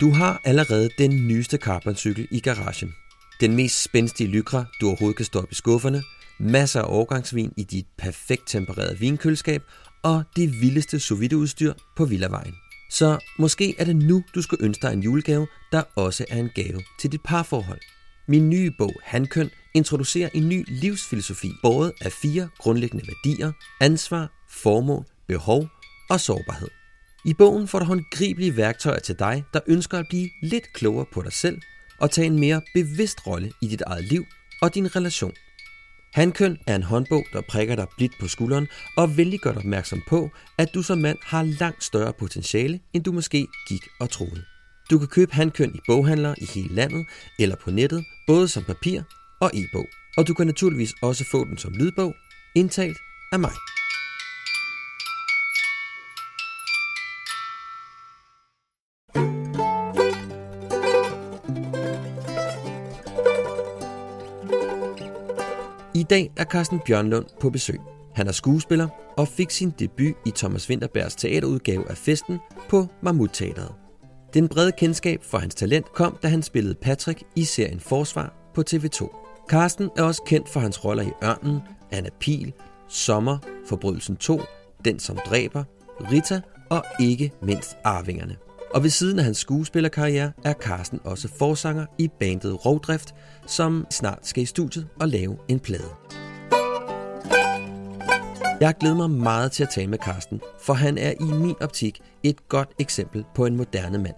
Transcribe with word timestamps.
Du 0.00 0.10
har 0.10 0.40
allerede 0.44 0.90
den 0.98 1.26
nyeste 1.26 1.56
carboncykel 1.56 2.28
i 2.30 2.40
garagen. 2.40 2.94
Den 3.40 3.56
mest 3.56 3.82
spændstige 3.82 4.30
lykra, 4.30 4.64
du 4.80 4.86
overhovedet 4.86 5.16
kan 5.16 5.26
stoppe 5.26 5.52
i 5.52 5.54
skufferne, 5.54 6.02
masser 6.38 6.82
af 6.82 6.86
årgangsvin 6.88 7.52
i 7.56 7.62
dit 7.62 7.86
perfekt 7.98 8.42
tempererede 8.46 8.98
vinkøleskab 8.98 9.62
og 10.02 10.22
det 10.36 10.60
vildeste 10.60 11.00
sous 11.00 11.32
udstyr 11.32 11.72
på 11.96 12.04
Villavejen. 12.04 12.54
Så 12.90 13.18
måske 13.38 13.74
er 13.78 13.84
det 13.84 13.96
nu, 13.96 14.24
du 14.34 14.42
skal 14.42 14.58
ønske 14.60 14.82
dig 14.82 14.92
en 14.92 15.02
julegave, 15.02 15.46
der 15.72 15.82
også 15.96 16.24
er 16.30 16.38
en 16.38 16.50
gave 16.54 16.82
til 17.00 17.12
dit 17.12 17.22
parforhold. 17.24 17.80
Min 18.28 18.50
nye 18.50 18.70
bog, 18.78 18.92
Handkøn, 19.04 19.50
introducerer 19.74 20.28
en 20.34 20.48
ny 20.48 20.64
livsfilosofi, 20.68 21.52
både 21.62 21.92
af 22.00 22.12
fire 22.12 22.48
grundlæggende 22.58 23.04
værdier, 23.06 23.52
ansvar, 23.80 24.44
formål, 24.50 25.04
behov 25.28 25.68
og 26.10 26.20
sårbarhed. 26.20 26.79
I 27.24 27.34
bogen 27.34 27.68
får 27.68 27.78
du 27.78 27.84
håndgribelige 27.84 28.56
værktøjer 28.56 28.98
til 28.98 29.18
dig, 29.18 29.44
der 29.54 29.60
ønsker 29.66 29.98
at 29.98 30.06
blive 30.08 30.30
lidt 30.42 30.72
klogere 30.72 31.06
på 31.12 31.22
dig 31.22 31.32
selv 31.32 31.60
og 31.98 32.10
tage 32.10 32.26
en 32.26 32.40
mere 32.40 32.62
bevidst 32.74 33.26
rolle 33.26 33.52
i 33.62 33.66
dit 33.66 33.80
eget 33.80 34.04
liv 34.04 34.24
og 34.62 34.74
din 34.74 34.96
relation. 34.96 35.32
Handkøn 36.14 36.58
er 36.66 36.76
en 36.76 36.82
håndbog, 36.82 37.24
der 37.32 37.40
prikker 37.48 37.76
dig 37.76 37.86
blidt 37.96 38.12
på 38.20 38.28
skulderen 38.28 38.68
og 38.96 39.16
venligt 39.16 39.42
gør 39.42 39.52
dig 39.52 39.58
opmærksom 39.58 40.02
på, 40.08 40.30
at 40.58 40.74
du 40.74 40.82
som 40.82 40.98
mand 40.98 41.18
har 41.22 41.42
langt 41.42 41.84
større 41.84 42.12
potentiale, 42.12 42.80
end 42.92 43.04
du 43.04 43.12
måske 43.12 43.46
gik 43.68 43.82
og 44.00 44.10
troede. 44.10 44.44
Du 44.90 44.98
kan 44.98 45.08
købe 45.08 45.34
Handkøn 45.34 45.74
i 45.74 45.80
boghandlere 45.86 46.34
i 46.38 46.44
hele 46.54 46.74
landet 46.74 47.06
eller 47.38 47.56
på 47.56 47.70
nettet, 47.70 48.04
både 48.26 48.48
som 48.48 48.64
papir 48.64 49.02
og 49.40 49.50
e-bog. 49.54 49.86
Og 50.16 50.28
du 50.28 50.34
kan 50.34 50.46
naturligvis 50.46 50.94
også 51.02 51.24
få 51.30 51.44
den 51.44 51.58
som 51.58 51.72
lydbog, 51.72 52.14
indtalt 52.54 52.98
af 53.32 53.38
mig. 53.38 53.52
Dag 66.10 66.32
er 66.36 66.44
Carsten 66.44 66.80
Bjørnlund 66.86 67.26
på 67.40 67.50
besøg. 67.50 67.80
Han 68.14 68.26
er 68.26 68.32
skuespiller 68.32 68.88
og 69.16 69.28
fik 69.28 69.50
sin 69.50 69.70
debut 69.78 70.14
i 70.26 70.30
Thomas 70.36 70.70
Winterbergs 70.70 71.16
teaterudgave 71.16 71.90
af 71.90 71.96
Festen 71.96 72.38
på 72.68 72.86
Mammut 73.02 73.30
Teateret. 73.32 73.72
Den 74.34 74.48
brede 74.48 74.72
kendskab 74.72 75.24
for 75.24 75.38
hans 75.38 75.54
talent 75.54 75.92
kom, 75.92 76.18
da 76.22 76.28
han 76.28 76.42
spillede 76.42 76.74
Patrick 76.74 77.22
i 77.36 77.44
serien 77.44 77.80
Forsvar 77.80 78.50
på 78.54 78.64
TV2. 78.70 79.08
Carsten 79.50 79.90
er 79.96 80.02
også 80.02 80.22
kendt 80.26 80.48
for 80.48 80.60
hans 80.60 80.84
roller 80.84 81.02
i 81.02 81.12
Ørnen, 81.24 81.60
Anna 81.90 82.10
Pil, 82.20 82.52
Sommer, 82.88 83.38
Forbrydelsen 83.66 84.16
2, 84.16 84.40
Den 84.84 84.98
som 84.98 85.18
dræber, 85.26 85.64
Rita 86.12 86.40
og 86.70 86.84
ikke 87.00 87.32
mindst 87.42 87.76
Arvingerne. 87.84 88.36
Og 88.74 88.82
ved 88.82 88.90
siden 88.90 89.18
af 89.18 89.24
hans 89.24 89.38
skuespillerkarriere 89.38 90.32
er 90.44 90.52
Carsten 90.52 91.00
også 91.04 91.28
forsanger 91.38 91.86
i 91.98 92.08
bandet 92.20 92.66
Rovdrift, 92.66 93.14
som 93.46 93.86
snart 93.90 94.26
skal 94.26 94.42
i 94.42 94.46
studiet 94.46 94.88
og 95.00 95.08
lave 95.08 95.38
en 95.48 95.60
plade. 95.60 95.90
Jeg 98.60 98.74
glæder 98.80 98.96
mig 98.96 99.10
meget 99.10 99.52
til 99.52 99.62
at 99.62 99.68
tale 99.70 99.86
med 99.86 99.98
Carsten, 99.98 100.40
for 100.60 100.72
han 100.72 100.98
er 100.98 101.10
i 101.10 101.24
min 101.24 101.54
optik 101.60 102.00
et 102.22 102.48
godt 102.48 102.68
eksempel 102.78 103.24
på 103.34 103.46
en 103.46 103.56
moderne 103.56 103.98
mand. 103.98 104.14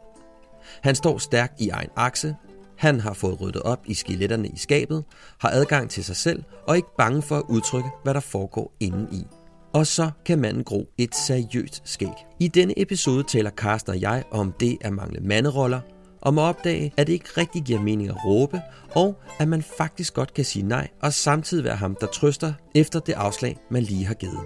Han 0.82 0.94
står 0.94 1.18
stærkt 1.18 1.60
i 1.60 1.68
egen 1.68 1.90
akse, 1.96 2.36
han 2.78 3.00
har 3.00 3.12
fået 3.12 3.40
ryddet 3.40 3.62
op 3.62 3.80
i 3.86 3.94
skeletterne 3.94 4.48
i 4.48 4.56
skabet, 4.56 5.04
har 5.38 5.50
adgang 5.50 5.90
til 5.90 6.04
sig 6.04 6.16
selv 6.16 6.44
og 6.66 6.70
er 6.70 6.74
ikke 6.74 6.96
bange 6.98 7.22
for 7.22 7.36
at 7.36 7.44
udtrykke, 7.48 7.90
hvad 8.02 8.14
der 8.14 8.20
foregår 8.20 8.72
inde 8.80 9.08
i. 9.12 9.26
Og 9.74 9.86
så 9.86 10.10
kan 10.24 10.38
manden 10.38 10.64
gro 10.64 10.88
et 10.98 11.14
seriøst 11.14 11.82
skæg. 11.84 12.08
I 12.40 12.48
denne 12.48 12.80
episode 12.80 13.22
taler 13.22 13.50
Carsten 13.50 13.90
og 13.92 14.00
jeg 14.00 14.24
om 14.30 14.52
det 14.60 14.78
at 14.80 14.92
mangle 14.92 15.20
manderoller, 15.20 15.80
om 16.22 16.38
at 16.38 16.42
opdage, 16.42 16.92
at 16.96 17.06
det 17.06 17.12
ikke 17.12 17.28
rigtig 17.36 17.62
giver 17.62 17.80
mening 17.80 18.08
at 18.08 18.24
råbe, 18.24 18.60
og 18.94 19.20
at 19.38 19.48
man 19.48 19.62
faktisk 19.62 20.14
godt 20.14 20.34
kan 20.34 20.44
sige 20.44 20.66
nej, 20.66 20.88
og 21.02 21.12
samtidig 21.12 21.64
være 21.64 21.76
ham, 21.76 21.96
der 22.00 22.06
trøster 22.06 22.52
efter 22.74 23.00
det 23.00 23.12
afslag, 23.12 23.56
man 23.70 23.82
lige 23.82 24.04
har 24.04 24.14
givet. 24.14 24.40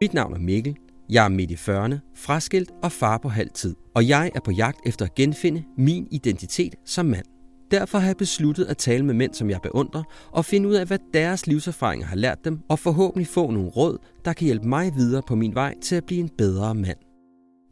Mit 0.00 0.14
navn 0.14 0.34
er 0.34 0.38
Mikkel. 0.38 0.76
Jeg 1.08 1.24
er 1.24 1.28
midt 1.28 1.50
i 1.50 1.54
40'erne, 1.54 2.12
fraskilt 2.14 2.70
og 2.82 2.92
far 2.92 3.18
på 3.18 3.28
halv 3.28 3.50
tid. 3.50 3.74
Og 3.94 4.08
jeg 4.08 4.30
er 4.34 4.40
på 4.40 4.50
jagt 4.50 4.78
efter 4.86 5.04
at 5.04 5.14
genfinde 5.14 5.64
min 5.78 6.08
identitet 6.10 6.74
som 6.84 7.06
mand. 7.06 7.24
Derfor 7.70 7.98
har 7.98 8.06
jeg 8.06 8.16
besluttet 8.16 8.64
at 8.64 8.76
tale 8.76 9.04
med 9.04 9.14
mænd, 9.14 9.34
som 9.34 9.50
jeg 9.50 9.60
beundrer, 9.62 10.02
og 10.32 10.44
finde 10.44 10.68
ud 10.68 10.74
af, 10.74 10.86
hvad 10.86 10.98
deres 11.14 11.46
livserfaringer 11.46 12.06
har 12.06 12.16
lært 12.16 12.44
dem, 12.44 12.60
og 12.68 12.78
forhåbentlig 12.78 13.26
få 13.26 13.50
nogle 13.50 13.68
råd, 13.68 13.98
der 14.24 14.32
kan 14.32 14.44
hjælpe 14.44 14.68
mig 14.68 14.94
videre 14.94 15.22
på 15.28 15.34
min 15.34 15.54
vej 15.54 15.74
til 15.82 15.96
at 15.96 16.04
blive 16.04 16.20
en 16.20 16.30
bedre 16.38 16.74
mand. 16.74 16.98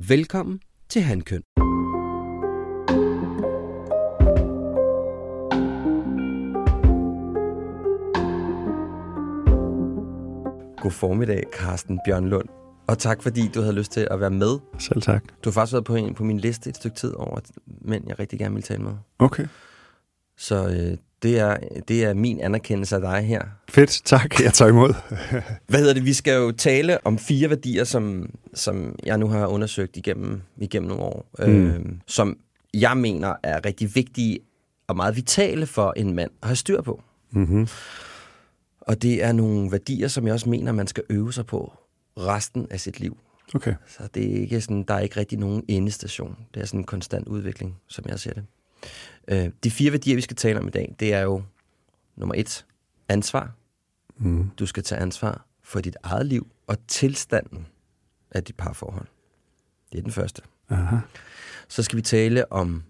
Velkommen 0.09 0.61
til 0.89 1.03
Handkøn. 1.03 1.43
God 10.83 10.91
formiddag, 10.91 11.43
Carsten 11.53 12.01
Bjørnlund. 12.07 12.64
Og 12.87 12.99
tak, 12.99 13.23
fordi 13.23 13.51
du 13.55 13.61
havde 13.61 13.75
lyst 13.75 13.93
til 13.93 14.09
at 14.11 14.21
være 14.21 14.31
med. 14.31 14.59
Selv 14.79 15.03
tak. 15.03 15.25
Du 15.45 15.51
har 15.51 15.53
faktisk 15.53 15.73
været 15.73 15.85
på, 15.85 15.95
en, 15.95 16.15
på 16.15 16.25
min 16.25 16.39
liste 16.39 16.71
et 16.71 16.77
stykke 16.77 16.97
tid 16.97 17.15
over 17.15 17.41
mænd, 17.67 18.05
jeg 18.09 18.19
rigtig 18.19 18.39
gerne 18.39 18.55
vil 18.55 18.65
tale 18.65 18.83
med. 18.83 18.93
Okay. 19.19 19.47
Så 20.37 20.69
øh, 20.69 20.99
det, 21.23 21.39
er, 21.39 21.57
det 21.89 22.05
er 22.05 22.15
min 22.15 22.41
anerkendelse 22.41 22.97
af 22.97 23.01
dig 23.01 23.23
her. 23.23 23.43
Fedt, 23.69 24.03
tak. 24.05 24.41
Jeg 24.41 24.53
tager 24.53 24.69
imod. 24.69 24.95
Hvad 25.69 25.81
hedder 25.81 25.95
det? 25.95 26.05
Vi 26.05 26.13
skal 26.13 26.35
jo 26.35 26.53
tale 26.53 27.07
om 27.07 27.19
fire 27.19 27.51
værdier, 27.51 27.85
som, 27.85 28.31
som 28.55 28.97
jeg 29.07 29.19
nu 29.19 29.29
har 29.29 29.47
undersøgt 29.47 29.97
igennem, 29.97 30.43
igennem 30.57 30.89
nogle 30.89 31.03
år. 31.03 31.27
Mm. 31.39 31.67
Øh, 31.67 31.81
som 32.07 32.37
jeg 32.75 32.97
mener 32.97 33.35
er 33.43 33.65
rigtig 33.67 33.95
vigtige 33.95 34.39
og 34.87 34.97
meget 34.97 35.17
vitale 35.17 35.67
for 35.67 35.93
en 35.97 36.15
mand 36.15 36.31
at 36.43 36.49
have 36.49 36.57
styr 36.57 36.83
på. 36.83 37.03
Mm-hmm. 37.31 37.69
Og 38.81 39.03
det 39.03 39.25
er 39.25 39.33
nogle 39.33 39.73
værdier, 39.73 40.09
som 40.09 40.27
jeg 40.27 40.35
også 40.35 40.49
mener, 40.49 40.73
man 40.73 40.87
skal 40.87 41.03
øve 41.11 41.33
sig 41.33 41.47
på 41.47 41.73
resten 42.17 42.67
af 42.71 42.81
sit 42.81 43.01
liv. 43.01 43.19
Okay. 43.55 43.75
Så 43.87 44.09
det 44.15 44.37
er 44.37 44.41
ikke 44.41 44.61
sådan, 44.61 44.83
der 44.83 44.95
er 44.95 45.01
ikke 45.01 45.17
rigtig 45.17 45.39
nogen 45.39 45.65
endestation. 45.69 46.37
Det 46.55 46.63
er 46.63 46.67
sådan 46.67 46.81
en 46.81 46.85
konstant 46.85 47.29
udvikling, 47.29 47.77
som 47.87 48.05
jeg 48.09 48.21
ser 48.21 48.33
det. 48.33 48.45
Øh, 49.29 49.51
de 49.65 49.71
fire 49.71 49.91
værdier, 49.91 50.15
vi 50.15 50.21
skal 50.21 50.37
tale 50.37 50.59
om 50.59 50.67
i 50.67 50.71
dag, 50.71 50.95
det 51.01 51.15
er 51.15 51.21
jo 51.21 51.43
nummer 52.17 52.35
et, 52.35 52.65
ansvar. 53.09 53.53
Mm. 54.17 54.51
Du 54.59 54.67
skal 54.67 54.83
tage 54.83 55.01
ansvar 55.01 55.47
for 55.63 55.81
dit 55.81 55.97
eget 56.03 56.27
liv 56.27 56.47
og 56.67 56.77
tilstanden 56.89 57.67
af 58.31 58.45
dit 58.45 58.57
parforhold. 58.57 59.07
Det 59.93 59.99
er 59.99 60.03
den 60.03 60.13
første. 60.13 60.43
Aha. 60.69 60.97
Så 61.69 61.83
skal 61.83 61.97
vi 61.97 62.03
tale 62.03 62.53
om 62.53 62.83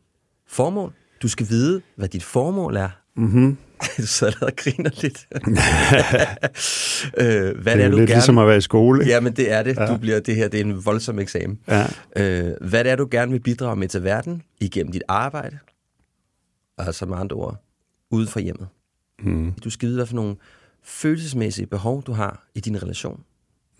formål. 0.46 0.92
Du 1.22 1.28
skal 1.28 1.48
vide, 1.48 1.82
hvad 1.96 2.08
dit 2.08 2.22
formål 2.22 2.76
er. 2.76 2.90
Mm-hmm. 3.14 3.56
du 3.96 4.06
sidder 4.06 4.46
og 4.46 4.52
griner 4.56 4.90
lidt. 5.02 5.26
øh, 7.16 7.62
hvad 7.62 7.74
Det 7.74 7.82
er 7.82 7.86
er, 7.86 7.90
du 7.90 7.96
lidt 7.96 8.08
gerne... 8.08 8.16
ligesom 8.18 8.38
at 8.38 8.46
være 8.46 8.56
i 8.56 8.60
skole. 8.60 9.06
Ja, 9.06 9.20
men 9.20 9.32
det 9.36 9.52
er 9.52 9.62
det. 9.62 9.76
Ja. 9.76 9.86
Du 9.86 9.96
bliver, 9.96 10.20
det 10.20 10.36
her 10.36 10.48
det 10.48 10.60
er 10.60 10.64
en 10.64 10.84
voldsom 10.84 11.18
eksamen. 11.18 11.58
Ja. 11.68 11.86
Øh, 12.16 12.52
hvad 12.60 12.86
er, 12.86 12.96
du 12.96 13.08
gerne 13.10 13.32
vil 13.32 13.40
bidrage 13.40 13.76
med 13.76 13.88
til 13.88 14.04
verden 14.04 14.42
igennem 14.60 14.92
dit 14.92 15.02
arbejde? 15.08 15.58
Altså 16.78 17.06
med 17.06 17.16
andre 17.16 17.36
ord, 17.36 17.64
ude 18.10 18.26
for 18.26 18.40
hjemmet. 18.40 18.68
Mm. 19.22 19.52
Du 19.52 19.70
skal 19.70 19.88
vide, 19.88 19.98
hvad 19.98 20.06
for 20.06 20.14
nogle 20.14 20.36
følelsesmæssige 20.82 21.66
behov, 21.66 22.02
du 22.02 22.12
har 22.12 22.46
i 22.54 22.60
din 22.60 22.82
relation. 22.82 23.20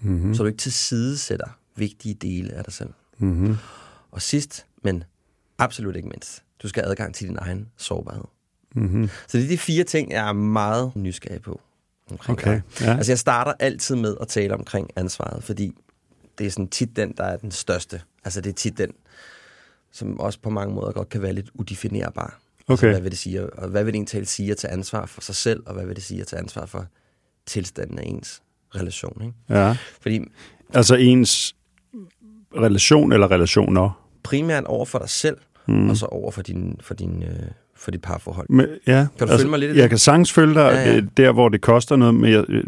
Mm-hmm. 0.01 0.35
Så 0.35 0.43
du 0.43 0.47
ikke 0.47 0.59
tilsidesætter 0.59 1.59
vigtige 1.77 2.15
dele 2.15 2.53
af 2.53 2.65
dig 2.65 2.73
selv. 2.73 2.91
Mm-hmm. 3.19 3.57
Og 4.11 4.23
sidst, 4.23 4.67
men 4.83 5.05
absolut 5.59 5.97
ikke 5.97 6.09
mindst, 6.09 6.43
du 6.63 6.69
skal 6.69 6.83
have 6.83 6.91
adgang 6.91 7.15
til 7.15 7.29
din 7.29 7.37
egen 7.41 7.69
sårbarhed. 7.77 8.25
Mm-hmm. 8.75 9.09
Så 9.29 9.39
det 9.39 9.45
er 9.45 9.49
de 9.49 9.59
fire 9.59 9.85
ting, 9.85 10.11
jeg 10.13 10.29
er 10.29 10.33
meget 10.33 10.93
nysgerrig 10.97 11.43
på. 11.43 11.61
Okay, 12.29 12.61
ja. 12.81 12.97
Altså 12.97 13.13
jeg 13.13 13.19
starter 13.19 13.53
altid 13.61 13.97
med 13.97 14.17
at 14.21 14.29
tale 14.29 14.55
omkring 14.55 14.91
ansvaret, 14.97 15.45
fordi 15.45 15.73
det 16.39 16.47
er 16.47 16.51
sådan 16.51 16.69
tit 16.69 16.97
den, 16.97 17.13
der 17.17 17.25
er 17.25 17.37
den 17.37 17.51
største. 17.51 18.01
Altså 18.25 18.41
det 18.41 18.51
er 18.51 18.55
tit 18.55 18.79
den, 18.79 18.91
som 19.93 20.21
også 20.21 20.39
på 20.41 20.51
mange 20.51 20.75
måder 20.75 20.93
godt 20.93 21.09
kan 21.09 21.23
være 21.23 21.33
lidt 21.33 21.51
udefinerbar. 21.55 22.41
Altså, 22.69 22.87
Okay. 22.87 22.93
hvad 22.93 23.01
vil 23.01 23.11
det 23.11 23.19
sige? 23.19 23.55
Og 23.55 23.69
hvad 23.69 23.85
vil 23.85 23.93
det 23.93 23.99
egentlig 23.99 24.29
sige 24.29 24.51
at 24.51 24.57
tage 24.57 24.73
ansvar 24.73 25.07
for 25.07 25.21
sig 25.21 25.35
selv, 25.35 25.63
og 25.67 25.75
hvad 25.75 25.87
vil 25.87 25.97
det 25.97 26.05
sige 26.05 26.21
at 26.21 26.27
tage 26.27 26.41
ansvar 26.41 26.67
for 26.67 26.87
tilstanden 27.47 27.99
af 27.99 28.03
ens 28.07 28.43
relation? 28.75 29.23
Ikke? 29.23 29.35
Ja. 29.49 29.77
Fordi 30.01 30.21
Altså 30.75 30.95
ens 30.95 31.57
relation 32.57 33.13
eller 33.13 33.31
relationer. 33.31 34.07
primært 34.23 34.65
over 34.65 34.85
for 34.85 34.99
dig 34.99 35.09
selv, 35.09 35.37
mm. 35.69 35.91
og 35.91 35.97
så 35.97 36.07
over 36.07 36.31
for 36.31 36.43
din, 36.43 36.77
for 36.81 36.95
din, 36.95 37.23
øh, 37.23 37.47
for 37.77 37.91
dit 37.91 38.03
parforhold. 38.03 38.47
Men, 38.51 38.67
ja, 38.87 39.07
Kan 39.19 39.29
du 39.29 39.37
følge 39.39 39.51
mig 39.51 39.59
lidt 39.59 39.77
i 39.77 39.79
Jeg 39.81 39.89
kan 39.89 39.99
sagtens 39.99 40.33
følge 40.33 40.55
dig 40.55 40.61
Ja, 40.73 40.81
ja, 40.89 40.95
ja. 40.95 41.01
der, 41.17 41.33
hvor 41.33 41.49
det 41.49 41.61
koster 41.61 41.97
noget, 41.97 42.15
men 42.15 42.33
jeg 42.33 42.45
øh, 42.49 42.65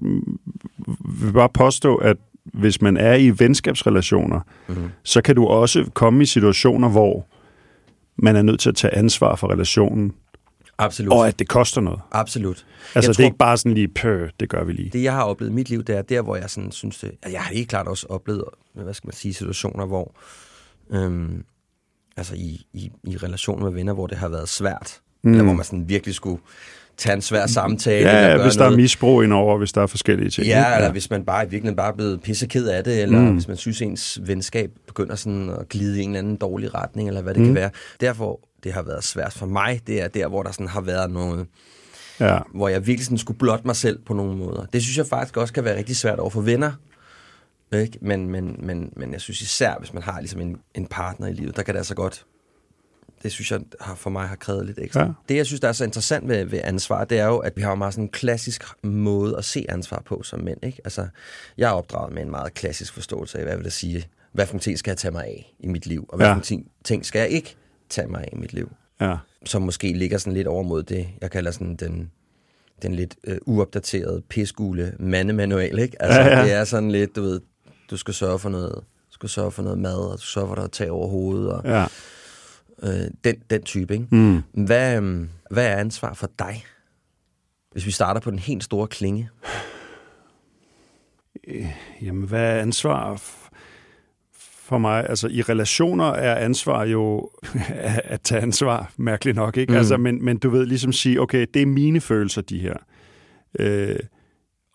vil 1.24 1.32
bare 1.32 1.48
påstå, 1.48 1.94
at 1.96 2.16
hvis 2.44 2.82
man 2.82 2.96
er 2.96 3.14
i 3.14 3.30
venskabsrelationer, 3.38 4.40
Mhm. 4.68 4.76
så 5.02 5.22
kan 5.22 5.34
du 5.36 5.46
også 5.46 5.84
komme 5.94 6.22
i 6.22 6.26
situationer, 6.26 6.88
hvor 6.88 7.26
man 8.16 8.36
er 8.36 8.42
nødt 8.42 8.60
til 8.60 8.68
at 8.68 8.74
tage 8.76 8.94
ansvar 8.94 9.36
for 9.36 9.50
relationen, 9.52 10.12
Absolut. 10.78 11.12
og 11.12 11.28
at 11.28 11.38
det 11.38 11.48
koster 11.48 11.80
noget. 11.80 12.00
Absolut. 12.12 12.66
Altså, 12.94 13.10
Jeg 13.10 13.16
det 13.16 13.22
er 13.22 13.24
ikke 13.24 13.36
bare 13.38 13.56
sådan 13.56 13.74
lige, 13.74 13.88
pøh, 13.88 14.28
det 14.40 14.48
gør 14.48 14.64
vi 14.64 14.72
lige. 14.72 14.90
det, 14.90 15.02
jeg 15.02 15.12
har 15.12 15.22
oplevet 15.22 15.50
i 15.50 15.54
mit 15.54 15.70
liv, 15.70 15.82
det 15.84 15.96
er 15.96 16.02
der, 16.02 16.22
hvor 16.22 16.36
jeg 16.36 16.50
sådan 16.50 16.72
synes 16.72 16.98
det... 16.98 17.06
Altså, 17.08 17.30
jeg 17.30 17.40
har 17.40 17.54
helt 17.54 17.68
klart 17.68 17.86
også 17.88 18.06
oplevet, 18.10 18.44
hvad 18.74 18.94
skal 18.94 19.06
man 19.08 19.14
sige, 19.14 19.34
situationer, 19.34 19.86
hvor... 19.86 20.14
Øhm, 20.90 21.44
altså 22.16 22.34
i, 22.34 22.66
i, 22.72 22.90
i 23.04 23.16
relationer 23.16 23.64
med 23.64 23.72
venner, 23.72 23.92
hvor 23.92 24.06
det 24.06 24.18
har 24.18 24.28
været 24.28 24.48
svært. 24.48 25.00
Mm. 25.22 25.30
Eller 25.30 25.44
hvor 25.44 25.52
man 25.52 25.64
sådan 25.64 25.88
virkelig 25.88 26.14
skulle 26.14 26.40
tage 26.96 27.14
en 27.14 27.22
svær 27.22 27.46
samtale. 27.46 27.98
eller 27.98 28.12
Ja, 28.12 28.34
gøre 28.34 28.42
hvis 28.42 28.54
der 28.54 28.60
er 28.64 28.66
noget. 28.66 28.80
misbrug 28.80 29.22
indover, 29.24 29.58
hvis 29.58 29.72
der 29.72 29.82
er 29.82 29.86
forskellige 29.86 30.30
ting. 30.30 30.46
Ja, 30.46 30.66
ikke? 30.66 30.76
eller 30.76 30.92
hvis 30.92 31.10
man 31.10 31.24
bare 31.24 31.42
i 31.42 31.48
virkeligheden 31.48 31.76
bare 31.76 31.92
er 31.92 31.96
blevet 31.96 32.20
pisseked 32.22 32.68
af 32.68 32.84
det, 32.84 33.02
eller 33.02 33.20
mm. 33.20 33.32
hvis 33.32 33.48
man 33.48 33.56
synes, 33.56 33.82
ens 33.82 34.20
venskab 34.22 34.70
begynder 34.86 35.14
sådan 35.14 35.50
at 35.60 35.68
glide 35.68 36.00
i 36.00 36.02
en 36.02 36.08
eller 36.08 36.18
anden 36.18 36.36
dårlig 36.36 36.74
retning, 36.74 37.08
eller 37.08 37.22
hvad 37.22 37.34
det 37.34 37.40
mm. 37.40 37.46
kan 37.48 37.54
være. 37.54 37.70
Derfor 38.00 38.40
det 38.64 38.72
har 38.72 38.82
været 38.82 39.04
svært 39.04 39.32
for 39.32 39.46
mig, 39.46 39.80
det 39.86 40.02
er 40.02 40.08
der, 40.08 40.28
hvor 40.28 40.42
der 40.42 40.50
sådan 40.50 40.68
har 40.68 40.80
været 40.80 41.10
noget, 41.10 41.46
ja. 42.20 42.38
hvor 42.54 42.68
jeg 42.68 42.86
virkelig 42.86 43.04
sådan 43.04 43.18
skulle 43.18 43.38
blotte 43.38 43.66
mig 43.66 43.76
selv 43.76 43.98
på 44.06 44.14
nogle 44.14 44.36
måder. 44.36 44.66
Det 44.72 44.82
synes 44.82 44.98
jeg 44.98 45.06
faktisk 45.06 45.36
også 45.36 45.54
kan 45.54 45.64
være 45.64 45.78
rigtig 45.78 45.96
svært 45.96 46.18
over 46.18 46.30
for 46.30 46.40
venner. 46.40 46.72
Ikke? 47.72 47.98
Men, 48.00 48.30
men, 48.30 48.56
men, 48.58 48.92
men 48.96 49.12
jeg 49.12 49.20
synes 49.20 49.40
især, 49.40 49.78
hvis 49.78 49.92
man 49.92 50.02
har 50.02 50.20
ligesom 50.20 50.40
en, 50.40 50.56
en 50.74 50.86
partner 50.86 51.26
i 51.26 51.32
livet, 51.32 51.56
der 51.56 51.62
kan 51.62 51.74
det 51.74 51.78
altså 51.78 51.94
godt... 51.94 52.26
Det 53.22 53.32
synes 53.32 53.50
jeg 53.50 53.60
har, 53.80 53.94
for 53.94 54.10
mig 54.10 54.28
har 54.28 54.36
krævet 54.36 54.66
lidt 54.66 54.78
ekstra. 54.78 55.00
Ja. 55.02 55.12
Det, 55.28 55.36
jeg 55.36 55.46
synes, 55.46 55.60
der 55.60 55.68
er 55.68 55.72
så 55.72 55.84
interessant 55.84 56.28
ved, 56.28 56.44
ved 56.44 56.60
ansvar, 56.64 57.04
det 57.04 57.18
er 57.18 57.26
jo, 57.26 57.38
at 57.38 57.56
vi 57.56 57.62
har 57.62 57.68
jo 57.70 57.74
meget 57.74 57.94
sådan 57.94 58.04
en 58.04 58.08
klassisk 58.08 58.64
måde 58.84 59.36
at 59.38 59.44
se 59.44 59.66
ansvar 59.68 60.02
på 60.06 60.22
som 60.22 60.40
mænd. 60.40 60.64
Ikke? 60.64 60.80
Altså, 60.84 61.08
jeg 61.58 61.68
er 61.68 61.72
opdraget 61.72 62.14
med 62.14 62.22
en 62.22 62.30
meget 62.30 62.54
klassisk 62.54 62.92
forståelse 62.92 63.38
af, 63.38 63.44
hvad 63.44 63.56
vil 63.56 63.64
det 63.64 63.72
sige, 63.72 64.04
hvad 64.32 64.46
for 64.46 64.58
ting 64.58 64.78
skal 64.78 64.90
jeg 64.90 64.98
tage 64.98 65.12
mig 65.12 65.24
af 65.24 65.54
i 65.60 65.66
mit 65.66 65.86
liv, 65.86 66.06
og 66.08 66.16
hvad 66.16 66.26
Ja. 66.26 66.34
for 66.34 66.40
ting, 66.40 66.70
ting 66.84 67.06
skal 67.06 67.18
jeg 67.18 67.28
ikke 67.28 67.56
tage 67.88 68.08
mig 68.08 68.20
af 68.20 68.28
i 68.32 68.36
mit 68.36 68.52
liv 68.52 68.70
ja. 69.00 69.16
som 69.46 69.62
måske 69.62 69.92
ligger 69.92 70.18
sådan 70.18 70.32
lidt 70.32 70.46
over 70.46 70.62
mod 70.62 70.82
det, 70.82 71.08
jeg 71.20 71.30
kalder 71.30 71.50
sådan 71.50 71.76
den, 71.76 72.10
den 72.82 72.94
lidt 72.94 73.16
øh, 73.24 73.38
uopdaterede, 73.46 74.22
pissegule 74.28 74.94
mandemanual, 74.98 75.78
ikke? 75.78 76.02
Altså, 76.02 76.20
ja. 76.20 76.38
ja. 76.38 76.44
det 76.44 76.52
er 76.52 76.64
sådan 76.64 76.90
lidt, 76.90 77.16
du 77.16 77.22
ved, 77.22 77.40
du 77.90 77.96
skal 77.96 78.14
sørge 78.14 78.38
for 78.38 78.48
noget, 78.48 78.74
du 78.74 79.12
skal 79.12 79.28
sørge 79.28 79.50
for 79.50 79.62
noget 79.62 79.78
mad, 79.78 79.96
og 79.96 80.12
du 80.12 80.22
skal 80.22 80.32
sørge 80.32 80.46
for, 80.46 80.52
at 80.52 80.58
der 80.58 80.64
er 80.64 80.68
tag 80.68 80.90
over 80.90 81.08
hovedet, 81.08 81.52
og 81.52 81.62
ja. 81.64 81.86
øh, 82.82 83.10
den, 83.24 83.36
den 83.50 83.62
type, 83.62 83.94
ikke? 83.94 84.06
Mm. 84.10 84.42
Hvad, 84.52 84.96
øhm, 84.96 85.28
hvad 85.50 85.66
er 85.66 85.76
ansvar 85.76 86.14
for 86.14 86.30
dig? 86.38 86.64
Hvis 87.72 87.86
vi 87.86 87.90
starter 87.90 88.20
på 88.20 88.30
den 88.30 88.38
helt 88.38 88.64
store 88.64 88.86
klinge. 88.86 89.30
Jamen, 92.02 92.28
hvad 92.28 92.42
er 92.42 92.60
ansvar 92.60 93.22
for 94.66 94.78
mig? 94.78 95.08
Altså, 95.08 95.28
i 95.28 95.42
relationer 95.42 96.04
er 96.04 96.34
ansvar 96.34 96.84
jo 96.84 97.30
at 98.14 98.20
tage 98.20 98.40
ansvar, 98.40 98.92
mærkeligt 98.96 99.36
nok, 99.36 99.56
ikke? 99.56 99.72
Mm. 99.72 99.78
Altså, 99.78 99.96
men, 99.96 100.24
men 100.24 100.38
du 100.38 100.50
ved 100.50 100.66
ligesom 100.66 100.92
sige, 100.92 101.20
okay, 101.20 101.46
det 101.54 101.62
er 101.62 101.66
mine 101.66 102.00
følelser, 102.00 102.42
de 102.42 102.58
her. 102.58 102.74
Øh, 103.58 103.98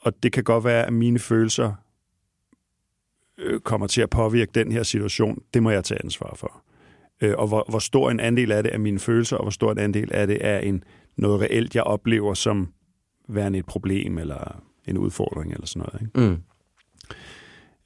og 0.02 0.24
det 0.24 0.34
kan 0.34 0.44
godt 0.44 0.63
være, 0.63 0.86
at 0.86 0.94
mine 0.94 1.19
følelser 1.19 1.74
øh, 3.42 3.60
kommer 3.60 3.88
til 3.88 4.02
at 4.02 4.10
påvirke 4.10 4.52
den 4.56 4.72
her 4.72 4.84
situation. 4.84 5.42
Det 5.54 5.64
må 5.64 5.70
jeg 5.70 5.84
tage 5.84 6.04
ansvar 6.04 6.34
for. 6.36 6.64
Øh, 7.22 7.34
og 7.38 7.48
hvor, 7.48 7.66
hvor 7.70 7.80
stor 7.80 8.12
en 8.12 8.20
andel 8.20 8.52
af 8.52 8.64
det 8.64 8.74
er 8.74 8.78
mine 8.78 9.00
følelser, 9.00 9.38
og 9.38 9.44
hvor 9.44 9.52
stor 9.52 9.72
en 9.72 9.78
andel 9.78 10.14
af 10.14 10.28
det 10.28 10.38
er 10.42 10.60
en, 10.60 10.84
noget 11.18 11.42
reelt, 11.42 11.76
jeg 11.76 11.84
oplever 11.84 12.34
som 12.34 12.74
værende 13.28 13.60
et 13.60 13.66
problem, 13.66 14.18
eller 14.18 14.64
en 14.88 14.98
udfordring, 14.98 15.54
eller 15.54 15.68
sådan 15.68 15.90
noget, 15.90 16.02
ikke? 16.02 16.20
Mm. 16.20 16.42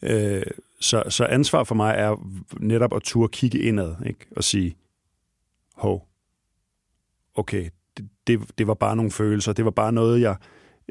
Øh, 0.02 0.44
så, 0.80 1.04
så 1.10 1.26
ansvar 1.26 1.64
for 1.64 1.76
mig 1.76 1.96
er 1.98 2.28
netop 2.60 2.96
at 2.96 3.02
turde 3.02 3.32
kigge 3.32 3.60
indad 3.60 3.96
ikke? 4.06 4.26
og 4.36 4.44
sige, 4.44 4.76
hov, 5.76 6.08
okay, 7.36 7.70
det, 7.98 8.10
det, 8.28 8.40
det 8.58 8.68
var 8.68 8.74
bare 8.74 8.96
nogle 8.96 9.12
følelser, 9.12 9.54
det 9.54 9.66
var 9.66 9.72
bare 9.72 9.92
noget, 9.92 10.22
jeg 10.22 10.36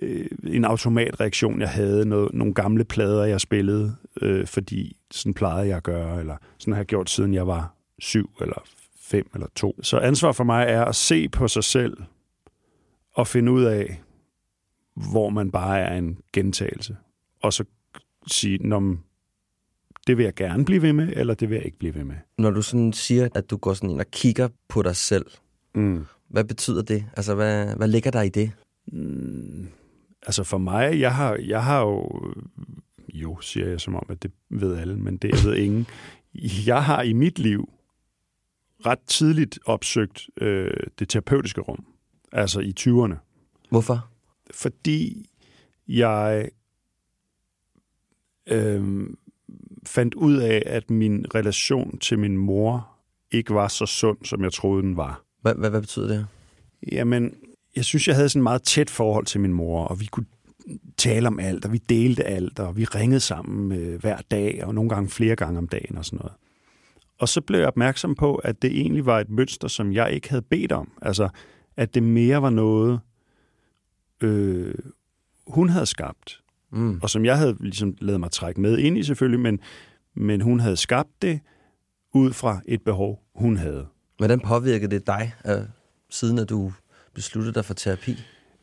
øh, 0.02 0.26
en 0.46 0.64
automatreaktion, 0.64 1.60
jeg 1.60 1.68
havde, 1.70 2.06
noget, 2.06 2.34
nogle 2.34 2.54
gamle 2.54 2.84
plader, 2.84 3.24
jeg 3.24 3.40
spillede, 3.40 3.96
øh, 4.22 4.46
fordi 4.46 4.96
sådan 5.10 5.34
plejede 5.34 5.68
jeg 5.68 5.76
at 5.76 5.82
gøre, 5.82 6.20
eller 6.20 6.36
sådan 6.58 6.72
har 6.72 6.78
jeg 6.80 6.86
gjort, 6.86 7.10
siden 7.10 7.34
jeg 7.34 7.46
var 7.46 7.74
syv, 7.98 8.30
eller 8.40 8.62
fem, 9.00 9.30
eller 9.34 9.46
to. 9.56 9.76
Så 9.82 9.98
ansvar 9.98 10.32
for 10.32 10.44
mig 10.44 10.64
er 10.68 10.84
at 10.84 10.94
se 10.94 11.28
på 11.28 11.48
sig 11.48 11.64
selv, 11.64 11.96
og 13.14 13.26
finde 13.26 13.52
ud 13.52 13.64
af, 13.64 14.02
hvor 15.12 15.28
man 15.30 15.50
bare 15.50 15.80
er 15.80 15.98
en 15.98 16.18
gentagelse. 16.32 16.96
Og 17.42 17.52
så 17.52 17.64
sige, 18.26 18.58
Nå, 18.68 18.78
men 18.78 19.00
det 20.06 20.16
vil 20.16 20.24
jeg 20.24 20.34
gerne 20.34 20.64
blive 20.64 20.82
ved 20.82 20.92
med, 20.92 21.12
eller 21.16 21.34
det 21.34 21.48
vil 21.50 21.54
jeg 21.56 21.64
ikke 21.64 21.78
blive 21.78 21.94
ved 21.94 22.04
med. 22.04 22.14
Når 22.38 22.50
du 22.50 22.62
sådan 22.62 22.92
siger, 22.92 23.28
at 23.34 23.50
du 23.50 23.56
går 23.56 23.74
sådan 23.74 23.90
ind 23.90 24.00
og 24.00 24.10
kigger 24.10 24.48
på 24.68 24.82
dig 24.82 24.96
selv, 24.96 25.26
Mm. 25.74 26.04
hvad 26.28 26.44
betyder 26.44 26.82
det? 26.82 27.04
Altså, 27.16 27.34
hvad, 27.34 27.76
hvad 27.76 27.88
ligger 27.88 28.10
der 28.10 28.22
i 28.22 28.28
det? 28.28 28.52
Mm. 28.86 29.68
Altså 30.26 30.44
for 30.44 30.58
mig, 30.58 31.00
jeg 31.00 31.14
har, 31.14 31.34
jeg 31.34 31.64
har 31.64 31.80
jo, 31.80 32.20
jo 33.14 33.40
siger 33.40 33.68
jeg 33.68 33.80
som 33.80 33.94
om, 33.94 34.06
at 34.08 34.22
det 34.22 34.30
ved 34.50 34.76
alle, 34.76 34.96
men 34.96 35.16
det 35.16 35.44
ved 35.44 35.56
ingen. 35.56 35.86
Jeg 36.66 36.84
har 36.84 37.02
i 37.02 37.12
mit 37.12 37.38
liv 37.38 37.68
ret 38.86 39.00
tidligt 39.06 39.58
opsøgt 39.66 40.28
øh, 40.40 40.70
det 40.98 41.08
terapeutiske 41.08 41.60
rum, 41.60 41.86
altså 42.32 42.60
i 42.60 42.74
20'erne. 42.80 43.14
Hvorfor? 43.70 44.08
fordi 44.50 45.30
jeg 45.88 46.48
øh, 48.46 49.06
fandt 49.86 50.14
ud 50.14 50.36
af, 50.36 50.62
at 50.66 50.90
min 50.90 51.26
relation 51.34 51.98
til 51.98 52.18
min 52.18 52.36
mor 52.36 52.90
ikke 53.30 53.54
var 53.54 53.68
så 53.68 53.86
sund, 53.86 54.18
som 54.24 54.44
jeg 54.44 54.52
troede, 54.52 54.82
den 54.82 54.96
var. 54.96 55.24
Hvad, 55.40 55.54
hvad, 55.54 55.70
hvad 55.70 55.80
betyder 55.80 56.08
det? 56.08 56.26
Jamen, 56.92 57.34
jeg 57.76 57.84
synes, 57.84 58.08
jeg 58.08 58.16
havde 58.16 58.28
sådan 58.28 58.40
et 58.40 58.42
meget 58.42 58.62
tæt 58.62 58.90
forhold 58.90 59.26
til 59.26 59.40
min 59.40 59.52
mor, 59.52 59.84
og 59.84 60.00
vi 60.00 60.06
kunne 60.06 60.26
tale 60.96 61.26
om 61.26 61.38
alt, 61.40 61.64
og 61.64 61.72
vi 61.72 61.78
delte 61.78 62.24
alt, 62.24 62.58
og 62.58 62.76
vi 62.76 62.84
ringede 62.84 63.20
sammen 63.20 63.78
øh, 63.78 64.00
hver 64.00 64.18
dag, 64.30 64.64
og 64.64 64.74
nogle 64.74 64.90
gange 64.90 65.10
flere 65.10 65.36
gange 65.36 65.58
om 65.58 65.68
dagen 65.68 65.98
og 65.98 66.04
sådan 66.04 66.16
noget. 66.16 66.32
Og 67.18 67.28
så 67.28 67.40
blev 67.40 67.58
jeg 67.58 67.68
opmærksom 67.68 68.14
på, 68.14 68.34
at 68.34 68.62
det 68.62 68.80
egentlig 68.80 69.06
var 69.06 69.20
et 69.20 69.30
mønster, 69.30 69.68
som 69.68 69.92
jeg 69.92 70.12
ikke 70.12 70.28
havde 70.28 70.42
bedt 70.42 70.72
om. 70.72 70.92
Altså, 71.02 71.28
at 71.76 71.94
det 71.94 72.02
mere 72.02 72.42
var 72.42 72.50
noget, 72.50 73.00
øh, 74.22 74.74
hun 75.46 75.68
havde 75.68 75.86
skabt, 75.86 76.40
Mm. 76.72 77.00
og 77.02 77.10
som 77.10 77.24
jeg 77.24 77.38
havde 77.38 77.56
ligesom 77.60 77.96
lavet 78.00 78.20
mig 78.20 78.30
trække 78.30 78.60
med 78.60 78.78
ind 78.78 78.98
i 78.98 79.02
selvfølgelig, 79.02 79.40
men, 79.40 79.60
men 80.14 80.40
hun 80.40 80.60
havde 80.60 80.76
skabt 80.76 81.22
det 81.22 81.40
ud 82.14 82.32
fra 82.32 82.60
et 82.66 82.82
behov, 82.82 83.22
hun 83.34 83.56
havde. 83.56 83.86
Hvordan 84.16 84.40
påvirkede 84.40 84.90
det 84.90 85.06
dig, 85.06 85.34
øh, 85.46 85.62
siden 86.10 86.38
at 86.38 86.48
du 86.48 86.72
besluttede 87.14 87.54
dig 87.54 87.64
for 87.64 87.74
terapi? 87.74 88.16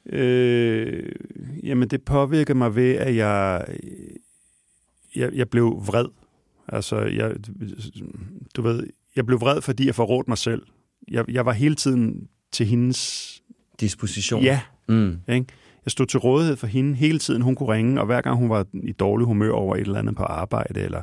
Øh, 0.06 1.12
jamen, 1.64 1.88
det 1.90 2.04
påvirkede 2.04 2.58
mig 2.58 2.76
ved, 2.76 2.96
at 2.96 3.16
jeg, 3.16 3.66
jeg, 5.16 5.34
jeg 5.34 5.50
blev 5.50 5.66
vred. 5.66 6.06
Altså, 6.68 6.98
jeg, 7.00 7.36
du 8.56 8.62
ved, 8.62 8.88
jeg 9.16 9.26
blev 9.26 9.42
vred, 9.42 9.62
fordi 9.62 9.86
jeg 9.86 9.96
forrådte 9.96 10.30
mig 10.30 10.38
selv. 10.38 10.62
Jeg, 11.08 11.26
jeg 11.32 11.46
var 11.46 11.52
hele 11.52 11.76
tiden 11.76 12.28
til 12.52 12.66
hendes... 12.66 13.28
Disposition? 13.80 14.44
Ja, 14.44 14.62
Mm. 14.88 15.20
ikke? 15.30 15.46
Jeg 15.86 15.92
stod 15.92 16.06
til 16.06 16.20
rådighed 16.20 16.56
for 16.56 16.68
hende 16.68 16.96
hele 16.96 17.20
tiden. 17.20 17.42
Hun 17.42 17.56
kunne 17.56 17.74
ringe, 17.74 18.00
og 18.00 18.06
hver 18.06 18.22
gang 18.22 18.38
hun 18.38 18.50
var 18.50 18.66
i 18.74 18.92
dårlig 18.92 19.28
humør 19.28 19.52
over 19.52 19.76
et 19.76 19.82
eller 19.82 20.00
andet 20.00 20.16
på 20.16 20.24
arbejde, 20.24 20.80
eller 20.82 21.02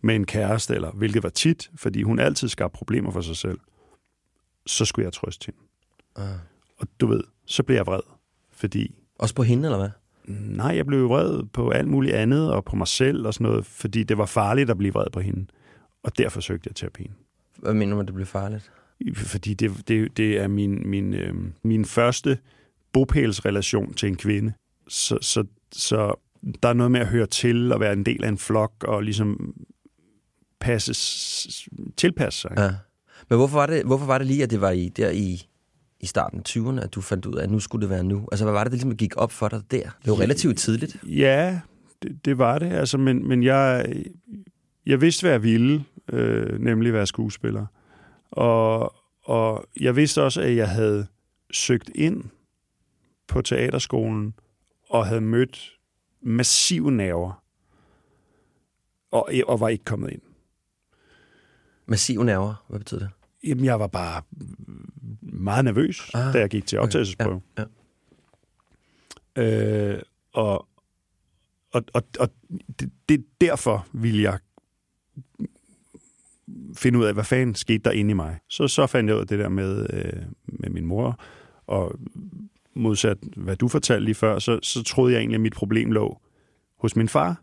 med 0.00 0.14
en 0.16 0.24
kæreste, 0.26 0.74
eller 0.74 0.90
hvilket 0.90 1.22
var 1.22 1.28
tit, 1.28 1.70
fordi 1.76 2.02
hun 2.02 2.18
altid 2.18 2.48
skabte 2.48 2.76
problemer 2.76 3.10
for 3.10 3.20
sig 3.20 3.36
selv, 3.36 3.58
så 4.66 4.84
skulle 4.84 5.04
jeg 5.04 5.12
trøste 5.12 5.46
hende. 5.46 5.58
Ah. 6.16 6.38
Og 6.78 6.88
du 7.00 7.06
ved, 7.06 7.20
så 7.46 7.62
blev 7.62 7.76
jeg 7.76 7.86
vred, 7.86 8.00
fordi 8.52 8.94
Også 9.18 9.34
på 9.34 9.42
hende, 9.42 9.64
eller 9.64 9.78
hvad? 9.78 9.90
Nej, 10.28 10.76
jeg 10.76 10.86
blev 10.86 11.08
vred 11.08 11.42
på 11.52 11.70
alt 11.70 11.88
muligt 11.88 12.14
andet, 12.14 12.52
og 12.52 12.64
på 12.64 12.76
mig 12.76 12.88
selv 12.88 13.26
og 13.26 13.34
sådan 13.34 13.46
noget, 13.46 13.66
fordi 13.66 14.02
det 14.02 14.18
var 14.18 14.26
farligt 14.26 14.70
at 14.70 14.78
blive 14.78 14.92
vred 14.92 15.10
på 15.12 15.20
hende. 15.20 15.46
Og 16.02 16.18
derfor 16.18 16.40
søgte 16.40 16.68
jeg 16.68 16.74
terapien. 16.74 17.14
Hvad 17.56 17.74
mener 17.74 17.90
du, 17.90 17.96
med, 17.96 18.02
at 18.02 18.06
det 18.06 18.14
blev 18.14 18.26
farligt? 18.26 18.70
Fordi 19.14 19.54
det, 19.54 19.88
det, 19.88 20.16
det 20.16 20.38
er 20.38 20.48
min, 20.48 20.88
min, 20.88 21.14
øh, 21.14 21.34
min 21.62 21.84
første 21.84 22.38
bopælsrelation 22.92 23.94
til 23.94 24.08
en 24.08 24.16
kvinde. 24.16 24.52
Så, 24.88 25.18
så, 25.20 25.44
så 25.72 26.14
der 26.62 26.68
er 26.68 26.72
noget 26.72 26.92
med 26.92 27.00
at 27.00 27.06
høre 27.06 27.26
til 27.26 27.72
og 27.72 27.80
være 27.80 27.92
en 27.92 28.06
del 28.06 28.24
af 28.24 28.28
en 28.28 28.38
flok 28.38 28.72
og 28.84 29.02
ligesom 29.02 29.54
passe, 30.60 30.92
tilpasse 31.96 32.40
sig. 32.40 32.54
Ja. 32.56 32.70
Men 33.28 33.38
hvorfor 33.38 33.58
var, 33.58 33.66
det, 33.66 33.84
hvorfor 33.84 34.06
var 34.06 34.18
det 34.18 34.26
lige, 34.26 34.42
at 34.42 34.50
det 34.50 34.60
var 34.60 34.70
i, 34.70 34.88
der 34.88 35.10
i, 35.10 35.48
i 36.00 36.06
starten 36.06 36.38
af 36.38 36.42
20'erne, 36.48 36.80
at 36.80 36.94
du 36.94 37.00
fandt 37.00 37.26
ud 37.26 37.34
af, 37.34 37.42
at 37.42 37.50
nu 37.50 37.60
skulle 37.60 37.82
det 37.82 37.90
være 37.90 38.04
nu? 38.04 38.28
Altså, 38.32 38.44
hvad 38.44 38.52
var 38.52 38.64
det, 38.64 38.70
der 38.70 38.76
ligesom 38.76 38.96
gik 38.96 39.16
op 39.16 39.32
for 39.32 39.48
dig 39.48 39.62
der? 39.70 39.90
Det 40.04 40.10
var 40.10 40.20
relativt 40.20 40.58
tidligt. 40.58 40.96
Ja, 41.02 41.60
det, 42.02 42.24
det 42.24 42.38
var 42.38 42.58
det. 42.58 42.72
Altså, 42.72 42.98
men, 42.98 43.28
men 43.28 43.42
jeg, 43.42 43.94
jeg 44.86 45.00
vidste, 45.00 45.22
hvad 45.22 45.30
jeg 45.30 45.42
ville, 45.42 45.84
øh, 46.12 46.60
nemlig 46.60 46.92
være 46.92 47.06
skuespiller. 47.06 47.66
Og, 48.30 48.94
og 49.24 49.68
jeg 49.80 49.96
vidste 49.96 50.22
også, 50.22 50.40
at 50.40 50.56
jeg 50.56 50.68
havde 50.68 51.06
søgt 51.52 51.90
ind 51.94 52.24
på 53.28 53.42
teaterskolen 53.42 54.34
og 54.90 55.06
havde 55.06 55.20
mødt 55.20 55.78
massive 56.22 56.92
nerver 56.92 57.42
og, 59.10 59.30
og 59.46 59.60
var 59.60 59.68
ikke 59.68 59.84
kommet 59.84 60.10
ind. 60.10 60.22
Massive 61.86 62.24
nerver? 62.24 62.64
Hvad 62.68 62.78
betyder 62.78 63.00
det? 63.00 63.10
Jamen, 63.44 63.64
jeg 63.64 63.80
var 63.80 63.86
bare 63.86 64.22
meget 65.22 65.64
nervøs, 65.64 66.10
ah, 66.14 66.32
da 66.34 66.38
jeg 66.38 66.50
gik 66.50 66.66
til 66.66 66.78
optagelsesprøve. 66.78 67.40
Ja, 67.58 67.64
ja. 69.36 69.94
Øh, 69.94 70.02
og 70.32 70.68
og, 71.72 71.84
og, 71.94 72.02
og 72.20 72.28
det, 72.80 72.90
det 73.08 73.24
derfor 73.40 73.86
ville 73.92 74.22
jeg 74.22 74.38
finde 76.76 76.98
ud 76.98 77.04
af, 77.04 77.14
hvad 77.14 77.24
fanden 77.24 77.54
skete 77.54 77.78
der 77.84 77.90
inde 77.90 78.10
i 78.10 78.14
mig. 78.14 78.38
Så, 78.48 78.68
så 78.68 78.86
fandt 78.86 79.08
jeg 79.08 79.16
ud 79.16 79.20
af 79.20 79.26
det 79.26 79.38
der 79.38 79.48
med, 79.48 79.86
øh, 79.92 80.22
med 80.46 80.70
min 80.70 80.86
mor, 80.86 81.20
og 81.66 81.98
modsat 82.74 83.18
hvad 83.36 83.56
du 83.56 83.68
fortalte 83.68 84.04
lige 84.04 84.14
før, 84.14 84.38
så, 84.38 84.58
så 84.62 84.82
troede 84.82 85.12
jeg 85.12 85.18
egentlig, 85.18 85.34
at 85.34 85.40
mit 85.40 85.54
problem 85.54 85.92
lå 85.92 86.20
hos 86.76 86.96
min 86.96 87.08
far. 87.08 87.42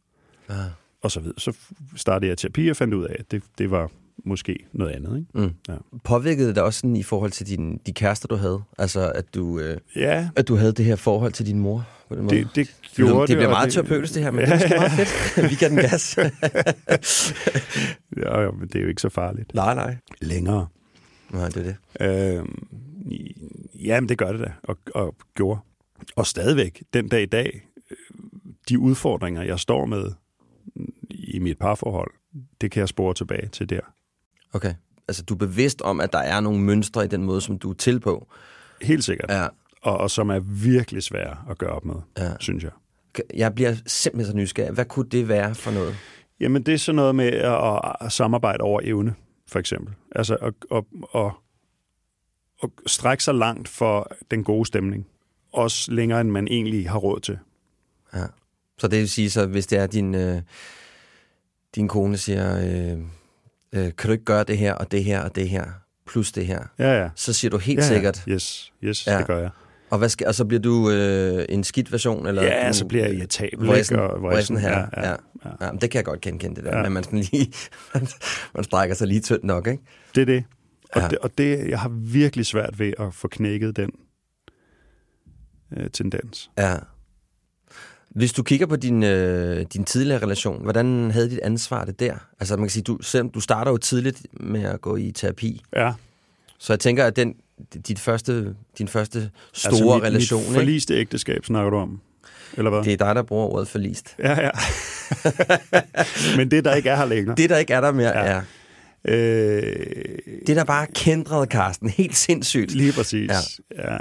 Ah. 0.49 0.57
Og 1.01 1.11
så 1.11 1.19
videre. 1.19 1.39
Så 1.39 1.57
startede 1.95 2.29
jeg 2.29 2.37
terapi 2.37 2.67
og 2.67 2.75
fandt 2.75 2.93
ud 2.93 3.05
af, 3.05 3.15
at 3.19 3.31
det, 3.31 3.43
det 3.57 3.71
var 3.71 3.91
måske 4.25 4.67
noget 4.73 4.91
andet. 4.91 5.17
Ikke? 5.17 5.47
Mm. 5.47 5.53
Ja. 5.67 5.73
Påvirkede 6.03 6.49
det 6.49 6.57
også 6.57 6.79
sådan 6.79 6.95
i 6.95 7.03
forhold 7.03 7.31
til 7.31 7.47
din, 7.47 7.77
de 7.85 7.93
kærester, 7.93 8.27
du 8.27 8.35
havde? 8.35 8.61
Altså, 8.77 9.11
at 9.15 9.35
du, 9.35 9.59
øh, 9.59 9.77
ja. 9.95 10.29
at 10.35 10.47
du 10.47 10.55
havde 10.55 10.71
det 10.71 10.85
her 10.85 10.95
forhold 10.95 11.31
til 11.31 11.45
din 11.45 11.59
mor? 11.59 11.87
På 12.09 12.15
den 12.15 12.23
måde? 12.23 12.35
Det, 12.35 12.47
det 12.55 12.75
gjorde 12.95 13.21
det. 13.21 13.27
Det 13.27 13.37
bliver 13.37 13.49
meget 13.49 13.73
terapeutisk, 13.73 14.13
det 14.13 14.23
her, 14.23 14.31
men 14.31 14.45
ja, 14.45 14.57
det 14.57 14.71
er 14.71 14.79
meget 14.79 14.91
fedt. 14.91 15.49
Vi 15.51 15.55
kan 15.55 15.71
den 15.71 15.79
gas. 15.79 16.17
ja, 18.17 18.41
ja, 18.41 18.51
men 18.51 18.67
det 18.67 18.75
er 18.75 18.81
jo 18.81 18.87
ikke 18.87 19.01
så 19.01 19.09
farligt. 19.09 19.53
Nej, 19.53 19.75
nej. 19.75 19.97
Længere. 20.21 20.67
Nej, 21.29 21.49
det 21.49 21.57
er 21.57 21.63
det. 21.63 22.37
Øhm, 22.37 22.67
jamen, 23.75 24.09
det 24.09 24.17
gør 24.17 24.31
det 24.31 24.41
da, 24.41 24.51
og, 24.63 24.77
og 24.93 25.15
gjorde. 25.35 25.59
Og 26.15 26.27
stadigvæk, 26.27 26.83
den 26.93 27.07
dag 27.07 27.21
i 27.21 27.25
dag, 27.25 27.67
øh, 27.91 27.97
de 28.69 28.79
udfordringer, 28.79 29.43
jeg 29.43 29.59
står 29.59 29.85
med 29.85 30.11
i 31.09 31.39
mit 31.39 31.57
parforhold, 31.57 32.11
det 32.61 32.71
kan 32.71 32.79
jeg 32.79 32.89
spore 32.89 33.13
tilbage 33.13 33.47
til 33.47 33.69
der. 33.69 33.94
Okay. 34.55 34.73
Altså, 35.07 35.23
du 35.23 35.33
er 35.33 35.37
bevidst 35.37 35.81
om, 35.81 36.01
at 36.01 36.13
der 36.13 36.19
er 36.19 36.39
nogle 36.39 36.59
mønstre 36.59 37.05
i 37.05 37.07
den 37.07 37.23
måde, 37.23 37.41
som 37.41 37.59
du 37.59 37.69
er 37.69 37.73
til 37.73 37.99
på? 37.99 38.27
Helt 38.81 39.03
sikkert. 39.03 39.31
Ja. 39.31 39.47
Og, 39.81 39.97
og 39.97 40.11
som 40.11 40.29
er 40.29 40.39
virkelig 40.39 41.03
svære 41.03 41.37
at 41.49 41.57
gøre 41.57 41.69
op 41.69 41.85
med, 41.85 41.95
ja. 42.17 42.31
synes 42.39 42.63
jeg. 42.63 42.71
Jeg 43.33 43.55
bliver 43.55 43.75
simpelthen 43.85 44.31
så 44.31 44.37
nysgerrig. 44.37 44.73
Hvad 44.73 44.85
kunne 44.85 45.09
det 45.09 45.27
være 45.27 45.55
for 45.55 45.71
noget? 45.71 45.95
Jamen, 46.39 46.63
det 46.63 46.73
er 46.73 46.77
sådan 46.77 46.95
noget 46.95 47.15
med 47.15 47.27
at, 47.27 47.81
at 48.01 48.11
samarbejde 48.11 48.61
over 48.61 48.81
evne, 48.83 49.15
for 49.47 49.59
eksempel. 49.59 49.93
Altså 50.11 50.35
at, 50.35 50.53
at, 50.71 50.83
at, 51.15 51.31
at 52.63 52.69
strække 52.87 53.23
sig 53.23 53.35
langt 53.35 53.67
for 53.67 54.11
den 54.31 54.43
gode 54.43 54.65
stemning. 54.65 55.07
Også 55.53 55.91
længere, 55.91 56.21
end 56.21 56.29
man 56.29 56.47
egentlig 56.47 56.89
har 56.89 56.97
råd 56.97 57.19
til. 57.19 57.39
Ja. 58.13 58.25
Så 58.77 58.87
det 58.87 58.99
vil 58.99 59.09
sige, 59.09 59.29
så 59.29 59.45
hvis 59.45 59.67
det 59.67 59.79
er 59.79 59.87
din, 59.87 60.15
øh, 60.15 60.41
din 61.75 61.87
kone 61.87 62.17
siger, 62.17 62.57
øh, 62.57 62.99
øh, 63.73 63.83
kan 63.83 64.07
du 64.07 64.11
ikke 64.11 64.25
gøre 64.25 64.43
det 64.43 64.57
her, 64.57 64.73
og 64.73 64.91
det 64.91 65.03
her, 65.03 65.21
og 65.21 65.35
det 65.35 65.49
her, 65.49 65.65
plus 66.07 66.31
det 66.31 66.45
her, 66.45 66.63
ja, 66.79 67.01
ja. 67.01 67.09
så 67.15 67.33
siger 67.33 67.51
du 67.51 67.57
helt 67.57 67.79
ja, 67.79 67.83
ja. 67.83 67.93
sikkert... 67.93 68.23
Yes, 68.29 68.73
yes 68.83 69.07
ja. 69.07 69.17
det 69.17 69.27
gør 69.27 69.39
jeg. 69.39 69.49
Og, 69.89 69.97
hvad 69.97 70.09
skal, 70.09 70.27
og 70.27 70.35
så 70.35 70.45
bliver 70.45 70.61
du 70.61 70.91
øh, 70.91 71.45
en 71.49 71.63
skidt 71.63 71.91
version? 71.91 72.27
Eller 72.27 72.43
ja, 72.43 72.67
du, 72.67 72.73
så 72.73 72.85
bliver 72.85 73.05
jeg 73.05 73.15
irritabel. 73.15 73.67
Vressen, 73.67 73.99
og 73.99 74.21
vressen 74.21 74.57
her. 74.57 74.71
Ja, 74.71 75.01
ja, 75.01 75.09
ja. 75.09 75.15
Ja. 75.45 75.65
ja. 75.65 75.71
det 75.71 75.91
kan 75.91 75.97
jeg 75.97 76.05
godt 76.05 76.21
kende, 76.21 76.55
det 76.55 76.63
der. 76.63 76.77
Ja. 76.77 76.83
Men 76.83 76.91
man, 76.91 77.03
sådan 77.03 77.19
lige, 77.19 77.53
man, 77.93 78.07
man 78.55 78.63
strækker 78.63 78.95
sig 78.95 79.07
lige 79.07 79.21
tyndt 79.21 79.43
nok, 79.43 79.67
ikke? 79.67 79.83
Det 80.15 80.21
er 80.21 80.25
det. 80.25 80.43
Og, 80.93 81.01
ja. 81.01 81.07
det. 81.07 81.17
og 81.17 81.37
det, 81.37 81.69
jeg 81.69 81.79
har 81.79 81.89
virkelig 81.89 82.45
svært 82.45 82.79
ved 82.79 82.93
at 82.99 83.13
få 83.13 83.27
knækket 83.27 83.75
den 83.75 83.91
øh, 85.77 85.89
tendens. 85.89 86.51
Ja. 86.57 86.75
Hvis 88.15 88.33
du 88.33 88.43
kigger 88.43 88.65
på 88.65 88.75
din, 88.75 89.03
øh, 89.03 89.65
din 89.73 89.83
tidligere 89.83 90.23
relation, 90.23 90.63
hvordan 90.63 91.11
havde 91.11 91.29
dit 91.29 91.39
ansvar 91.39 91.85
det 91.85 91.99
der? 91.99 92.15
Altså 92.39 92.55
man 92.55 92.65
kan 92.65 92.71
sige, 92.71 92.83
du, 92.83 92.97
selv, 93.01 93.29
du 93.29 93.39
starter 93.39 93.71
jo 93.71 93.77
tidligt 93.77 94.27
med 94.33 94.63
at 94.63 94.81
gå 94.81 94.95
i 94.95 95.11
terapi. 95.11 95.61
Ja. 95.75 95.93
Så 96.59 96.73
jeg 96.73 96.79
tænker, 96.79 97.05
at 97.05 97.15
den, 97.15 97.35
dit 97.87 97.99
første, 97.99 98.55
din 98.77 98.87
første 98.87 99.31
store 99.53 99.71
altså 99.71 99.95
mit, 99.95 100.03
relation... 100.03 100.43
Mit 100.43 100.53
forliste 100.53 100.93
ægteskab 100.93 101.45
snakker 101.45 101.69
du 101.69 101.77
om? 101.77 102.01
Eller 102.57 102.71
hvad? 102.71 102.83
Det 102.83 102.93
er 102.93 102.97
dig, 102.97 103.15
der 103.15 103.23
bruger 103.23 103.45
ordet 103.45 103.67
forlist. 103.67 104.15
Ja, 104.19 104.41
ja. 104.41 104.51
Men 106.37 106.51
det, 106.51 106.65
der 106.65 106.75
ikke 106.75 106.89
er 106.89 106.95
her 106.95 107.05
længere. 107.05 107.35
Det, 107.35 107.49
der 107.49 107.57
ikke 107.57 107.73
er 107.73 107.81
der 107.81 107.91
mere, 107.91 108.19
ja. 108.19 108.41
ja. 109.05 109.13
Øh... 109.15 109.75
Det, 110.47 110.55
der 110.55 110.63
bare 110.63 110.87
kendrede 110.93 111.47
Karsten. 111.47 111.89
Helt 111.89 112.15
sindssygt. 112.15 112.71
Lige 112.71 112.93
præcis. 112.93 113.31
Ja. 113.75 113.97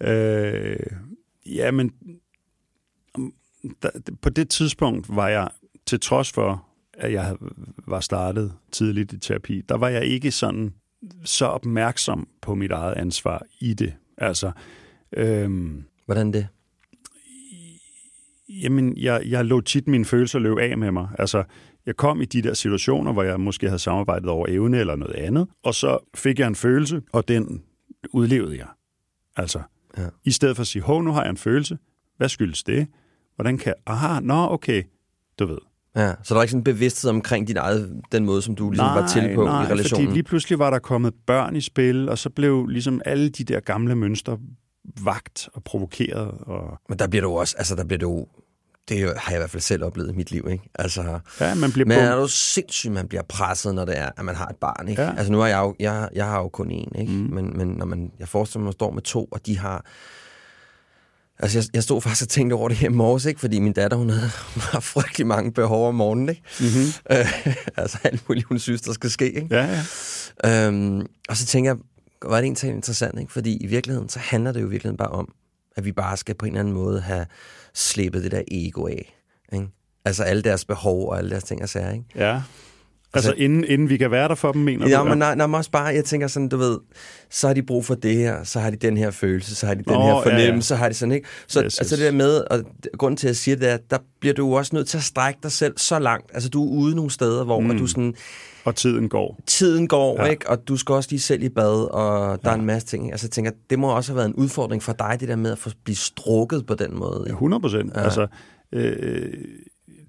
ja. 0.00 0.12
Øh... 0.12 0.76
Ja, 1.46 1.70
men 1.70 1.90
der, 3.82 3.90
på 4.22 4.30
det 4.30 4.48
tidspunkt 4.48 5.16
var 5.16 5.28
jeg, 5.28 5.48
til 5.86 6.00
trods 6.00 6.32
for, 6.32 6.66
at 6.94 7.12
jeg 7.12 7.36
var 7.86 8.00
startet 8.00 8.52
tidligt 8.72 9.12
i 9.12 9.18
terapi, 9.18 9.60
der 9.68 9.76
var 9.76 9.88
jeg 9.88 10.04
ikke 10.04 10.30
sådan 10.30 10.74
så 11.24 11.46
opmærksom 11.46 12.28
på 12.42 12.54
mit 12.54 12.70
eget 12.70 12.94
ansvar 12.94 13.42
i 13.60 13.74
det. 13.74 13.94
Altså, 14.18 14.52
øhm, 15.12 15.84
Hvordan 16.06 16.32
det? 16.32 16.48
Jamen, 18.48 18.96
jeg, 18.96 19.22
jeg 19.26 19.44
lå 19.44 19.60
tit 19.60 19.88
mine 19.88 20.04
følelser 20.04 20.38
løbe 20.38 20.62
af 20.62 20.78
med 20.78 20.90
mig. 20.90 21.08
Altså, 21.18 21.44
jeg 21.86 21.96
kom 21.96 22.20
i 22.20 22.24
de 22.24 22.42
der 22.42 22.54
situationer, 22.54 23.12
hvor 23.12 23.22
jeg 23.22 23.40
måske 23.40 23.66
havde 23.66 23.78
samarbejdet 23.78 24.28
over 24.28 24.46
evne 24.48 24.78
eller 24.78 24.96
noget 24.96 25.14
andet, 25.14 25.48
og 25.62 25.74
så 25.74 25.98
fik 26.14 26.38
jeg 26.38 26.48
en 26.48 26.54
følelse, 26.54 27.02
og 27.12 27.28
den 27.28 27.62
udlevede 28.12 28.58
jeg. 28.58 28.68
Altså, 29.36 29.62
ja. 29.98 30.06
i 30.24 30.30
stedet 30.30 30.56
for 30.56 30.60
at 30.60 30.66
sige, 30.66 30.82
hov, 30.82 31.02
nu 31.02 31.12
har 31.12 31.22
jeg 31.22 31.30
en 31.30 31.36
følelse, 31.36 31.78
hvad 32.16 32.28
skyldes 32.28 32.62
det? 32.62 32.86
Hvordan 33.36 33.58
kan... 33.58 33.74
Aha, 33.86 34.20
nå, 34.20 34.48
okay, 34.50 34.82
du 35.38 35.46
ved. 35.46 35.58
Ja, 35.96 36.12
så 36.22 36.34
der 36.34 36.38
er 36.38 36.42
ikke 36.42 36.50
sådan 36.50 36.60
en 36.60 36.64
bevidsthed 36.64 37.10
omkring 37.10 37.48
din 37.48 37.56
eget, 37.56 38.02
den 38.12 38.24
måde, 38.24 38.42
som 38.42 38.54
du 38.54 38.70
ligesom 38.70 38.86
nej, 38.86 39.00
var 39.00 39.08
til 39.08 39.34
på 39.34 39.44
nej, 39.44 39.62
i 39.62 39.66
relationen? 39.66 40.06
fordi 40.06 40.14
lige 40.14 40.22
pludselig 40.22 40.58
var 40.58 40.70
der 40.70 40.78
kommet 40.78 41.14
børn 41.26 41.56
i 41.56 41.60
spil, 41.60 42.08
og 42.08 42.18
så 42.18 42.30
blev 42.30 42.66
ligesom 42.66 43.00
alle 43.04 43.28
de 43.28 43.44
der 43.44 43.60
gamle 43.60 43.94
mønstre 43.94 44.38
vagt 45.04 45.48
og 45.54 45.64
provokeret. 45.64 46.30
Og... 46.40 46.78
Men 46.88 46.98
der 46.98 47.06
bliver 47.06 47.22
du 47.22 47.30
også, 47.30 47.54
altså 47.58 47.76
der 47.76 47.84
bliver 47.84 47.98
du, 47.98 48.26
det 48.88 48.98
har 48.98 49.30
jeg 49.30 49.38
i 49.38 49.40
hvert 49.40 49.50
fald 49.50 49.60
selv 49.60 49.84
oplevet 49.84 50.12
i 50.12 50.16
mit 50.16 50.30
liv, 50.30 50.48
ikke? 50.50 50.70
Altså, 50.74 51.20
ja, 51.40 51.54
man 51.54 51.72
bliver 51.72 51.86
men 51.86 51.98
er 51.98 52.16
du 52.16 52.28
sindssygt, 52.28 52.92
man 52.92 53.08
bliver 53.08 53.22
presset, 53.22 53.74
når 53.74 53.84
det 53.84 53.98
er, 53.98 54.10
at 54.16 54.24
man 54.24 54.34
har 54.34 54.46
et 54.46 54.56
barn, 54.56 54.88
ikke? 54.88 55.02
Ja. 55.02 55.14
Altså 55.16 55.32
nu 55.32 55.38
har 55.38 55.46
jeg 55.46 55.58
jo, 55.58 55.74
jeg, 55.80 56.08
jeg 56.14 56.26
har 56.26 56.38
jo 56.38 56.48
kun 56.48 56.70
én, 56.70 57.00
ikke? 57.00 57.12
Mm. 57.12 57.34
Men, 57.34 57.56
men 57.56 57.68
når 57.68 57.86
man, 57.86 58.12
jeg 58.18 58.28
forestiller 58.28 58.60
mig, 58.60 58.66
at 58.66 58.68
man 58.68 58.72
står 58.72 58.90
med 58.90 59.02
to, 59.02 59.24
og 59.24 59.46
de 59.46 59.58
har 59.58 59.84
Altså, 61.42 61.58
jeg, 61.58 61.64
jeg 61.74 61.82
stod 61.82 62.00
faktisk 62.00 62.22
og 62.22 62.28
tænkte 62.28 62.54
over 62.54 62.68
det 62.68 62.76
her 62.76 62.88
i 62.88 62.92
morges, 62.92 63.24
ikke? 63.24 63.40
fordi 63.40 63.60
min 63.60 63.72
datter, 63.72 63.96
hun 63.96 64.10
havde, 64.10 64.30
hun 64.54 64.60
har 64.60 64.80
frygtelig 64.80 65.26
mange 65.26 65.52
behov 65.52 65.88
om 65.88 65.94
morgenen, 65.94 66.28
ikke? 66.28 66.42
Mm-hmm. 66.60 67.16
Øh, 67.18 67.46
altså, 67.82 67.98
alt 68.04 68.28
muligt, 68.28 68.46
hun 68.46 68.58
synes, 68.58 68.80
der 68.80 68.92
skal 68.92 69.10
ske, 69.10 69.32
ikke? 69.32 69.48
Ja, 69.50 69.82
ja. 70.44 70.66
Øhm, 70.66 71.06
og 71.28 71.36
så 71.36 71.46
tænker 71.46 71.70
jeg, 71.70 71.78
var 72.30 72.36
det 72.36 72.44
egentlig 72.44 72.70
interessant, 72.70 73.20
ikke? 73.20 73.32
Fordi 73.32 73.56
i 73.56 73.66
virkeligheden, 73.66 74.08
så 74.08 74.18
handler 74.18 74.52
det 74.52 74.60
jo 74.60 74.66
i 74.66 74.70
virkeligheden 74.70 74.96
bare 74.96 75.08
om, 75.08 75.32
at 75.76 75.84
vi 75.84 75.92
bare 75.92 76.16
skal 76.16 76.34
på 76.34 76.46
en 76.46 76.52
eller 76.52 76.60
anden 76.60 76.74
måde 76.74 77.00
have 77.00 77.26
slippet 77.74 78.22
det 78.22 78.32
der 78.32 78.42
ego 78.50 78.86
af, 78.86 79.14
ikke? 79.52 79.66
Altså 80.04 80.22
alle 80.22 80.42
deres 80.42 80.64
behov 80.64 81.08
og 81.08 81.18
alle 81.18 81.30
deres 81.30 81.44
ting 81.44 81.62
og 81.62 81.68
sager, 81.68 81.92
ikke? 81.92 82.04
Ja. 82.14 82.42
Altså, 83.14 83.30
altså 83.30 83.44
inden, 83.44 83.64
inden 83.64 83.88
vi 83.88 83.96
kan 83.96 84.10
være 84.10 84.28
der 84.28 84.34
for 84.34 84.52
dem, 84.52 84.62
mener 84.62 84.88
ja, 84.88 84.96
du? 84.96 85.02
Ja, 85.02 85.08
men 85.08 85.18
nej, 85.18 85.34
nej, 85.34 85.46
men 85.46 85.54
også 85.54 85.70
bare, 85.70 85.84
jeg 85.84 86.04
tænker 86.04 86.26
sådan, 86.26 86.48
du 86.48 86.56
ved, 86.56 86.78
så 87.30 87.46
har 87.46 87.54
de 87.54 87.62
brug 87.62 87.84
for 87.84 87.94
det 87.94 88.16
her, 88.16 88.44
så 88.44 88.60
har 88.60 88.70
de 88.70 88.76
den 88.76 88.96
her 88.96 89.10
følelse, 89.10 89.54
så 89.54 89.66
har 89.66 89.74
de 89.74 89.82
den 89.82 89.96
oh, 89.96 90.02
her 90.02 90.22
fornemmelse, 90.22 90.46
ja, 90.48 90.54
ja. 90.54 90.60
så 90.60 90.74
har 90.76 90.88
de 90.88 90.94
sådan, 90.94 91.12
ikke? 91.12 91.28
Så 91.46 91.62
yes, 91.64 91.78
altså 91.78 91.96
det 91.96 92.04
der 92.04 92.12
med, 92.12 92.42
og 92.50 92.64
grunden 92.98 93.16
til 93.16 93.28
at 93.28 93.36
sige 93.36 93.56
det 93.56 93.70
er, 93.70 93.76
der 93.90 93.98
bliver 94.20 94.34
du 94.34 94.56
også 94.56 94.76
nødt 94.76 94.88
til 94.88 94.98
at 94.98 95.04
strække 95.04 95.40
dig 95.42 95.52
selv 95.52 95.74
så 95.76 95.98
langt. 95.98 96.30
Altså 96.34 96.48
du 96.48 96.64
er 96.64 96.70
ude 96.70 96.94
nogle 96.94 97.10
steder, 97.10 97.44
hvor 97.44 97.60
mm. 97.60 97.78
du 97.78 97.86
sådan... 97.86 98.14
Og 98.64 98.76
tiden 98.76 99.08
går. 99.08 99.40
Tiden 99.46 99.88
går, 99.88 100.22
ja. 100.22 100.30
ikke? 100.30 100.50
Og 100.50 100.68
du 100.68 100.76
skal 100.76 100.94
også 100.94 101.10
lige 101.10 101.20
selv 101.20 101.42
i 101.42 101.48
bad, 101.48 101.90
og 101.90 102.42
der 102.44 102.50
ja. 102.50 102.56
er 102.56 102.60
en 102.60 102.66
masse 102.66 102.88
ting. 102.88 103.12
Altså 103.12 103.26
jeg 103.26 103.30
tænker, 103.30 103.50
det 103.70 103.78
må 103.78 103.96
også 103.96 104.12
have 104.12 104.16
været 104.16 104.28
en 104.28 104.34
udfordring 104.34 104.82
for 104.82 104.92
dig, 104.92 105.16
det 105.20 105.28
der 105.28 105.36
med 105.36 105.52
at 105.52 105.58
få 105.58 105.70
blive 105.84 105.96
strukket 105.96 106.66
på 106.66 106.74
den 106.74 106.98
måde. 106.98 107.20
Ikke? 107.20 107.30
Ja, 107.30 107.34
100 107.34 107.60
procent. 107.60 107.92
Ja. 107.96 108.02
Altså, 108.02 108.26
øh, 108.72 109.32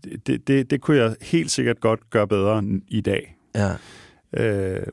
det, 0.03 0.47
det, 0.47 0.69
det 0.69 0.81
kunne 0.81 0.97
jeg 0.97 1.15
helt 1.21 1.51
sikkert 1.51 1.79
godt 1.79 2.09
gøre 2.09 2.27
bedre 2.27 2.63
i 2.87 3.01
dag. 3.01 3.37
Ja. 3.55 3.71
Øh, 4.37 4.87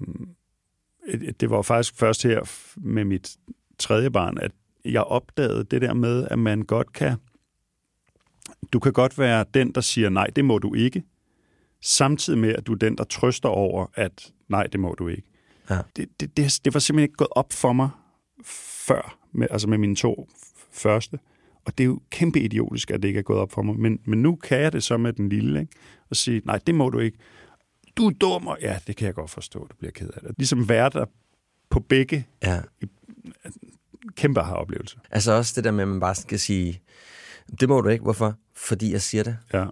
det 1.40 1.50
var 1.50 1.62
faktisk 1.62 1.97
først 1.97 2.23
her 2.23 2.50
med 2.76 3.05
mit 3.05 3.37
tredje 3.79 4.11
barn, 4.11 4.38
at 4.38 4.52
jeg 4.85 5.02
opdagede 5.02 5.64
det 5.64 5.83
der 5.83 5.95
med, 5.95 6.26
at 6.31 6.38
man 6.38 6.62
godt 6.62 6.93
kan 6.93 7.17
du 8.73 8.79
kan 8.79 8.93
godt 8.93 9.19
være 9.19 9.45
den, 9.55 9.73
der 9.73 9.81
siger, 9.81 10.09
nej, 10.09 10.26
det 10.37 10.45
må 10.45 10.59
du 10.59 10.75
ikke, 10.75 11.02
samtidig 11.81 12.38
med, 12.38 12.55
at 12.55 12.67
du 12.67 12.73
er 12.73 12.76
den, 12.76 12.99
der 12.99 13.05
trøster 13.05 13.49
over, 13.49 13.87
at 13.95 14.33
nej, 14.49 14.67
det 14.67 14.81
må 14.81 14.95
du 14.99 15.09
ikke. 15.09 15.23
Ja. 15.71 15.79
Det, 15.97 16.09
det, 16.21 16.37
det, 16.37 16.61
det 16.64 16.75
var 16.75 16.81
simpelthen 16.81 17.05
ikke 17.05 17.17
gået 17.17 17.31
op 17.31 17.52
for 17.52 17.73
mig 17.73 17.90
før, 18.87 19.19
med, 19.33 19.47
altså 19.50 19.69
med 19.69 19.79
mine 19.79 19.97
to 19.97 20.29
første. 20.73 21.19
Og 21.64 21.79
det 21.79 21.85
er 21.85 21.88
jo 21.88 22.00
kæmpe 22.11 22.40
idiotisk, 22.40 22.90
at 22.90 23.02
det 23.02 23.09
ikke 23.09 23.19
er 23.19 23.23
gået 23.23 23.38
op 23.38 23.52
for 23.52 23.62
mig. 23.62 23.76
Men, 23.76 23.99
men 24.05 24.23
nu 24.23 24.37
kan 24.37 24.61
jeg 24.61 24.73
det 24.73 24.83
så 24.83 24.97
med 24.97 25.12
den 25.12 25.29
lille, 25.29 25.61
ikke? 25.61 25.73
og 26.11 26.17
sige, 26.17 26.43
nej, 26.45 26.59
det 26.67 26.75
må 26.75 26.90
du 26.90 26.99
ikke. 26.99 27.19
Du 27.97 28.07
er 28.07 28.11
dum, 28.11 28.47
og 28.47 28.59
ja, 28.62 28.79
det 28.87 28.97
kan 28.97 29.07
jeg 29.07 29.14
godt 29.14 29.31
forstå, 29.31 29.67
du 29.67 29.76
bliver 29.79 29.93
ked 29.93 30.09
af 30.14 30.21
det. 30.23 30.35
Ligesom 30.38 30.69
være 30.69 30.90
der 30.90 31.05
på 31.71 31.81
begge 31.81 32.26
Ja. 32.43 32.61
kæmpe 34.17 34.40
har 34.40 34.55
oplevelse. 34.55 34.99
Altså 35.11 35.33
også 35.33 35.52
det 35.57 35.64
der 35.64 35.71
med, 35.71 35.83
at 35.83 35.88
man 35.88 36.00
bare 36.00 36.14
skal 36.14 36.38
sige, 36.38 36.81
det 37.61 37.69
må 37.69 37.81
du 37.81 37.88
ikke. 37.88 38.02
Hvorfor? 38.02 38.35
Fordi 38.55 38.93
jeg 38.93 39.02
siger 39.02 39.25
det. 39.25 39.37
Ja, 39.52 39.67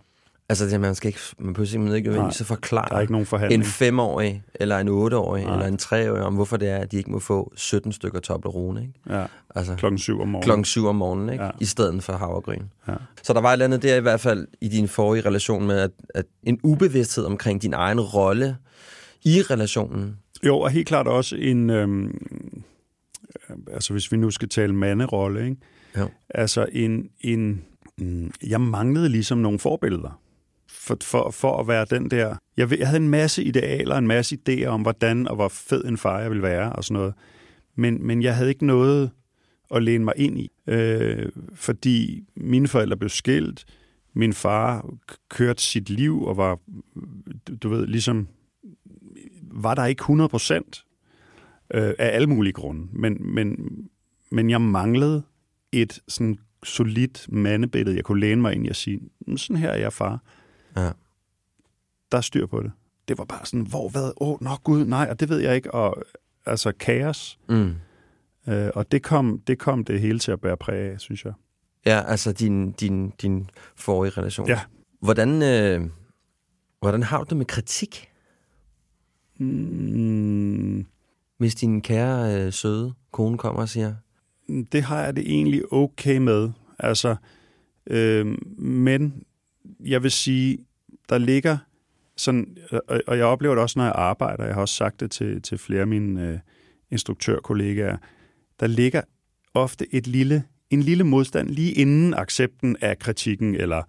Altså 0.51 0.67
det, 0.67 0.81
man 0.81 0.95
skal 0.95 1.09
ikke, 1.09 1.21
man 1.39 1.55
behøver 1.55 1.69
simpelthen 1.69 1.97
ikke 1.97 2.09
nødvendigvis 2.09 2.41
at 2.41 2.49
der 2.49 2.55
er 2.55 2.57
forklare 2.57 3.01
ikke 3.01 3.13
nogen 3.13 3.27
forhandling. 3.27 3.61
en 3.63 3.67
femårig, 3.67 4.43
eller 4.55 4.79
en 4.79 4.89
otteårig, 4.89 5.45
Nej. 5.45 5.53
eller 5.53 5.67
en 5.67 5.77
treårig, 5.77 6.23
om 6.23 6.35
hvorfor 6.35 6.57
det 6.57 6.69
er, 6.69 6.77
at 6.77 6.93
de 6.93 6.97
ikke 6.97 7.11
må 7.11 7.19
få 7.19 7.53
17 7.57 7.93
stykker 7.93 8.21
Toblerone, 8.21 8.81
ikke? 8.81 8.93
Ja, 9.19 9.27
Altså 9.55 9.75
klokken 9.75 9.99
syv 9.99 10.21
om 10.21 10.29
morgenen. 10.29 10.43
klokken 10.45 10.65
7 10.65 10.87
om 10.87 10.97
morgenen, 10.97 11.29
ikke? 11.29 11.45
Ja. 11.45 11.51
I 11.61 11.65
stedet 11.65 12.03
for 12.03 12.13
havregryn. 12.13 12.63
Ja. 12.89 12.95
Så 13.23 13.33
der 13.33 13.41
var 13.41 13.49
et 13.49 13.53
eller 13.53 13.65
andet 13.65 13.83
der 13.83 13.97
i 13.97 14.01
hvert 14.01 14.21
fald 14.21 14.47
i 14.61 14.69
din 14.69 14.89
forrige 14.89 15.27
relation 15.27 15.67
med, 15.67 15.79
at, 15.79 15.91
at 16.15 16.25
en 16.43 16.61
ubevidsthed 16.63 17.25
omkring 17.25 17.63
din 17.63 17.75
egen 17.75 18.01
rolle 18.01 18.57
i 19.25 19.43
relationen. 19.43 20.17
Jo, 20.47 20.59
og 20.59 20.71
helt 20.71 20.89
klart 20.89 21.07
også 21.09 21.37
en... 21.37 21.71
Øhm, 21.71 22.07
øh, 23.51 23.57
altså 23.73 23.93
hvis 23.93 24.13
vi 24.13 24.17
nu 24.17 24.31
skal 24.31 24.49
tale 24.49 24.75
manderolle, 24.75 25.45
ikke? 25.45 25.57
Jo. 25.99 26.09
Altså 26.31 26.67
en... 26.73 27.09
en 27.21 27.63
mm, 27.99 28.31
jeg 28.47 28.61
manglede 28.61 29.09
ligesom 29.09 29.39
nogle 29.39 29.59
forbilleder. 29.59 30.21
For, 30.89 30.97
for, 31.03 31.31
for 31.31 31.61
at 31.61 31.69
være 31.69 31.87
den 31.91 32.11
der... 32.11 32.37
Jeg, 32.57 32.79
jeg 32.79 32.89
havde 32.89 33.03
en 33.03 33.09
masse 33.09 33.45
idealer, 33.45 33.97
en 33.97 34.07
masse 34.07 34.39
idéer 34.39 34.67
om, 34.67 34.83
hvordan 34.83 35.29
og 35.29 35.35
hvor 35.35 35.49
fed 35.49 35.85
en 35.85 35.97
far 35.97 36.21
jeg 36.21 36.31
ville 36.31 36.43
være 36.43 36.73
og 36.73 36.85
sådan 36.85 36.95
noget. 36.95 37.15
Men, 37.75 38.07
men 38.07 38.23
jeg 38.23 38.37
havde 38.37 38.49
ikke 38.49 38.67
noget 38.67 39.11
at 39.75 39.83
læne 39.83 40.05
mig 40.05 40.15
ind 40.17 40.39
i. 40.39 40.51
Øh, 40.67 41.29
fordi 41.55 42.25
mine 42.37 42.69
forældre 42.69 42.97
blev 42.97 43.09
skilt. 43.09 43.65
Min 44.15 44.33
far 44.33 44.95
kørte 45.29 45.63
sit 45.63 45.91
liv 45.91 46.25
og 46.25 46.37
var, 46.37 46.59
du, 47.49 47.55
du 47.63 47.69
ved, 47.69 47.87
ligesom 47.87 48.29
var 49.43 49.75
der 49.75 49.85
ikke 49.85 50.01
100 50.01 50.29
procent 50.29 50.85
øh, 51.75 51.93
af 51.99 52.15
alle 52.15 52.27
mulige 52.27 52.53
grunde. 52.53 52.87
Men, 52.93 53.35
men, 53.35 53.57
men 54.31 54.51
jeg 54.51 54.61
manglede 54.61 55.23
et 55.73 56.01
sådan 56.09 56.39
solidt 56.63 57.27
mandebillede, 57.33 57.97
jeg 57.97 58.05
kunne 58.05 58.21
læne 58.21 58.41
mig 58.41 58.55
ind 58.55 58.67
i 58.67 58.69
og 58.69 58.77
sige, 58.77 59.01
mm, 59.27 59.37
sådan 59.37 59.57
her 59.57 59.71
er 59.71 59.79
jeg 59.79 59.93
far. 59.93 60.23
Ja. 60.77 60.91
Der 62.13 62.19
er 62.19 62.21
styr 62.21 62.47
på 62.47 62.63
det. 62.63 62.73
Det 63.09 63.19
var 63.19 63.25
bare 63.25 63.47
sådan, 63.47 63.67
hvor, 63.67 63.89
hvad, 63.89 64.13
åh, 64.17 64.29
oh, 64.29 64.43
nå 64.43 64.51
gud, 64.65 64.85
nej, 64.85 65.07
og 65.11 65.21
det 65.21 65.29
ved 65.29 65.39
jeg 65.39 65.57
ikke, 65.57 65.75
og 65.75 66.03
altså 66.47 66.73
kaos. 66.73 67.39
Mm. 67.49 67.75
Øh, 68.49 68.71
og 68.75 68.93
det 68.93 69.03
kom, 69.03 69.41
det 69.47 69.59
kom 69.59 69.85
det 69.85 70.01
hele 70.01 70.19
til 70.19 70.33
at 70.33 70.41
bære 70.41 70.57
præg 70.57 70.93
af, 70.93 71.01
synes 71.01 71.25
jeg. 71.25 71.33
Ja, 71.87 72.03
altså 72.07 72.33
din, 72.33 72.73
din, 72.73 73.11
din 73.11 73.51
forrige 73.77 74.11
relation. 74.11 74.49
Ja. 74.49 74.61
Hvordan, 75.01 75.43
øh, 75.43 75.91
hvordan 76.81 77.03
har 77.03 77.19
du 77.19 77.25
det 77.29 77.37
med 77.37 77.47
kritik, 77.47 78.09
Mm, 79.39 80.87
hvis 81.39 81.55
din 81.55 81.81
kære 81.81 82.47
øh, 82.47 82.53
søde 82.53 82.93
kone 83.11 83.39
kommer 83.39 83.61
og 83.61 83.69
siger, 83.69 83.95
det 84.73 84.83
har 84.83 85.03
jeg 85.03 85.17
det 85.17 85.25
egentlig 85.33 85.73
okay 85.73 86.17
med. 86.17 86.51
Altså, 86.79 87.17
øh, 87.87 88.27
men 88.59 89.23
jeg 89.81 90.03
vil 90.03 90.11
sige, 90.11 90.59
der 91.09 91.19
ligger 91.19 91.59
sådan, 92.17 92.57
øh, 92.73 92.81
og, 92.89 93.01
og 93.07 93.19
jeg 93.19 93.27
oplever 93.27 93.55
det 93.55 93.63
også, 93.63 93.79
når 93.79 93.85
jeg 93.85 93.95
arbejder, 93.97 94.45
jeg 94.45 94.55
har 94.55 94.61
også 94.61 94.75
sagt 94.75 95.01
det 95.01 95.11
til, 95.11 95.43
til 95.43 95.59
flere 95.59 95.81
af 95.81 95.87
mine 95.87 96.29
øh, 96.29 96.39
instruktørkollegaer, 96.91 97.97
der 98.61 98.67
ligger 98.67 99.03
ofte 99.55 99.95
et 99.95 100.07
lille, 100.07 100.45
en 100.71 100.83
lille 100.83 101.05
modstand 101.05 101.49
lige 101.49 101.73
inden 101.73 102.15
accepten 102.15 102.77
af 102.81 102.99
kritikken, 102.99 103.55
eller 103.55 103.83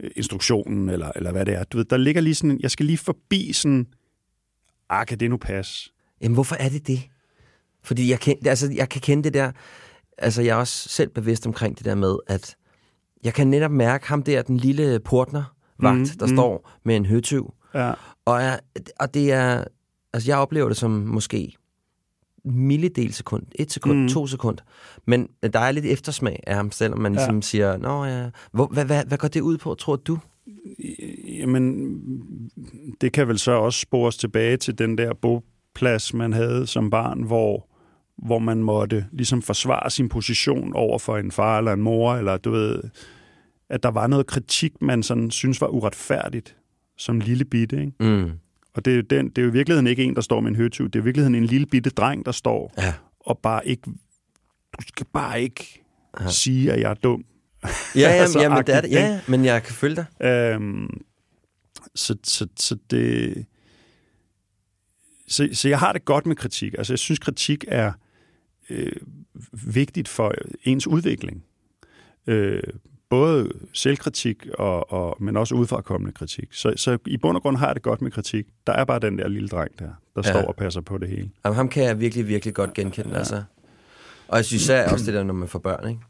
øh, 0.00 0.10
instruktionen, 0.16 0.88
eller, 0.88 1.12
eller 1.16 1.32
hvad 1.32 1.46
det 1.46 1.54
er. 1.54 1.64
Du 1.64 1.76
ved, 1.76 1.84
der 1.84 1.96
ligger 1.96 2.20
lige 2.20 2.34
sådan, 2.34 2.60
jeg 2.60 2.70
skal 2.70 2.86
lige 2.86 2.98
forbi 2.98 3.52
sådan, 3.52 3.86
ah, 4.88 5.06
kan 5.06 5.20
det 5.20 5.30
nu 5.30 5.36
passe? 5.36 5.92
Jamen, 6.20 6.34
hvorfor 6.34 6.56
er 6.56 6.68
det 6.68 6.86
det? 6.86 7.00
Fordi 7.82 8.10
jeg 8.10 8.20
kan, 8.20 8.36
altså, 8.46 8.72
jeg 8.72 8.88
kan 8.88 9.00
kende 9.00 9.24
det 9.24 9.34
der... 9.34 9.52
Altså, 10.18 10.42
jeg 10.42 10.50
er 10.50 10.56
også 10.56 10.88
selv 10.88 11.10
bevidst 11.10 11.46
omkring 11.46 11.78
det 11.78 11.84
der 11.84 11.94
med, 11.94 12.16
at 12.26 12.56
jeg 13.24 13.34
kan 13.34 13.46
netop 13.46 13.70
mærke 13.70 14.08
ham 14.08 14.22
der, 14.22 14.42
den 14.42 14.56
lille 14.56 15.00
portner, 15.00 15.54
vagt, 15.78 15.98
mm, 15.98 16.06
der 16.20 16.26
mm. 16.26 16.36
står 16.36 16.70
med 16.84 16.96
en 16.96 17.06
høtyv. 17.06 17.54
Ja, 17.74 17.92
Og, 18.24 18.42
er, 18.42 18.56
og 19.00 19.14
det 19.14 19.32
er... 19.32 19.64
Altså, 20.14 20.30
jeg 20.30 20.38
oplever 20.38 20.68
det 20.68 20.76
som 20.76 20.90
måske 20.90 21.52
millidel 22.44 23.12
sekund, 23.12 23.42
et 23.54 23.72
sekund, 23.72 23.98
mm. 24.02 24.08
to 24.08 24.26
sekund. 24.26 24.58
Men 25.06 25.28
der 25.52 25.58
er 25.58 25.72
lidt 25.72 25.84
eftersmag 25.84 26.42
af 26.46 26.54
ham, 26.56 26.70
selvom 26.70 27.00
man 27.00 27.12
Ja. 27.12 27.18
ligesom 27.18 27.42
siger, 27.42 27.76
Nå 27.76 28.04
ja, 28.04 28.30
hvor, 28.52 28.66
hvad, 28.66 28.84
hvad, 28.84 29.04
hvad 29.04 29.18
går 29.18 29.28
det 29.28 29.40
ud 29.40 29.58
på, 29.58 29.74
tror 29.74 29.96
du? 29.96 30.18
Jamen, 31.38 31.94
det 33.00 33.12
kan 33.12 33.28
vel 33.28 33.38
så 33.38 33.52
også 33.52 33.80
spores 33.80 34.16
tilbage 34.16 34.56
til 34.56 34.78
den 34.78 34.98
der 34.98 35.14
boplads, 35.14 36.14
man 36.14 36.32
havde 36.32 36.66
som 36.66 36.90
barn, 36.90 37.22
hvor, 37.22 37.68
hvor 38.18 38.38
man 38.38 38.58
måtte 38.62 39.06
ligesom 39.12 39.42
forsvare 39.42 39.90
sin 39.90 40.08
position 40.08 40.72
over 40.74 40.98
for 40.98 41.18
en 41.18 41.30
far 41.32 41.58
eller 41.58 41.72
en 41.72 41.82
mor, 41.82 42.14
eller 42.14 42.36
du 42.36 42.50
ved, 42.50 42.82
at 43.68 43.82
der 43.82 43.88
var 43.90 44.06
noget 44.06 44.26
kritik, 44.26 44.72
man 44.82 45.02
sådan 45.02 45.30
synes 45.30 45.60
var 45.60 45.66
uretfærdigt 45.66 46.56
som 46.96 47.20
lille 47.20 47.44
bitte. 47.44 47.80
Ikke? 47.80 47.92
Mm. 48.00 48.30
Og 48.74 48.84
det 48.84 48.90
er, 48.90 48.96
jo 48.96 49.02
den, 49.10 49.28
det 49.28 49.38
er 49.38 49.42
jo 49.42 49.48
i 49.48 49.52
virkeligheden 49.52 49.86
ikke 49.86 50.04
en, 50.04 50.14
der 50.14 50.20
står 50.20 50.40
med 50.40 50.50
en 50.50 50.56
høtyv. 50.56 50.84
Det 50.84 50.96
er 50.96 51.00
i 51.00 51.04
virkeligheden 51.04 51.34
en 51.34 51.44
lille 51.46 51.66
bitte 51.66 51.90
dreng, 51.90 52.26
der 52.26 52.32
står 52.32 52.72
Ja. 52.78 52.94
og 53.20 53.38
bare 53.38 53.66
ikke... 53.68 53.82
Du 54.78 54.86
skal 54.88 55.06
bare 55.12 55.42
ikke 55.42 55.78
Ja. 56.20 56.28
sige, 56.28 56.72
at 56.72 56.80
jeg 56.80 56.90
er 56.90 56.94
dum. 56.94 57.24
Ja, 57.64 57.68
ja, 58.00 58.08
Altså, 58.22 58.40
jamen, 58.40 58.58
det 58.66 58.74
er 58.74 58.80
det. 58.80 58.90
ja, 58.90 59.20
men 59.28 59.44
jeg 59.44 59.62
kan 59.62 59.74
følge 59.74 59.96
dig. 59.96 60.26
Øhm, 60.26 61.00
så, 61.94 62.16
så, 62.24 62.46
så 62.56 62.76
det... 62.90 63.46
Så, 65.28 65.48
så 65.52 65.68
jeg 65.68 65.78
har 65.78 65.92
det 65.92 66.04
godt 66.04 66.26
med 66.26 66.36
kritik. 66.36 66.74
Altså, 66.78 66.92
jeg 66.92 66.98
synes, 66.98 67.18
kritik 67.18 67.64
er 67.68 67.92
øh, 68.72 68.92
vigtigt 69.52 70.08
for 70.08 70.32
ens 70.64 70.86
udvikling. 70.86 71.44
Øh, 72.26 72.62
både 73.10 73.50
selvkritik, 73.72 74.46
og, 74.58 74.92
og, 74.92 75.16
men 75.20 75.36
også 75.36 75.54
udefrakommende 75.54 76.12
kritik. 76.12 76.48
Så, 76.52 76.72
så 76.76 76.98
i 77.06 77.16
bund 77.16 77.36
og 77.36 77.42
grund 77.42 77.56
har 77.56 77.66
jeg 77.66 77.74
det 77.74 77.82
godt 77.82 78.02
med 78.02 78.10
kritik. 78.10 78.46
Der 78.66 78.72
er 78.72 78.84
bare 78.84 78.98
den 78.98 79.18
der 79.18 79.28
lille 79.28 79.48
dreng 79.48 79.78
der, 79.78 79.84
der 80.14 80.22
Ja. 80.24 80.30
står 80.30 80.42
og 80.42 80.56
passer 80.56 80.80
på 80.80 80.98
det 80.98 81.08
hele. 81.08 81.30
Jamen, 81.44 81.56
ham 81.56 81.68
kan 81.68 81.84
jeg 81.84 82.00
virkelig, 82.00 82.28
virkelig 82.28 82.54
godt 82.54 82.74
genkende. 82.74 83.10
Ja. 83.10 83.18
Altså. 83.18 83.42
Og 84.28 84.36
jeg 84.36 84.44
synes 84.44 84.62
især 84.62 84.88
også 84.88 85.04
det 85.06 85.14
der, 85.14 85.22
når 85.22 85.34
man 85.34 85.48
får 85.48 85.58
børn, 85.58 85.88
ikke? 85.88 86.00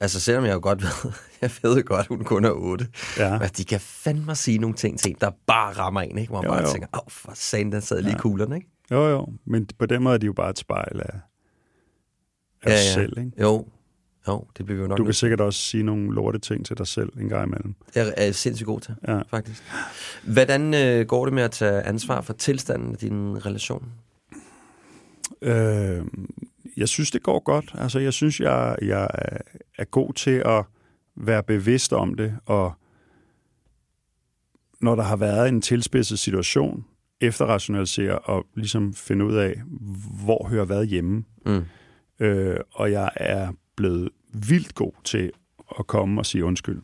Altså, 0.00 0.20
selvom 0.20 0.44
jeg 0.44 0.54
jo 0.54 0.60
godt 0.62 0.82
ved, 0.82 1.12
jeg 1.42 1.50
ved 1.62 1.76
jo 1.76 1.82
godt, 1.86 2.06
hun 2.06 2.24
kun 2.24 2.44
er 2.44 2.50
8, 2.50 2.86
Ja. 3.18 3.38
men 3.38 3.48
de 3.56 3.64
kan 3.64 3.80
fandme 3.80 4.34
sige 4.34 4.58
nogle 4.58 4.76
ting 4.76 4.98
til 4.98 5.10
en, 5.10 5.16
der 5.20 5.30
bare 5.46 5.72
rammer 5.72 6.00
en, 6.00 6.18
ikke? 6.18 6.30
Hvor 6.30 6.42
man 6.42 6.50
Jo, 6.50 6.54
bare 6.56 6.62
jo. 6.66 6.72
tænker, 6.72 6.88
åh, 6.94 7.00
for 7.08 7.32
satan, 7.34 7.72
der 7.72 7.80
sad 7.80 8.02
lige 8.02 8.12
ja. 8.12 8.18
kuglerne, 8.18 8.56
ikke? 8.56 8.68
Jo, 8.90 9.08
jo. 9.08 9.26
Men 9.46 9.66
på 9.78 9.86
den 9.86 10.02
måde 10.02 10.14
er 10.14 10.18
de 10.18 10.26
jo 10.26 10.32
bare 10.32 10.50
et 10.50 10.58
spejl 10.58 11.00
af, 11.00 11.10
af 12.66 12.70
Ja, 12.70 12.74
os 12.78 12.84
ja. 12.86 12.92
selv. 13.02 13.18
Ikke? 13.18 13.30
Jo, 13.42 13.66
jo, 14.28 14.44
det 14.58 14.64
bliver 14.66 14.76
vi 14.76 14.82
jo 14.82 14.88
nok 14.88 14.98
Du 14.98 15.02
kan 15.02 15.08
nødt- 15.08 15.16
sikkert 15.16 15.40
også 15.40 15.60
sige 15.60 15.82
nogle 15.82 16.14
lorte 16.14 16.38
ting 16.38 16.66
til 16.66 16.78
dig 16.78 16.86
selv 16.86 17.12
en 17.20 17.28
gang 17.28 17.46
imellem. 17.48 17.74
Jeg 17.94 18.14
er 18.16 18.32
sindssygt 18.32 18.66
god 18.66 18.80
til, 18.80 18.94
Ja. 19.08 19.20
faktisk. 19.30 19.62
Hvordan 20.24 20.74
øh, 20.74 21.06
går 21.06 21.24
det 21.24 21.34
med 21.34 21.42
at 21.42 21.50
tage 21.50 21.82
ansvar 21.82 22.20
for 22.20 22.32
tilstanden 22.32 22.92
af 22.92 22.98
din 22.98 23.46
relation? 23.46 23.92
Øh, 25.42 26.04
jeg 26.76 26.88
synes, 26.88 27.10
det 27.10 27.22
går 27.22 27.40
godt. 27.40 27.70
Altså, 27.78 27.98
jeg 27.98 28.12
synes, 28.12 28.40
jeg, 28.40 28.76
jeg 28.82 29.02
er- 29.14 29.38
er 29.78 29.84
god 29.84 30.12
til 30.12 30.42
at 30.44 30.64
være 31.16 31.42
bevidst 31.42 31.92
om 31.92 32.14
det, 32.14 32.36
og 32.46 32.72
når 34.80 34.94
der 34.94 35.02
har 35.02 35.16
været 35.16 35.48
en 35.48 35.60
tilspidset 35.62 36.18
situation, 36.18 36.84
efterrationalisere 37.20 38.18
og 38.18 38.46
ligesom 38.54 38.94
finde 38.94 39.24
ud 39.24 39.34
af, 39.34 39.62
hvor 40.24 40.46
hører 40.48 40.64
hvad 40.64 40.84
hjemme. 40.84 41.24
Mm. 41.46 41.64
Øh, 42.20 42.56
og 42.72 42.92
jeg 42.92 43.10
er 43.16 43.48
blevet 43.76 44.08
vildt 44.32 44.74
god 44.74 44.92
til 45.04 45.32
at 45.78 45.86
komme 45.86 46.20
og 46.20 46.26
sige 46.26 46.44
undskyld. 46.44 46.82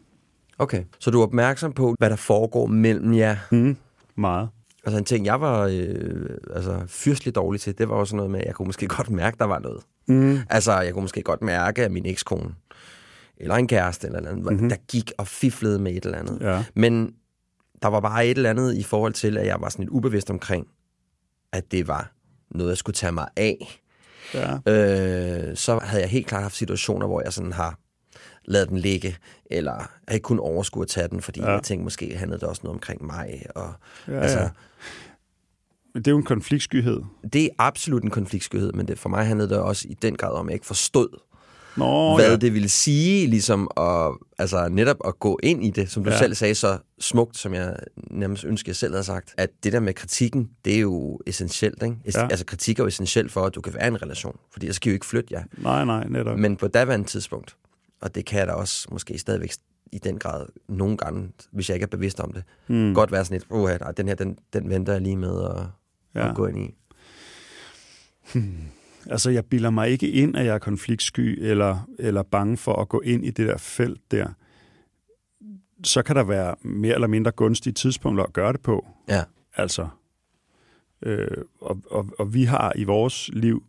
Okay, 0.58 0.84
så 0.98 1.10
du 1.10 1.20
er 1.20 1.26
opmærksom 1.26 1.72
på, 1.72 1.94
hvad 1.98 2.10
der 2.10 2.16
foregår 2.16 2.66
mellem 2.66 3.14
jer. 3.14 3.36
Mm, 3.50 3.76
meget. 4.14 4.48
Altså 4.84 4.98
en 4.98 5.04
ting, 5.04 5.26
jeg 5.26 5.40
var 5.40 5.66
øh, 5.72 6.36
altså, 6.54 6.82
fyrstelig 6.86 7.34
dårlig 7.34 7.60
til, 7.60 7.78
det 7.78 7.88
var 7.88 7.94
også 7.94 8.16
noget 8.16 8.30
med, 8.30 8.40
at 8.40 8.46
jeg 8.46 8.54
kunne 8.54 8.66
måske 8.66 8.86
godt 8.96 9.10
mærke, 9.10 9.36
der 9.38 9.44
var 9.44 9.58
noget. 9.58 9.82
Mm. 10.08 10.38
Altså, 10.50 10.80
jeg 10.80 10.92
kunne 10.92 11.02
måske 11.02 11.22
godt 11.22 11.42
mærke, 11.42 11.84
at 11.84 11.92
min 11.92 12.06
ekskone, 12.06 12.54
eller 13.36 13.54
en 13.54 13.66
kæreste 13.66 14.06
eller 14.06 14.18
andet, 14.18 14.52
mm-hmm. 14.52 14.68
der 14.68 14.76
gik 14.88 15.12
og 15.18 15.26
fiflede 15.26 15.78
med 15.78 15.92
et 15.92 16.04
eller 16.04 16.18
andet. 16.18 16.38
Ja. 16.40 16.64
Men 16.74 17.14
der 17.82 17.88
var 17.88 18.00
bare 18.00 18.26
et 18.26 18.36
eller 18.36 18.50
andet 18.50 18.74
i 18.74 18.82
forhold 18.82 19.12
til, 19.12 19.38
at 19.38 19.46
jeg 19.46 19.56
var 19.60 19.68
sådan 19.68 19.82
lidt 19.82 19.90
ubevidst 19.90 20.30
omkring, 20.30 20.66
at 21.52 21.72
det 21.72 21.88
var 21.88 22.12
noget, 22.50 22.70
jeg 22.70 22.76
skulle 22.76 22.94
tage 22.94 23.12
mig 23.12 23.28
af. 23.36 23.81
Ja. 24.34 24.72
Øh, 24.72 25.56
så 25.56 25.78
havde 25.78 26.02
jeg 26.02 26.10
helt 26.10 26.26
klart 26.26 26.42
haft 26.42 26.56
situationer, 26.56 27.06
hvor 27.06 27.22
jeg 27.24 27.32
sådan 27.32 27.52
har 27.52 27.78
ladet 28.44 28.68
den 28.68 28.78
ligge, 28.78 29.16
eller 29.46 29.90
jeg 30.06 30.14
ikke 30.14 30.24
kun 30.24 30.38
overskue 30.38 30.82
at 30.82 30.88
tage 30.88 31.08
den, 31.08 31.20
fordi 31.20 31.40
ja. 31.40 31.50
jeg 31.50 31.62
tænkte, 31.62 31.84
måske 31.84 32.16
handlede 32.16 32.40
det 32.40 32.48
også 32.48 32.60
noget 32.64 32.76
omkring 32.76 33.04
mig. 33.06 33.46
Og, 33.54 33.72
ja, 34.08 34.20
altså, 34.20 34.38
ja. 34.38 34.48
Men 35.94 36.02
det 36.02 36.06
er 36.06 36.12
jo 36.12 36.18
en 36.18 36.24
konfliktskyhed. 36.24 37.00
Det 37.32 37.44
er 37.44 37.48
absolut 37.58 38.02
en 38.02 38.10
konfliktskyhed, 38.10 38.72
men 38.72 38.88
det, 38.88 38.98
for 38.98 39.08
mig 39.08 39.26
handlede 39.26 39.48
det 39.48 39.58
også 39.58 39.88
i 39.88 39.94
den 40.02 40.16
grad 40.16 40.32
om, 40.32 40.46
at 40.46 40.50
jeg 40.50 40.54
ikke 40.54 40.66
forstod, 40.66 41.08
Nå, 41.76 42.14
hvad 42.16 42.30
ja. 42.30 42.36
det 42.36 42.54
ville 42.54 42.68
sige, 42.68 43.26
ligesom 43.26 43.70
at, 43.76 44.12
altså 44.38 44.68
netop 44.68 44.96
at 45.04 45.18
gå 45.18 45.38
ind 45.42 45.64
i 45.64 45.70
det, 45.70 45.90
som 45.90 46.04
du 46.04 46.10
ja. 46.10 46.18
selv 46.18 46.34
sagde 46.34 46.54
så 46.54 46.78
smukt, 46.98 47.38
som 47.38 47.54
jeg 47.54 47.76
nærmest 48.10 48.44
ønsker, 48.44 48.70
jeg 48.70 48.76
selv 48.76 48.92
havde 48.92 49.04
sagt, 49.04 49.34
at 49.36 49.50
det 49.64 49.72
der 49.72 49.80
med 49.80 49.94
kritikken, 49.94 50.50
det 50.64 50.76
er 50.76 50.80
jo 50.80 51.20
essentielt, 51.26 51.82
ikke? 51.82 51.96
Ja. 52.14 52.22
Altså 52.22 52.44
kritik 52.46 52.78
er 52.78 52.82
jo 52.82 52.88
essentielt 52.88 53.32
for, 53.32 53.44
at 53.44 53.54
du 53.54 53.60
kan 53.60 53.74
være 53.74 53.84
i 53.84 53.88
en 53.88 54.02
relation, 54.02 54.36
fordi 54.52 54.66
der 54.66 54.72
skal 54.72 54.90
jo 54.90 54.94
ikke 54.94 55.06
flytte 55.06 55.34
jer. 55.34 55.42
Nej, 55.56 55.84
nej, 55.84 56.04
netop. 56.08 56.38
Men 56.38 56.56
på 56.56 56.68
daværende 56.68 57.06
tidspunkt, 57.06 57.56
og 58.00 58.14
det 58.14 58.24
kan 58.24 58.38
jeg 58.38 58.46
da 58.46 58.52
også 58.52 58.88
måske 58.90 59.18
stadigvæk 59.18 59.52
i 59.92 59.98
den 59.98 60.18
grad 60.18 60.46
nogle 60.68 60.96
gange, 60.96 61.28
hvis 61.52 61.68
jeg 61.68 61.74
ikke 61.76 61.84
er 61.84 61.88
bevidst 61.88 62.20
om 62.20 62.32
det, 62.32 62.42
mm. 62.68 62.94
godt 62.94 63.12
være 63.12 63.24
sådan 63.24 63.36
et, 63.36 63.46
oh, 63.50 63.70
nej, 63.80 63.92
den 63.92 64.08
her, 64.08 64.14
den, 64.14 64.38
den 64.52 64.70
venter 64.70 64.92
jeg 64.92 65.02
lige 65.02 65.16
med 65.16 65.44
at, 65.44 65.66
ja. 66.14 66.28
at 66.28 66.34
gå 66.36 66.46
ind 66.46 66.58
i. 66.58 66.74
Hmm. 68.32 68.56
Altså, 69.10 69.30
jeg 69.30 69.44
bilder 69.44 69.70
mig 69.70 69.88
ikke 69.88 70.10
ind, 70.10 70.36
at 70.36 70.46
jeg 70.46 70.54
er 70.54 70.58
konfliktsky 70.58 71.38
eller, 71.40 71.88
eller 71.98 72.22
bange 72.22 72.56
for 72.56 72.74
at 72.74 72.88
gå 72.88 73.00
ind 73.00 73.24
i 73.24 73.30
det 73.30 73.48
der 73.48 73.56
felt 73.56 74.10
der. 74.10 74.28
Så 75.84 76.02
kan 76.02 76.16
der 76.16 76.24
være 76.24 76.54
mere 76.62 76.94
eller 76.94 77.06
mindre 77.06 77.30
gunstige 77.30 77.72
tidspunkter 77.72 78.24
at 78.24 78.32
gøre 78.32 78.52
det 78.52 78.60
på. 78.60 78.86
Ja. 79.08 79.24
Altså, 79.56 79.88
øh, 81.02 81.44
og, 81.60 81.82
og, 81.90 82.06
og 82.18 82.34
vi 82.34 82.44
har 82.44 82.72
i 82.76 82.84
vores 82.84 83.30
liv 83.32 83.64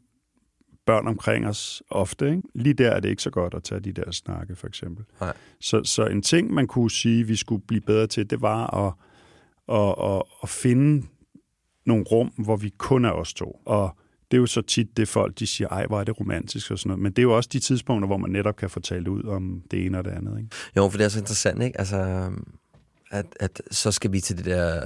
børn 0.85 1.07
omkring 1.07 1.47
os 1.47 1.83
ofte. 1.89 2.29
Ikke? 2.29 2.41
Lige 2.55 2.73
der 2.73 2.89
er 2.89 2.99
det 2.99 3.09
ikke 3.09 3.21
så 3.21 3.29
godt 3.29 3.53
at 3.53 3.63
tage 3.63 3.81
de 3.81 3.91
der 3.91 4.11
snakke, 4.11 4.55
for 4.55 4.67
eksempel. 4.67 5.05
Nej. 5.21 5.33
Så, 5.59 5.83
så 5.83 6.05
en 6.05 6.21
ting, 6.21 6.53
man 6.53 6.67
kunne 6.67 6.91
sige, 6.91 7.27
vi 7.27 7.35
skulle 7.35 7.63
blive 7.67 7.81
bedre 7.81 8.07
til, 8.07 8.29
det 8.29 8.41
var 8.41 8.87
at, 8.87 8.93
at, 9.69 10.15
at, 10.15 10.23
at 10.43 10.49
finde 10.49 11.07
nogle 11.85 12.03
rum, 12.03 12.27
hvor 12.27 12.55
vi 12.55 12.69
kun 12.77 13.05
er 13.05 13.11
os 13.11 13.33
to. 13.33 13.61
Og 13.65 13.97
det 14.33 14.37
er 14.37 14.41
jo 14.41 14.45
så 14.45 14.61
tit 14.61 14.97
det 14.97 15.07
folk, 15.07 15.39
de 15.39 15.47
siger, 15.47 15.67
ej, 15.67 15.85
hvor 15.85 15.99
er 15.99 16.03
det 16.03 16.19
romantisk 16.19 16.71
og 16.71 16.79
sådan 16.79 16.89
noget. 16.89 17.03
Men 17.03 17.11
det 17.11 17.19
er 17.19 17.23
jo 17.23 17.35
også 17.35 17.49
de 17.53 17.59
tidspunkter, 17.59 18.07
hvor 18.07 18.17
man 18.17 18.31
netop 18.31 18.55
kan 18.55 18.69
talt 18.69 19.07
ud 19.07 19.23
om 19.23 19.61
det 19.71 19.85
ene 19.85 19.97
og 19.97 20.05
det 20.05 20.11
andet. 20.11 20.37
Ikke? 20.37 20.49
Jo, 20.77 20.89
for 20.89 20.97
det 20.97 21.05
er 21.05 21.09
så 21.09 21.19
interessant, 21.19 21.63
ikke? 21.63 21.79
Altså, 21.79 22.29
at, 23.11 23.25
at 23.39 23.61
så 23.71 23.91
skal 23.91 24.11
vi 24.11 24.19
til 24.19 24.37
det 24.37 24.45
der 24.45 24.81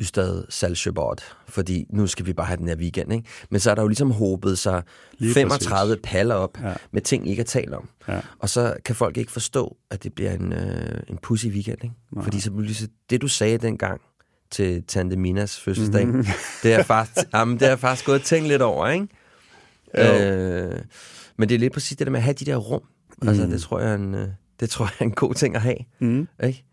Ystad 0.00 0.44
Salsjøbord, 0.48 1.22
fordi 1.48 1.86
nu 1.90 2.06
skal 2.06 2.26
vi 2.26 2.32
bare 2.32 2.46
have 2.46 2.56
den 2.56 2.68
her 2.68 2.76
weekend, 2.76 3.12
ikke? 3.12 3.28
Men 3.50 3.60
så 3.60 3.70
er 3.70 3.74
der 3.74 3.82
jo 3.82 3.88
ligesom 3.88 4.10
håbet 4.10 4.58
sig 4.58 4.82
Lige 5.18 5.34
35 5.34 5.94
præcis. 5.96 6.10
paller 6.10 6.34
op 6.34 6.58
ja. 6.62 6.74
med 6.92 7.02
ting, 7.02 7.26
I 7.26 7.30
ikke 7.30 7.40
at 7.40 7.46
tale 7.46 7.76
om. 7.76 7.88
Ja. 8.08 8.20
Og 8.38 8.48
så 8.48 8.76
kan 8.84 8.94
folk 8.94 9.16
ikke 9.16 9.32
forstå, 9.32 9.76
at 9.90 10.04
det 10.04 10.12
bliver 10.12 10.32
en, 10.32 10.52
øh, 10.52 11.00
en 11.08 11.18
pussy 11.22 11.46
weekend, 11.46 11.84
ikke? 11.84 11.94
Fordi 12.22 12.40
så 12.40 12.50
bliver 12.50 12.86
det, 13.10 13.22
du 13.22 13.28
sagde 13.28 13.58
dengang, 13.58 14.00
til 14.54 14.82
Tante 14.82 15.16
Minas 15.16 15.60
fødselsdag. 15.60 16.06
Mm-hmm. 16.06 16.24
Det, 16.62 16.72
er 16.72 16.82
faktisk, 16.82 17.26
jamen, 17.34 17.60
det 17.60 17.68
er 17.68 17.76
faktisk 17.76 18.06
gået 18.06 18.18
at 18.18 18.24
tænke 18.24 18.48
lidt 18.48 18.62
over, 18.62 18.88
ikke? 18.88 19.08
Øh, 19.94 20.80
men 21.36 21.48
det 21.48 21.54
er 21.54 21.58
lidt 21.58 21.72
præcis 21.72 21.96
det 21.96 22.06
der 22.06 22.10
med 22.10 22.20
at 22.20 22.24
have 22.24 22.34
de 22.34 22.44
der 22.44 22.56
rum. 22.56 22.82
Mm. 23.22 23.28
Altså, 23.28 23.46
det 23.46 23.60
tror 23.60 23.80
jeg 23.80 23.90
er 23.90 23.94
en, 23.94 24.14
øh, 24.14 24.28
det 24.60 24.70
tror 24.70 24.84
jeg 24.84 24.94
er 24.98 25.04
en 25.04 25.10
god 25.10 25.34
ting 25.34 25.56
at 25.56 25.62
have. 25.62 25.76
Mm. 25.98 26.28
Ikke? 26.44 26.64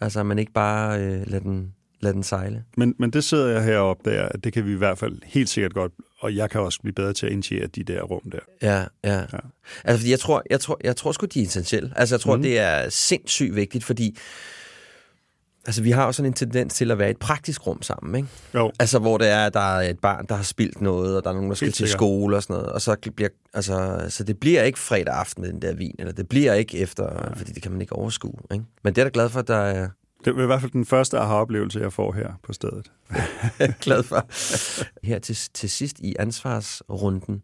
Altså, 0.00 0.22
man 0.22 0.38
ikke 0.38 0.52
bare 0.52 1.00
øh, 1.00 1.26
lader, 1.26 1.40
den, 1.40 1.72
lader 2.00 2.12
den 2.12 2.22
sejle. 2.22 2.64
Men, 2.76 2.94
men 2.98 3.10
det 3.10 3.24
sidder 3.24 3.48
jeg 3.48 3.64
heroppe 3.64 4.10
der, 4.10 4.28
at 4.28 4.44
det 4.44 4.52
kan 4.52 4.66
vi 4.66 4.72
i 4.72 4.76
hvert 4.76 4.98
fald 4.98 5.18
helt 5.24 5.48
sikkert 5.48 5.74
godt, 5.74 5.92
og 6.20 6.36
jeg 6.36 6.50
kan 6.50 6.60
også 6.60 6.80
blive 6.80 6.92
bedre 6.92 7.12
til 7.12 7.26
at 7.26 7.32
initiere 7.32 7.66
de 7.66 7.84
der 7.84 8.02
rum 8.02 8.30
der. 8.32 8.38
Ja, 8.62 8.84
ja. 9.04 9.18
ja. 9.20 9.38
Altså, 9.84 10.00
fordi 10.00 10.10
jeg 10.10 10.20
tror, 10.20 10.42
jeg 10.50 10.60
tror, 10.60 10.80
jeg 10.84 10.96
tror 10.96 11.12
sgu, 11.12 11.26
de 11.26 11.40
er 11.40 11.46
essentielle. 11.46 11.92
Altså, 11.96 12.14
jeg 12.14 12.20
tror, 12.20 12.36
mm. 12.36 12.42
det 12.42 12.58
er 12.58 12.88
sindssygt 12.88 13.56
vigtigt, 13.56 13.84
fordi 13.84 14.16
Altså, 15.66 15.82
vi 15.82 15.90
har 15.90 16.06
jo 16.06 16.12
sådan 16.12 16.30
en 16.30 16.32
tendens 16.32 16.74
til 16.74 16.90
at 16.90 16.98
være 16.98 17.08
i 17.08 17.10
et 17.10 17.18
praktisk 17.18 17.66
rum 17.66 17.82
sammen, 17.82 18.14
ikke? 18.14 18.28
Jo. 18.54 18.72
Altså, 18.78 18.98
hvor 18.98 19.18
det 19.18 19.28
er, 19.28 19.48
der 19.48 19.60
er 19.60 19.90
et 19.90 19.98
barn, 19.98 20.26
der 20.26 20.34
har 20.34 20.42
spildt 20.42 20.80
noget, 20.80 21.16
og 21.16 21.24
der 21.24 21.30
er 21.30 21.34
nogen, 21.34 21.48
der 21.48 21.54
skal 21.54 21.66
Helt 21.66 21.74
til 21.74 21.88
skole 21.88 22.36
og 22.36 22.42
sådan 22.42 22.54
noget. 22.54 22.72
Og 22.72 22.80
så 22.80 22.96
bliver, 23.16 23.28
altså, 23.54 24.06
så 24.08 24.24
det 24.24 24.40
bliver 24.40 24.62
ikke 24.62 24.78
fredag 24.78 25.14
aften 25.14 25.42
med 25.42 25.52
den 25.52 25.62
der 25.62 25.74
vin, 25.74 25.94
eller 25.98 26.12
det 26.12 26.28
bliver 26.28 26.54
ikke 26.54 26.78
efter, 26.78 27.04
ja. 27.04 27.34
fordi 27.34 27.52
det 27.52 27.62
kan 27.62 27.72
man 27.72 27.80
ikke 27.80 27.92
overskue, 27.92 28.34
ikke? 28.52 28.64
Men 28.84 28.94
det 28.94 29.00
er 29.00 29.04
da 29.04 29.10
glad 29.12 29.28
for, 29.28 29.40
at 29.40 29.48
der 29.48 29.56
er... 29.56 29.88
Det 30.24 30.38
er 30.38 30.42
i 30.42 30.46
hvert 30.46 30.60
fald 30.60 30.72
den 30.72 30.86
første 30.86 31.18
aha-oplevelse, 31.18 31.80
jeg 31.80 31.92
får 31.92 32.12
her 32.12 32.32
på 32.42 32.52
stedet. 32.52 32.92
glad 33.84 34.02
for. 34.02 34.26
Her 35.06 35.18
til, 35.18 35.36
til 35.54 35.70
sidst 35.70 35.98
i 35.98 36.16
ansvarsrunden, 36.18 37.42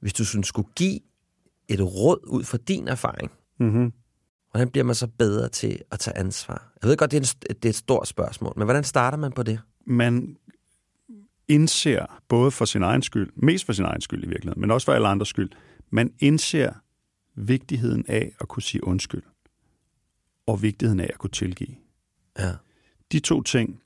hvis 0.00 0.12
du 0.12 0.24
sådan 0.24 0.44
skulle 0.44 0.68
give 0.76 1.00
et 1.68 1.80
råd 1.80 2.18
ud 2.26 2.44
fra 2.44 2.58
din 2.68 2.88
erfaring, 2.88 3.30
mm-hmm 3.60 3.92
Hvordan 4.54 4.70
bliver 4.70 4.84
man 4.84 4.94
så 4.94 5.06
bedre 5.06 5.48
til 5.48 5.82
at 5.90 5.98
tage 5.98 6.18
ansvar? 6.18 6.72
Jeg 6.82 6.88
ved 6.88 6.96
godt, 6.96 7.10
det 7.10 7.16
er, 7.16 7.20
en, 7.20 7.56
det 7.56 7.64
er 7.64 7.68
et 7.68 7.74
stort 7.74 8.08
spørgsmål, 8.08 8.52
men 8.56 8.64
hvordan 8.64 8.84
starter 8.84 9.18
man 9.18 9.32
på 9.32 9.42
det? 9.42 9.60
Man 9.86 10.36
indser, 11.48 12.20
både 12.28 12.50
for 12.50 12.64
sin 12.64 12.82
egen 12.82 13.02
skyld, 13.02 13.32
mest 13.36 13.66
for 13.66 13.72
sin 13.72 13.84
egen 13.84 14.00
skyld 14.00 14.24
i 14.24 14.28
virkeligheden, 14.28 14.60
men 14.60 14.70
også 14.70 14.84
for 14.84 14.92
alle 14.92 15.08
andres 15.08 15.28
skyld, 15.28 15.50
man 15.90 16.12
indser 16.18 16.72
vigtigheden 17.34 18.04
af 18.08 18.32
at 18.40 18.48
kunne 18.48 18.62
sige 18.62 18.86
undskyld, 18.86 19.22
og 20.46 20.62
vigtigheden 20.62 21.00
af 21.00 21.10
at 21.12 21.18
kunne 21.18 21.30
tilgive. 21.30 21.76
Ja. 22.38 22.52
De 23.12 23.20
to 23.20 23.42
ting, 23.42 23.82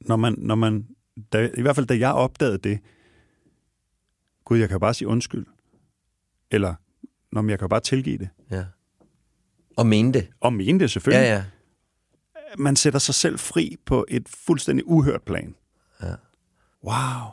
når 0.00 0.16
man, 0.16 0.34
når 0.38 0.54
man 0.54 0.88
da, 1.32 1.50
i 1.56 1.62
hvert 1.62 1.76
fald 1.76 1.86
da 1.86 1.98
jeg 1.98 2.12
opdagede 2.12 2.58
det, 2.58 2.78
gud, 4.44 4.58
jeg 4.58 4.68
kan 4.68 4.80
bare 4.80 4.94
sige 4.94 5.08
undskyld, 5.08 5.46
eller, 6.50 6.74
når 7.32 7.48
jeg 7.48 7.58
kan 7.58 7.68
bare 7.68 7.80
tilgive 7.80 8.18
det. 8.18 8.28
Ja 8.50 8.64
og 9.76 9.86
mene 9.86 10.12
det. 10.12 10.28
Og 10.40 10.52
mene 10.52 10.80
det, 10.80 10.90
selvfølgelig. 10.90 11.26
Ja, 11.26 11.34
ja. 11.34 11.44
Man 12.58 12.76
sætter 12.76 12.98
sig 12.98 13.14
selv 13.14 13.38
fri 13.38 13.76
på 13.86 14.04
et 14.08 14.28
fuldstændig 14.28 14.88
uhørt 14.88 15.22
plan. 15.22 15.54
Ja. 16.02 16.14
Wow. 16.84 17.30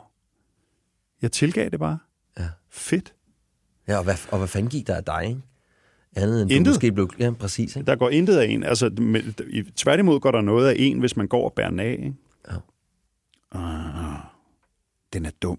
Jeg 1.22 1.32
tilgav 1.32 1.68
det 1.68 1.78
bare. 1.78 1.98
Ja. 2.38 2.48
Fedt. 2.70 3.14
Ja, 3.88 3.98
og 3.98 4.04
hvad, 4.04 4.14
og 4.30 4.38
hvad 4.38 4.48
fanden 4.48 4.70
gik 4.70 4.86
der 4.86 4.96
af 4.96 5.04
dig, 5.04 5.24
ikke? 5.28 5.40
Andet 6.16 6.42
end 6.42 6.50
intet. 6.50 6.66
du 6.66 6.70
måske 6.70 6.92
blev... 6.92 7.10
Ja, 7.18 7.30
præcis, 7.30 7.76
ikke? 7.76 7.86
Der 7.86 7.96
går 7.96 8.10
intet 8.10 8.36
af 8.36 8.46
en. 8.46 8.62
Altså, 8.62 8.88
med, 8.88 9.72
tværtimod 9.74 10.20
går 10.20 10.30
der 10.30 10.40
noget 10.40 10.68
af 10.68 10.74
en, 10.78 10.98
hvis 10.98 11.16
man 11.16 11.28
går 11.28 11.44
og 11.44 11.52
bærer 11.52 11.70
den 11.70 11.80
af, 11.80 11.90
ikke? 11.90 12.14
Ja. 12.50 12.56
Uh, 13.54 14.20
den 15.12 15.26
er 15.26 15.30
dum. 15.42 15.58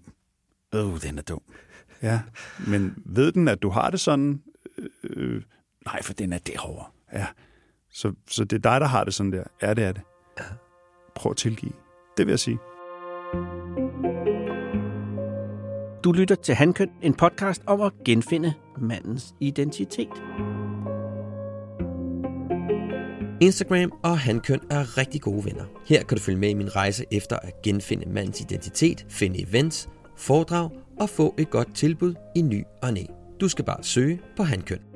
Øh, 0.74 1.02
den 1.02 1.18
er 1.18 1.22
dum. 1.22 1.42
Ja, 2.02 2.20
men 2.66 2.94
ved 3.04 3.32
den, 3.32 3.48
at 3.48 3.62
du 3.62 3.70
har 3.70 3.90
det 3.90 4.00
sådan... 4.00 4.42
Øh, 5.04 5.42
Nej, 5.86 6.02
for 6.02 6.12
den 6.12 6.32
er 6.32 6.38
derovre. 6.38 6.84
Ja. 7.12 7.26
Så, 7.90 8.12
så 8.28 8.44
det 8.44 8.56
er 8.56 8.70
dig, 8.70 8.80
der 8.80 8.86
har 8.86 9.04
det 9.04 9.14
sådan 9.14 9.32
der. 9.32 9.44
Ja, 9.62 9.74
det 9.74 9.84
er 9.84 9.92
det. 9.92 10.02
Ja. 10.38 10.44
Prøv 11.14 11.30
at 11.30 11.36
tilgive. 11.36 11.72
Det 12.16 12.26
vil 12.26 12.32
jeg 12.32 12.38
sige. 12.38 12.58
Du 16.04 16.12
lytter 16.12 16.34
til 16.34 16.54
Handkøn, 16.54 16.90
en 17.02 17.14
podcast 17.14 17.62
om 17.66 17.80
at 17.80 17.92
genfinde 18.04 18.54
mandens 18.78 19.34
identitet. 19.40 20.22
Instagram 23.40 23.92
og 24.02 24.18
Handkøn 24.18 24.60
er 24.70 24.98
rigtig 24.98 25.20
gode 25.20 25.44
venner. 25.44 25.64
Her 25.86 26.02
kan 26.02 26.18
du 26.18 26.22
følge 26.22 26.38
med 26.38 26.48
i 26.48 26.54
min 26.54 26.76
rejse 26.76 27.04
efter 27.10 27.36
at 27.36 27.62
genfinde 27.62 28.08
mandens 28.08 28.40
identitet, 28.40 29.06
finde 29.10 29.48
events, 29.48 29.88
foredrag 30.16 30.70
og 31.00 31.08
få 31.08 31.34
et 31.38 31.50
godt 31.50 31.74
tilbud 31.74 32.14
i 32.36 32.42
ny 32.42 32.64
og 32.82 32.92
næ. 32.92 33.02
Du 33.40 33.48
skal 33.48 33.64
bare 33.64 33.84
søge 33.84 34.20
på 34.36 34.42
Handkøn. 34.42 34.95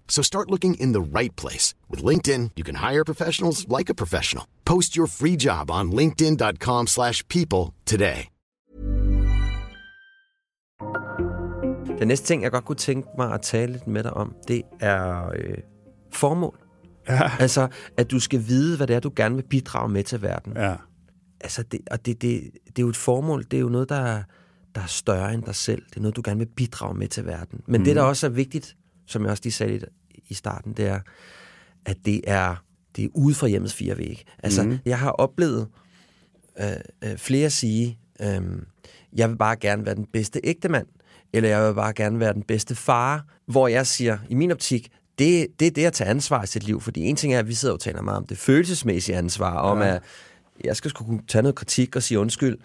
So 0.15 0.21
start 0.21 0.49
looking 0.49 0.75
in 0.81 0.93
the 0.93 1.01
right 1.19 1.35
place. 1.41 1.67
With 1.91 2.03
LinkedIn, 2.09 2.41
you 2.57 2.63
can 2.65 2.75
hire 2.75 3.03
professionals 3.03 3.65
like 3.77 3.89
a 3.89 3.93
professional. 3.93 4.43
Post 4.65 4.95
your 4.97 5.07
free 5.07 5.37
job 5.47 5.71
on 5.71 5.91
linkedin.com/people 5.99 6.87
slash 6.87 7.23
people 7.29 7.73
today. 7.85 8.19
Den 11.99 12.07
næste 12.07 12.27
ting, 12.27 12.43
jeg 12.43 12.51
godt 12.51 12.65
kunne 12.65 12.75
tænke 12.75 13.07
mig 13.17 13.33
at 13.33 13.41
tale 13.41 13.71
lidt 13.71 13.87
med 13.87 14.03
dig 14.03 14.13
om, 14.13 14.35
det 14.47 14.61
er 14.79 15.29
øh, 15.35 15.57
formål. 16.13 16.57
Ja. 17.09 17.31
Altså, 17.39 17.67
at 17.97 18.11
du 18.11 18.19
skal 18.19 18.47
vide, 18.47 18.77
hvad 18.77 18.87
det 18.87 18.95
er, 18.95 18.99
du 18.99 19.11
gerne 19.15 19.35
vil 19.35 19.43
bidrage 19.49 19.89
med 19.89 20.03
til 20.03 20.21
verden. 20.21 20.53
Ja. 20.55 20.75
Altså, 21.41 21.63
det, 21.63 21.79
og 21.91 22.05
det, 22.05 22.21
det, 22.21 22.41
det 22.67 22.79
er 22.79 22.83
jo 22.83 22.89
et 22.89 22.97
formål, 22.97 23.43
det 23.51 23.57
er 23.57 23.61
jo 23.61 23.69
noget, 23.69 23.89
der, 23.89 23.95
er- 23.95 24.23
der 24.75 24.81
er 24.81 24.85
større 24.85 25.33
end 25.33 25.43
dig 25.43 25.55
selv. 25.55 25.83
Det 25.89 25.97
er 25.97 26.01
noget, 26.01 26.15
du 26.15 26.21
gerne 26.25 26.37
vil 26.39 26.49
bidrage 26.55 26.93
med 26.97 27.07
til 27.07 27.25
verden. 27.25 27.61
Men 27.67 27.81
mm. 27.81 27.85
det, 27.85 27.95
der 27.95 28.01
også 28.01 28.25
er 28.27 28.31
vigtigt, 28.31 28.75
som 29.07 29.23
jeg 29.23 29.31
også 29.31 29.43
lige 29.43 29.53
sagde 29.53 29.71
lidt 29.71 29.85
i 30.31 30.33
starten, 30.33 30.73
det 30.73 30.87
er, 30.87 30.99
at 31.85 31.97
det 32.05 32.21
er, 32.27 32.55
det 32.95 33.05
er 33.05 33.09
ude 33.13 33.35
fra 33.35 33.47
hjemmets 33.47 33.73
fire 33.73 33.97
vægge. 33.97 34.23
Altså, 34.43 34.63
mm. 34.63 34.77
jeg 34.85 34.99
har 34.99 35.11
oplevet 35.11 35.67
øh, 36.59 36.71
øh, 37.03 37.17
flere 37.17 37.49
sige, 37.49 37.99
øh, 38.21 38.41
jeg 39.13 39.29
vil 39.29 39.35
bare 39.35 39.55
gerne 39.55 39.85
være 39.85 39.95
den 39.95 40.05
bedste 40.13 40.39
ægtemand, 40.43 40.87
eller 41.33 41.49
jeg 41.49 41.67
vil 41.67 41.73
bare 41.73 41.93
gerne 41.93 42.19
være 42.19 42.33
den 42.33 42.43
bedste 42.43 42.75
far, 42.75 43.25
hvor 43.45 43.67
jeg 43.67 43.87
siger, 43.87 44.17
i 44.29 44.35
min 44.35 44.51
optik, 44.51 44.89
det, 45.19 45.47
det 45.59 45.67
er 45.67 45.71
det 45.71 45.85
at 45.85 45.93
tage 45.93 46.09
ansvar 46.09 46.43
i 46.43 46.47
sit 46.47 46.63
liv, 46.63 46.81
fordi 46.81 47.01
en 47.01 47.15
ting 47.15 47.33
er, 47.33 47.39
at 47.39 47.47
vi 47.47 47.53
sidder 47.53 47.73
og 47.73 47.79
taler 47.79 48.01
meget 48.01 48.17
om 48.17 48.25
det 48.25 48.37
følelsesmæssige 48.37 49.17
ansvar, 49.17 49.57
om 49.57 49.81
at 49.81 50.03
jeg 50.63 50.75
skal 50.75 50.89
sgu 50.91 51.05
kunne 51.05 51.21
tage 51.27 51.41
noget 51.41 51.55
kritik 51.55 51.95
og 51.95 52.03
sige 52.03 52.19
undskyld, 52.19 52.57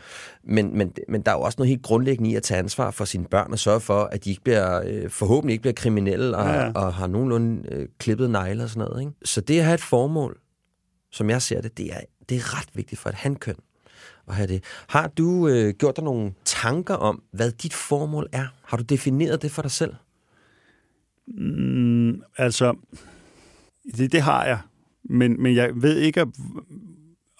men, 0.44 0.78
men, 0.78 0.92
men 1.08 1.22
der 1.22 1.30
er 1.30 1.36
jo 1.36 1.40
også 1.40 1.56
noget 1.58 1.68
helt 1.68 1.82
grundlæggende 1.82 2.30
i 2.30 2.34
at 2.34 2.42
tage 2.42 2.58
ansvar 2.58 2.90
for 2.90 3.04
sine 3.04 3.24
børn 3.24 3.52
og 3.52 3.58
sørge 3.58 3.80
for, 3.80 4.04
at 4.04 4.24
de 4.24 4.30
ikke 4.30 4.42
bliver, 4.42 4.82
øh, 4.86 5.10
forhåbentlig 5.10 5.52
ikke 5.52 5.62
bliver 5.62 5.74
kriminelle 5.74 6.36
og, 6.36 6.46
Ja, 6.46 6.64
ja, 6.64 6.72
og 6.72 6.94
har 6.94 7.06
nogenlunde 7.06 7.68
øh, 7.72 7.88
klippet 7.98 8.30
negle 8.30 8.62
og 8.62 8.70
sådan 8.70 8.88
noget. 8.88 9.00
Ikke? 9.00 9.12
Så 9.24 9.40
det 9.40 9.58
at 9.58 9.64
have 9.64 9.74
et 9.74 9.80
formål, 9.80 10.38
som 11.12 11.30
jeg 11.30 11.42
ser 11.42 11.60
det, 11.60 11.78
det 11.78 11.92
er, 11.92 12.00
det 12.28 12.36
er 12.36 12.58
ret 12.58 12.68
vigtigt 12.74 13.00
for 13.00 13.08
et 13.08 13.14
handkøn 13.14 13.56
at 14.28 14.34
have 14.34 14.46
det. 14.46 14.64
Har 14.88 15.08
du 15.08 15.48
øh, 15.48 15.74
gjort 15.74 15.96
dig 15.96 16.04
nogle 16.04 16.32
tanker 16.44 16.94
om, 16.94 17.22
hvad 17.32 17.50
dit 17.50 17.74
formål 17.74 18.28
er? 18.32 18.46
Har 18.64 18.76
du 18.76 18.82
defineret 18.82 19.42
det 19.42 19.50
for 19.50 19.62
dig 19.62 19.70
selv? 19.70 19.94
Mm, 21.28 22.22
altså, 22.36 22.76
det, 23.96 24.12
det 24.12 24.22
har 24.22 24.44
jeg. 24.44 24.58
Men, 25.04 25.42
men 25.42 25.54
jeg 25.54 25.70
ved 25.74 25.96
ikke, 25.96 26.26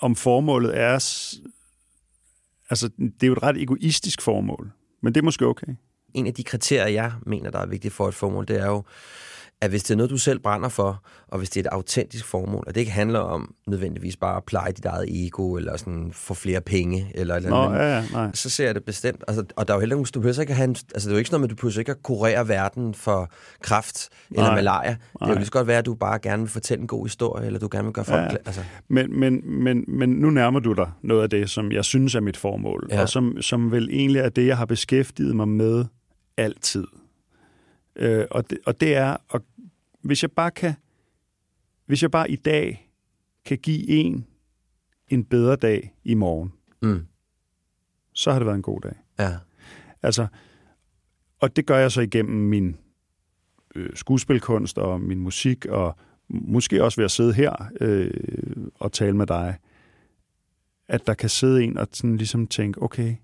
om- 0.00 0.16
formålet 0.16 0.78
er... 0.78 0.92
Altså, 2.70 2.88
det 2.98 3.22
er 3.22 3.26
jo 3.26 3.32
et 3.32 3.42
ret 3.42 3.62
egoistisk 3.62 4.22
formål. 4.22 4.72
Men 5.02 5.14
det 5.14 5.20
er 5.20 5.24
måske 5.24 5.46
okay. 5.46 5.66
En 6.14 6.26
af 6.26 6.34
de 6.34 6.44
kriterier, 6.44 6.86
jeg 6.86 7.12
mener, 7.26 7.50
der 7.50 7.58
er 7.58 7.66
vigtigt 7.66 7.94
for 7.94 8.08
et 8.08 8.14
formål, 8.14 8.48
det 8.48 8.60
er 8.60 8.66
jo, 8.66 8.84
at 9.62 9.70
hvis 9.70 9.82
det 9.82 9.90
er 9.90 9.96
noget, 9.96 10.10
du 10.10 10.18
selv 10.18 10.38
brænder 10.38 10.68
for, 10.68 11.04
og 11.28 11.38
hvis 11.38 11.50
det 11.50 11.60
er 11.60 11.70
et 11.70 11.72
autentisk 11.72 12.24
formål, 12.24 12.64
og 12.66 12.74
det 12.74 12.80
ikke 12.80 12.92
handler 12.92 13.18
om 13.18 13.54
nødvendigvis 13.66 14.16
bare 14.16 14.36
at 14.36 14.44
pleje 14.44 14.72
dit 14.72 14.84
eget 14.84 15.26
ego, 15.26 15.54
eller 15.54 15.76
sådan 15.76 16.10
få 16.12 16.34
flere 16.34 16.60
penge, 16.60 17.12
eller 17.14 17.34
et 17.34 17.44
eller 17.44 17.56
andet, 17.56 17.78
ja, 17.78 17.96
ja, 17.96 18.04
nej. 18.12 18.30
så 18.34 18.50
ser 18.50 18.64
jeg 18.64 18.74
det 18.74 18.84
bestemt. 18.84 19.24
Altså, 19.28 19.44
og 19.56 19.68
der 19.68 19.74
er 19.74 19.78
jo 19.78 19.80
heller 19.80 19.96
ikke, 19.98 20.08
du 20.14 20.20
behøver 20.20 20.40
ikke 20.40 20.50
at 20.50 20.56
have 20.56 20.64
en, 20.64 20.76
altså 20.94 21.08
det 21.08 21.12
er 21.12 21.16
jo 21.16 21.18
ikke 21.18 21.28
sådan 21.28 21.40
noget 21.40 21.50
med, 21.50 21.56
du 21.56 21.60
behøver 21.60 21.78
ikke 21.78 21.90
at 21.92 22.02
kurere 22.02 22.48
verden 22.48 22.94
for 22.94 23.30
kræft 23.62 24.08
eller 24.30 24.42
Nej. 24.42 24.54
malaria. 24.54 24.90
Det 24.90 24.96
er 24.96 25.06
jo 25.20 25.26
Nej. 25.26 25.34
lige 25.34 25.46
så 25.46 25.52
godt 25.52 25.66
være, 25.66 25.78
at 25.78 25.86
du 25.86 25.94
bare 25.94 26.18
gerne 26.18 26.42
vil 26.42 26.50
fortælle 26.50 26.82
en 26.82 26.88
god 26.88 27.04
historie, 27.06 27.46
eller 27.46 27.58
du 27.58 27.68
gerne 27.72 27.84
vil 27.84 27.92
gøre 27.92 28.04
folk... 28.04 28.20
Ja. 28.20 28.30
Ja. 28.30 28.36
Altså, 28.46 28.60
Men, 28.88 29.20
men, 29.20 29.40
men, 29.62 29.84
men 29.88 30.08
nu 30.08 30.30
nærmer 30.30 30.60
du 30.60 30.72
dig 30.72 30.90
noget 31.02 31.22
af 31.22 31.30
det, 31.30 31.50
som 31.50 31.72
jeg 31.72 31.84
synes 31.84 32.14
er 32.14 32.20
mit 32.20 32.36
formål. 32.36 32.88
Ja. 32.90 33.02
og 33.02 33.08
som, 33.08 33.42
som 33.42 33.70
vel 33.72 33.88
egentlig 33.92 34.20
er 34.20 34.28
det, 34.28 34.46
jeg 34.46 34.56
har 34.56 34.66
beskæftiget 34.66 35.36
mig 35.36 35.48
med 35.48 35.84
altid. 36.36 36.84
Øh, 37.96 38.26
og, 38.30 38.50
det, 38.50 38.58
og 38.66 38.80
det 38.80 38.94
er, 38.96 39.16
at 39.34 39.42
hvis 40.02 40.22
jeg 40.22 40.32
bare 40.32 40.50
kan, 40.50 40.74
hvis 41.86 42.02
jeg 42.02 42.10
bare 42.10 42.30
i 42.30 42.36
dag 42.36 42.90
kan 43.44 43.58
give 43.58 43.88
en 43.88 44.26
en 45.08 45.24
bedre 45.24 45.56
dag 45.56 45.94
i 46.04 46.14
morgen, 46.14 46.52
mm, 46.82 47.06
så 48.12 48.32
har 48.32 48.38
det 48.38 48.46
været 48.46 48.56
en 48.56 48.62
god 48.62 48.80
dag. 48.80 48.94
ja. 49.18 49.36
Altså, 50.02 50.26
og 51.40 51.56
det 51.56 51.66
gør 51.66 51.78
jeg 51.78 51.92
så 51.92 52.00
igennem 52.00 52.48
min 52.48 52.76
øh, 53.74 53.90
skuespilkunst 53.94 54.78
og 54.78 55.00
min 55.00 55.18
musik, 55.20 55.66
og 55.66 55.96
måske 56.28 56.84
også 56.84 56.96
ved 56.96 57.04
at 57.04 57.10
sidde 57.10 57.32
her 57.32 57.70
øh, 57.80 58.10
og 58.74 58.92
tale 58.92 59.16
med 59.16 59.26
dig, 59.26 59.58
at 60.88 61.06
der 61.06 61.14
kan 61.14 61.28
sidde 61.28 61.64
en 61.64 61.78
og 61.78 61.88
sådan 61.92 62.16
ligesom 62.16 62.46
tænke, 62.46 62.82
okay, 62.82 63.16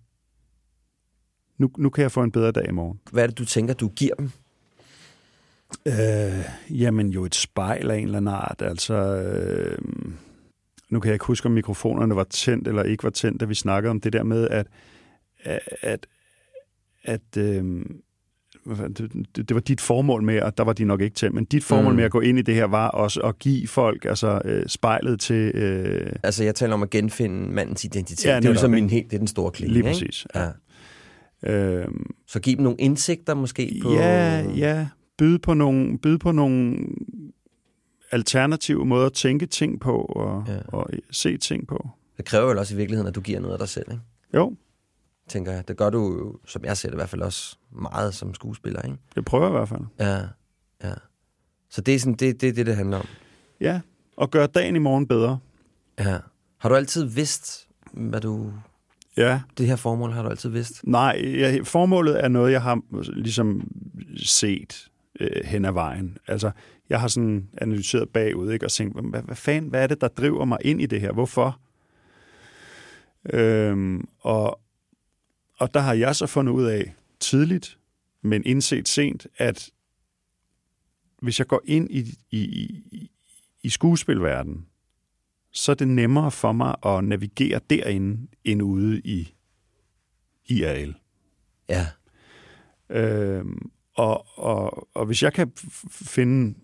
nu, 1.58 1.70
nu 1.78 1.90
kan 1.90 2.02
jeg 2.02 2.12
få 2.12 2.22
en 2.22 2.32
bedre 2.32 2.52
dag 2.52 2.68
i 2.68 2.72
morgen. 2.72 3.00
Hvad 3.12 3.22
er 3.22 3.26
det, 3.26 3.38
du 3.38 3.44
tænker, 3.44 3.74
du 3.74 3.88
giver 3.88 4.14
dem? 4.14 4.30
Øh, 5.86 6.44
jamen 6.70 7.08
jo 7.10 7.24
et 7.24 7.34
spejl 7.34 7.90
af 7.90 7.96
en 7.96 8.04
eller 8.04 8.16
anden 8.18 8.34
art. 8.34 8.62
Altså, 8.62 8.94
øh, 8.94 9.78
nu 10.90 11.00
kan 11.00 11.08
jeg 11.08 11.14
ikke 11.14 11.24
huske, 11.24 11.46
om 11.46 11.52
mikrofonerne 11.52 12.16
var 12.16 12.24
tændt 12.24 12.68
eller 12.68 12.82
ikke 12.82 13.04
var 13.04 13.10
tændt, 13.10 13.40
da 13.40 13.44
vi 13.44 13.54
snakkede 13.54 13.90
om 13.90 14.00
det 14.00 14.12
der 14.12 14.22
med, 14.22 14.48
at, 14.48 14.66
at, 15.82 16.06
at 17.04 17.36
øh, 17.38 17.64
det, 18.66 19.36
det 19.36 19.54
var 19.54 19.60
dit 19.60 19.80
formål 19.80 20.22
med, 20.22 20.40
og 20.42 20.58
der 20.58 20.64
var 20.64 20.72
de 20.72 20.84
nok 20.84 21.00
ikke 21.00 21.14
tændt, 21.14 21.34
men 21.34 21.44
dit 21.44 21.64
formål 21.64 21.92
Mm. 21.92 21.96
med 21.96 22.04
at 22.04 22.10
gå 22.10 22.20
ind 22.20 22.38
i 22.38 22.42
det 22.42 22.54
her 22.54 22.64
var 22.64 22.88
også 22.88 23.20
at 23.20 23.38
give 23.38 23.68
folk 23.68 24.04
altså, 24.04 24.40
øh, 24.44 24.66
spejlet 24.66 25.20
til... 25.20 25.52
Øh, 25.54 26.12
Altså, 26.22 26.44
jeg 26.44 26.54
taler 26.54 26.74
om 26.74 26.82
at 26.82 26.90
genfinde 26.90 27.52
mandens 27.52 27.84
identitet. 27.84 28.24
Ja, 28.26 28.30
Ja, 28.30 28.36
det 28.36 28.44
er 28.44 28.48
jo 28.48 28.52
ligesom 28.52 28.70
min 28.70 28.90
helt, 28.90 29.10
det 29.10 29.16
er 29.16 29.18
den 29.18 29.26
store 29.28 29.50
klinge, 29.50 29.72
Lige 29.74 29.78
ikke? 29.88 30.06
præcis, 30.06 30.26
Ja. 30.34 30.48
øh, 31.52 31.88
Så 32.28 32.40
giv 32.40 32.56
dem 32.56 32.62
nogle 32.62 32.78
indsigter 32.78 33.34
måske 33.34 33.80
på... 33.82 33.92
Ja, 33.94 34.40
ja. 34.56 34.86
Byde 35.22 35.38
på 35.38 35.54
nogle, 35.54 35.98
byde 35.98 36.18
på 36.18 36.32
nogle 36.32 36.78
alternative 38.10 38.86
måder 38.86 39.06
at 39.06 39.12
tænke 39.12 39.46
ting 39.46 39.80
på 39.80 39.96
og, 39.96 40.44
ja. 40.48 40.58
Og 40.68 40.90
se 41.10 41.36
ting 41.36 41.66
på. 41.66 41.90
Det 42.16 42.24
kræver 42.24 42.52
jo 42.52 42.58
også 42.58 42.74
i 42.74 42.76
virkeligheden, 42.76 43.08
at 43.08 43.14
du 43.14 43.20
giver 43.20 43.40
noget 43.40 43.52
af 43.52 43.58
dig 43.58 43.68
selv, 43.68 43.86
ikke? 43.90 44.02
Jo, 44.34 44.56
tænker 45.28 45.52
jeg. 45.52 45.68
Det 45.68 45.76
gør 45.76 45.90
du 45.90 46.32
som 46.46 46.64
jeg 46.64 46.76
ser 46.76 46.88
det 46.88 46.94
i 46.94 46.96
hvert 46.96 47.08
fald 47.08 47.22
også, 47.22 47.56
meget 47.72 48.14
som 48.14 48.34
skuespiller, 48.34 48.82
ikke? 48.82 48.96
det 49.14 49.24
prøver 49.24 49.44
jeg 49.44 49.50
i 49.50 49.56
hvert 49.56 49.68
fald. 49.68 49.82
Ja, 50.00 50.18
ja. 50.88 50.94
Så 51.70 51.80
det 51.80 51.94
er 51.94 51.98
sådan, 51.98 52.14
det, 52.14 52.40
det, 52.40 52.56
det, 52.56 52.66
det 52.66 52.76
handler 52.76 52.98
om. 52.98 53.06
Ja, 53.60 53.80
og 54.16 54.30
gøre 54.30 54.46
dagen 54.46 54.76
i 54.76 54.78
morgen 54.78 55.06
bedre. 55.06 55.38
Ja. 55.98 56.18
Har 56.58 56.68
du 56.68 56.74
altid 56.74 57.04
vidst, 57.04 57.68
hvad 57.92 58.20
du... 58.20 58.52
Ja, 59.16 59.40
Det 59.58 59.66
her 59.66 59.76
formål 59.76 60.12
har 60.12 60.22
du 60.22 60.28
altid 60.28 60.50
vidst? 60.50 60.80
nej, 60.86 61.22
jeg, 61.24 61.66
formålet 61.66 62.24
er 62.24 62.28
noget, 62.28 62.52
jeg 62.52 62.62
har 62.62 62.80
ligesom 63.12 63.70
set 64.16 64.88
øh, 65.20 65.44
hen 65.44 65.64
ad 65.64 65.72
vejen. 65.72 66.18
Altså, 66.26 66.50
jeg 66.88 67.00
har 67.00 67.08
sådan 67.08 67.48
analyseret 67.58 68.08
bagud, 68.08 68.52
ikke, 68.52 68.66
og 68.66 68.72
tænkt, 68.72 69.10
hvad, 69.10 69.22
hvad 69.22 69.36
fanden, 69.36 69.70
hvad 69.70 69.82
er 69.82 69.86
det, 69.86 70.00
der 70.00 70.08
driver 70.08 70.44
mig 70.44 70.58
ind 70.64 70.82
i 70.82 70.86
det 70.86 71.00
her? 71.00 71.12
Hvorfor? 71.12 71.60
Øhm, 73.32 74.08
og, 74.20 74.60
og 75.58 75.74
der 75.74 75.80
har 75.80 75.94
jeg 75.94 76.16
så 76.16 76.26
fundet 76.26 76.52
ud 76.52 76.64
af 76.64 76.94
tidligt, 77.20 77.78
men 78.22 78.42
indset 78.46 78.88
sent, 78.88 79.26
at 79.36 79.70
hvis 81.20 81.38
jeg 81.38 81.46
går 81.46 81.62
ind 81.64 81.90
i, 81.90 82.18
i, 82.30 82.38
i, 82.40 83.10
i 83.62 83.68
skuespilverdenen, 83.68 84.66
så 85.50 85.72
er 85.72 85.76
det 85.76 85.88
nemmere 85.88 86.30
for 86.30 86.52
mig 86.52 86.74
at 86.86 87.04
navigere 87.04 87.60
derinde, 87.70 88.28
end 88.44 88.62
ude 88.62 89.00
i 89.00 89.34
IRL. 90.46 90.94
Ja. 91.68 91.86
Øhm, 92.90 93.70
og, 93.96 94.26
og, 94.38 94.88
og 94.94 95.06
hvis 95.06 95.22
jeg 95.22 95.32
kan 95.32 95.52
finde 95.90 96.58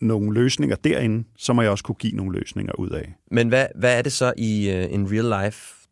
nogle 0.00 0.34
løsninger 0.34 0.76
derinde, 0.76 1.24
så 1.36 1.52
må 1.52 1.62
jeg 1.62 1.70
også 1.70 1.84
kunne 1.84 1.94
give 1.94 2.16
nogle 2.16 2.38
løsninger 2.38 2.72
ud 2.78 2.90
af. 2.90 3.14
Men 3.30 3.48
hvad, 3.48 3.66
hvad 3.74 3.98
er 3.98 4.02
det 4.02 4.12
så 4.12 4.32
i 4.36 4.68
uh, 4.70 4.94
en 4.94 5.12
real 5.12 5.44
life 5.44 5.88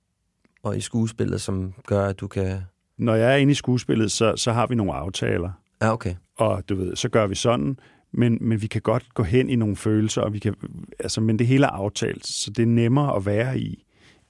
og 0.62 0.76
i 0.76 0.80
skuespillet, 0.80 1.40
som 1.40 1.74
gør, 1.86 2.06
at 2.06 2.20
du 2.20 2.28
kan... 2.28 2.60
Når 2.98 3.14
jeg 3.14 3.32
er 3.32 3.36
inde 3.36 3.50
i 3.50 3.54
skuespillet, 3.54 4.12
så, 4.12 4.36
så 4.36 4.52
har 4.52 4.66
vi 4.66 4.74
nogle 4.74 4.92
aftaler, 4.92 5.50
Ja, 5.82 5.92
okay. 5.92 6.14
og 6.36 6.68
du 6.68 6.74
ved, 6.74 6.96
så 6.96 7.08
gør 7.08 7.26
vi 7.26 7.34
sådan, 7.34 7.78
men, 8.12 8.38
men 8.40 8.62
vi 8.62 8.66
kan 8.66 8.82
godt 8.82 9.14
gå 9.14 9.22
hen 9.22 9.50
i 9.50 9.56
nogle 9.56 9.76
følelser, 9.76 10.22
og 10.22 10.32
vi 10.32 10.38
kan, 10.38 10.54
altså, 10.98 11.20
men 11.20 11.38
det 11.38 11.46
hele 11.46 11.66
er 11.66 11.70
aftalt, 11.70 12.26
så 12.26 12.50
det 12.50 12.62
er 12.62 12.66
nemmere 12.66 13.16
at 13.16 13.26
være 13.26 13.58
i, 13.58 13.84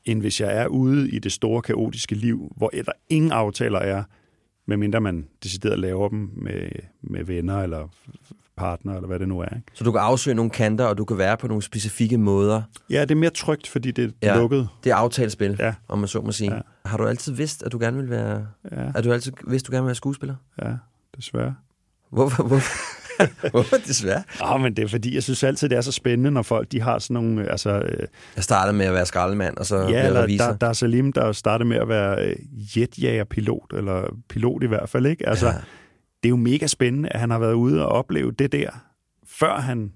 end 0.04 0.20
hvis 0.20 0.40
jeg 0.40 0.56
er 0.56 0.66
ude 0.66 1.10
i 1.10 1.18
det 1.18 1.32
store 1.32 1.62
kaotiske 1.62 2.14
liv, 2.14 2.52
hvor 2.56 2.68
der 2.68 2.92
ingen 3.08 3.32
aftaler 3.32 3.78
er, 3.78 4.04
medmindre 4.66 5.00
man 5.00 5.26
decideret 5.42 5.78
laver 5.78 6.08
dem 6.08 6.30
med, 6.36 6.68
med 7.02 7.24
venner 7.24 7.62
eller 7.62 7.88
partner, 8.56 8.94
eller 8.94 9.06
hvad 9.06 9.18
det 9.18 9.28
nu 9.28 9.40
er. 9.40 9.44
Ikke? 9.56 9.62
Så 9.74 9.84
du 9.84 9.92
kan 9.92 10.00
afsøge 10.00 10.34
nogle 10.34 10.50
kanter, 10.50 10.84
og 10.84 10.98
du 10.98 11.04
kan 11.04 11.18
være 11.18 11.36
på 11.36 11.48
nogle 11.48 11.62
specifikke 11.62 12.18
måder. 12.18 12.62
Ja, 12.90 13.00
det 13.00 13.10
er 13.10 13.14
mere 13.14 13.30
trygt, 13.30 13.66
fordi 13.68 13.90
det 13.90 14.04
er 14.22 14.34
Ja. 14.34 14.38
lukket. 14.40 14.68
Det 14.84 14.90
er 14.92 14.96
aftalespil, 14.96 15.56
Ja. 15.58 15.74
om 15.88 15.98
man 15.98 16.08
så 16.08 16.20
må 16.20 16.32
sige. 16.32 16.54
Ja. 16.54 16.60
Har 16.84 16.96
du 16.96 17.06
altid 17.06 17.32
vidst, 17.32 17.62
at 17.62 17.72
du 17.72 17.78
gerne 17.78 17.96
vil 17.96 18.10
være... 18.10 18.46
Ja, 18.72 18.76
Har 18.94 19.00
du 19.00 19.12
altid 19.12 19.32
vidst, 19.46 19.64
at 19.64 19.66
du 19.66 19.72
gerne 19.72 19.82
vil 19.82 19.86
være 19.88 19.94
skuespiller? 19.94 20.34
ja, 20.62 20.72
desværre. 21.16 21.54
Hvorfor? 22.10 22.42
hvorfor? 22.42 22.72
Hvorfor 23.50 23.76
desværre? 23.76 24.22
Ja, 24.40 24.56
men 24.56 24.76
det 24.76 24.84
er 24.84 24.88
fordi, 24.88 25.14
jeg 25.14 25.22
synes 25.22 25.44
altid, 25.44 25.68
det 25.68 25.76
er 25.78 25.80
så 25.80 25.92
spændende, 25.92 26.30
når 26.30 26.42
folk 26.42 26.72
de 26.72 26.80
har 26.80 26.98
sådan 26.98 27.14
nogle... 27.14 27.50
Altså, 27.50 27.70
øh, 27.70 28.06
Jeg 28.36 28.44
startede 28.44 28.76
med 28.76 28.86
at 28.86 28.92
være 28.94 29.06
skraldemand, 29.06 29.56
og 29.56 29.66
så 29.66 29.76
ja, 29.88 30.06
eller 30.06 30.26
der, 30.26 30.56
der 30.56 30.66
er 30.66 30.72
Salim, 30.72 31.12
der 31.12 31.32
startede 31.32 31.68
med 31.68 31.76
at 31.76 31.88
være 31.88 32.26
øh, 32.26 32.36
jetjagerpilot, 32.78 33.72
eller 33.76 34.16
pilot 34.28 34.62
i 34.62 34.66
hvert 34.66 34.88
fald, 34.88 35.06
ikke? 35.06 35.28
Altså, 35.28 35.46
Ja. 35.46 35.52
det 36.22 36.24
er 36.24 36.28
jo 36.28 36.36
mega 36.36 36.66
spændende, 36.66 37.08
at 37.08 37.20
han 37.20 37.30
har 37.30 37.38
været 37.38 37.52
ude 37.54 37.86
og 37.86 37.88
opleve 37.92 38.32
det 38.32 38.52
der, 38.52 38.70
før 39.26 39.54
han... 39.60 39.92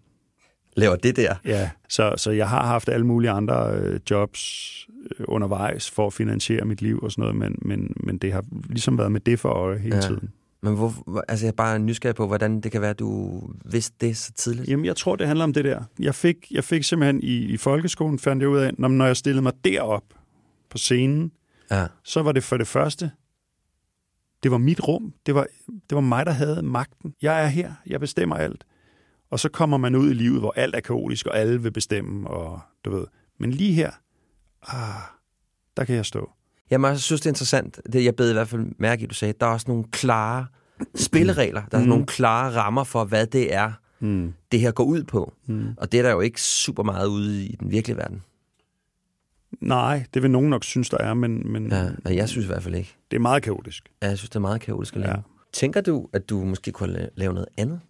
Laver 0.77 0.97
det 0.97 1.17
der. 1.17 1.35
Ja, 1.45 1.71
så, 1.89 2.15
så 2.17 2.31
jeg 2.31 2.49
har 2.49 2.67
haft 2.67 2.89
alle 2.89 3.07
mulige 3.07 3.31
andre 3.31 3.71
øh, 3.75 4.01
jobs 4.11 4.73
øh, 5.19 5.25
undervejs 5.29 5.91
for 5.91 6.07
at 6.07 6.13
finansiere 6.13 6.65
mit 6.65 6.83
liv 6.83 7.01
og 7.03 7.13
sådan 7.13 7.23
noget, 7.23 7.37
men, 7.37 7.59
men, 7.63 7.95
men 8.01 8.19
det 8.19 8.33
har 8.33 8.45
ligesom 8.69 8.99
været 8.99 9.13
med 9.13 9.21
det 9.21 9.41
for 9.41 9.49
øje 9.49 9.79
hele 9.79 9.97
ja. 9.97 10.01
tiden. 10.03 10.31
Men 10.63 10.75
hvor, 10.75 11.21
altså, 11.29 11.47
jeg 11.47 11.53
er 11.53 11.57
bare 11.57 11.79
nysgerrig 11.79 12.17
på, 12.17 12.27
hvordan 12.27 12.61
det 12.61 12.73
kan 12.73 12.81
være, 12.81 12.91
at 12.91 12.99
du 12.99 13.41
vidste 13.65 13.97
det 14.01 14.17
så 14.17 14.33
tidligt. 14.33 14.69
Jamen, 14.69 14.85
jeg 14.85 14.97
tror, 14.97 15.17
det 15.17 15.27
handler 15.27 15.45
om 15.45 15.53
det 15.53 15.65
der. 15.65 15.83
Jeg 15.99 16.15
fik, 16.15 16.37
jeg 16.51 16.65
fik 16.65 16.85
simpelthen 16.85 17.23
i, 17.23 17.37
i 17.37 17.57
folkeskolen, 17.57 18.19
fandt 18.19 18.41
jeg 18.43 18.49
ud 18.51 18.59
af, 18.59 18.71
når, 18.79 18.89
når 18.89 19.07
jeg 19.07 19.17
stillede 19.17 19.43
mig 19.43 19.53
derop 19.65 20.05
på 20.71 20.79
scenen, 20.79 21.33
Ja. 21.71 21.87
så 22.05 22.23
var 22.23 22.33
det 22.33 22.45
for 22.45 22.57
det 22.57 22.67
første, 22.67 23.11
det 24.43 24.51
var 24.51 24.59
mit 24.59 24.89
rum. 24.89 25.15
Det 25.27 25.35
var, 25.35 25.47
det 25.67 25.95
var 25.95 26.01
mig, 26.01 26.27
der 26.27 26.33
havde 26.33 26.63
magten. 26.63 27.15
Jeg 27.23 27.43
er 27.45 27.47
her. 27.47 27.73
Jeg 27.87 28.01
bestemmer 28.01 28.37
alt. 28.37 28.65
Og 29.31 29.41
så 29.41 29.49
kommer 29.49 29.77
man 29.77 29.95
ud 29.95 30.11
i 30.11 30.15
livet, 30.15 30.41
hvor 30.41 30.53
alt 30.57 30.75
er 30.75 30.81
kaotisk, 30.81 31.27
og 31.27 31.39
alle 31.39 31.63
vil 31.63 31.71
bestemme, 31.73 32.31
og 32.31 32.61
du 32.85 32.91
ved. 32.91 33.05
Men 33.41 33.51
lige 33.51 33.73
her, 33.73 33.91
ah, 34.63 35.03
der 35.77 35.85
kan 35.85 35.95
jeg 35.97 36.07
stå. 36.07 36.31
Jamen, 36.71 36.91
jeg 36.91 36.99
synes, 37.01 37.21
det 37.21 37.27
er 37.27 37.31
interessant. 37.31 37.81
Det, 37.93 38.05
jeg 38.05 38.17
bed 38.17 38.31
i 38.31 38.33
hvert 38.33 38.49
fald 38.49 38.67
mærke 38.79 39.01
i, 39.01 39.05
at 39.05 39.11
du 39.11 39.15
sagde, 39.15 39.35
der 39.41 39.47
er 39.47 39.51
også 39.51 39.65
nogle 39.69 39.85
klare 39.93 40.47
spilleregler. 40.95 41.63
Der 41.71 41.79
er 41.79 41.83
Mm. 41.83 41.89
nogle 41.89 42.07
klare 42.07 42.51
rammer 42.57 42.85
for, 42.85 43.05
hvad 43.05 43.27
det 43.27 43.55
er, 43.55 43.73
Mm. 44.01 44.33
det 44.53 44.61
her 44.61 44.71
går 44.71 44.85
ud 44.85 45.03
på. 45.05 45.33
Mm. 45.47 45.69
Og 45.77 45.93
det 45.93 45.99
er 45.99 46.03
der 46.03 46.11
jo 46.11 46.21
ikke 46.21 46.43
super 46.43 46.83
meget 46.83 47.07
ude 47.07 47.45
i 47.45 47.57
den 47.61 47.71
virkelige 47.71 47.97
verden. 47.97 48.23
Nej, 49.61 50.05
det 50.15 50.23
vil 50.23 50.31
nogen 50.31 50.51
nok 50.51 50.65
synes, 50.65 50.89
der 50.91 50.99
er, 50.99 51.15
men, 51.15 51.53
men 51.53 51.71
Ja, 51.73 51.89
og 52.05 52.17
jeg 52.17 52.29
synes 52.29 52.45
i 52.45 52.49
hvert 52.49 52.63
fald 52.63 52.75
ikke. 52.75 52.97
det 53.11 53.17
er 53.17 53.21
meget 53.21 53.43
kaotisk. 53.43 53.89
Ja, 54.03 54.09
Jeg 54.09 54.19
synes, 54.19 54.31
det 54.31 54.37
er 54.37 54.41
meget 54.41 54.61
kaotisk 54.61 54.95
at 54.95 55.01
lave. 55.01 55.11
Ja. 55.15 55.21
Tænker 55.53 55.81
du, 55.81 56.09
at 56.13 56.31
du 56.31 56.45
måske 56.45 56.73
kunne 56.73 56.99
la- 57.05 57.09
lave 57.17 57.33
noget 57.33 57.49
andet? 57.57 57.81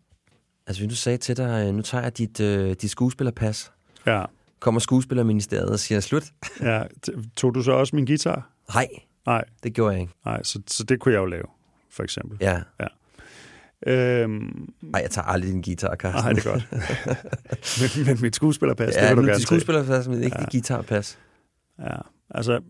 Altså, 0.66 0.82
hvis 0.82 0.90
du 0.90 0.96
sagde 0.96 1.18
til 1.18 1.36
dig, 1.36 1.66
øh, 1.68 1.74
nu 1.74 1.82
tager 1.82 2.02
jeg 2.02 2.18
dit, 2.18 2.40
øh, 2.40 2.70
dit 2.82 2.90
skuespillerpas, 2.90 3.72
Ja. 4.06 4.24
kommer 4.60 4.80
skuespillerministeriet 4.80 5.68
og 5.70 5.78
siger, 5.78 6.00
slut. 6.00 6.24
ja. 6.60 6.82
Tog 7.36 7.54
du 7.54 7.62
så 7.62 7.72
også 7.72 7.96
min 7.96 8.06
guitar? 8.06 8.50
Nej, 8.74 8.88
Nej, 9.26 9.44
det 9.62 9.74
gjorde 9.74 9.92
jeg 9.92 10.00
ikke. 10.00 10.12
nej 10.24 10.42
så, 10.42 10.60
så 10.66 10.84
det 10.84 11.00
kunne 11.00 11.14
jeg 11.14 11.20
jo 11.20 11.26
lave, 11.26 11.44
for 11.90 12.02
eksempel. 12.02 12.38
Ja. 12.40 12.60
Øhm, 13.86 14.68
Ej, 14.94 15.00
jeg 15.00 15.10
tager 15.10 15.26
aldrig 15.26 15.52
din 15.52 15.62
guitar, 15.62 15.96
Carsten. 15.96 16.24
nej, 16.24 16.32
det 16.32 16.46
er 16.46 16.50
godt. 16.52 17.96
men, 17.96 18.06
men 18.06 18.18
mit 18.22 18.36
skuespillerpas, 18.36 18.94
Ja, 18.96 19.08
det 19.08 19.16
vil 19.16 19.16
du 19.16 19.22
gerne 19.22 19.32
dit 19.34 19.40
se. 19.40 19.46
skuespillerpas, 19.46 20.08
men 20.08 20.22
ikke 20.22 20.36
Ja. 20.38 20.44
dit 20.44 20.52
guitarpas. 20.52 21.18
Ja, 21.78 21.96
altså, 22.30 22.60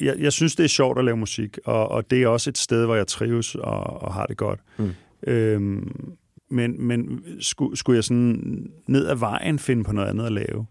jeg, 0.00 0.14
jeg 0.18 0.32
synes, 0.32 0.56
det 0.56 0.64
er 0.64 0.68
sjovt 0.68 0.98
at 0.98 1.04
lave 1.04 1.16
musik, 1.16 1.58
og, 1.64 1.88
og 1.88 2.10
det 2.10 2.22
er 2.22 2.28
også 2.28 2.50
et 2.50 2.58
sted, 2.58 2.84
hvor 2.84 2.94
jeg 2.94 3.06
trives 3.06 3.54
og, 3.54 3.80
og 4.02 4.14
har 4.14 4.26
det 4.26 4.36
godt. 4.36 4.60
Mm. 4.78 4.90
Øhm, 5.26 6.12
men 6.50 6.86
men 6.86 7.24
skulle, 7.40 7.76
skulle 7.76 7.96
jeg 7.96 8.04
sådan 8.04 8.70
ned 8.86 9.06
ad 9.08 9.16
vejen 9.16 9.58
finde 9.58 9.84
på 9.84 9.92
noget 9.92 10.08
andet 10.08 10.26
at 10.26 10.32
lave, 10.32 10.66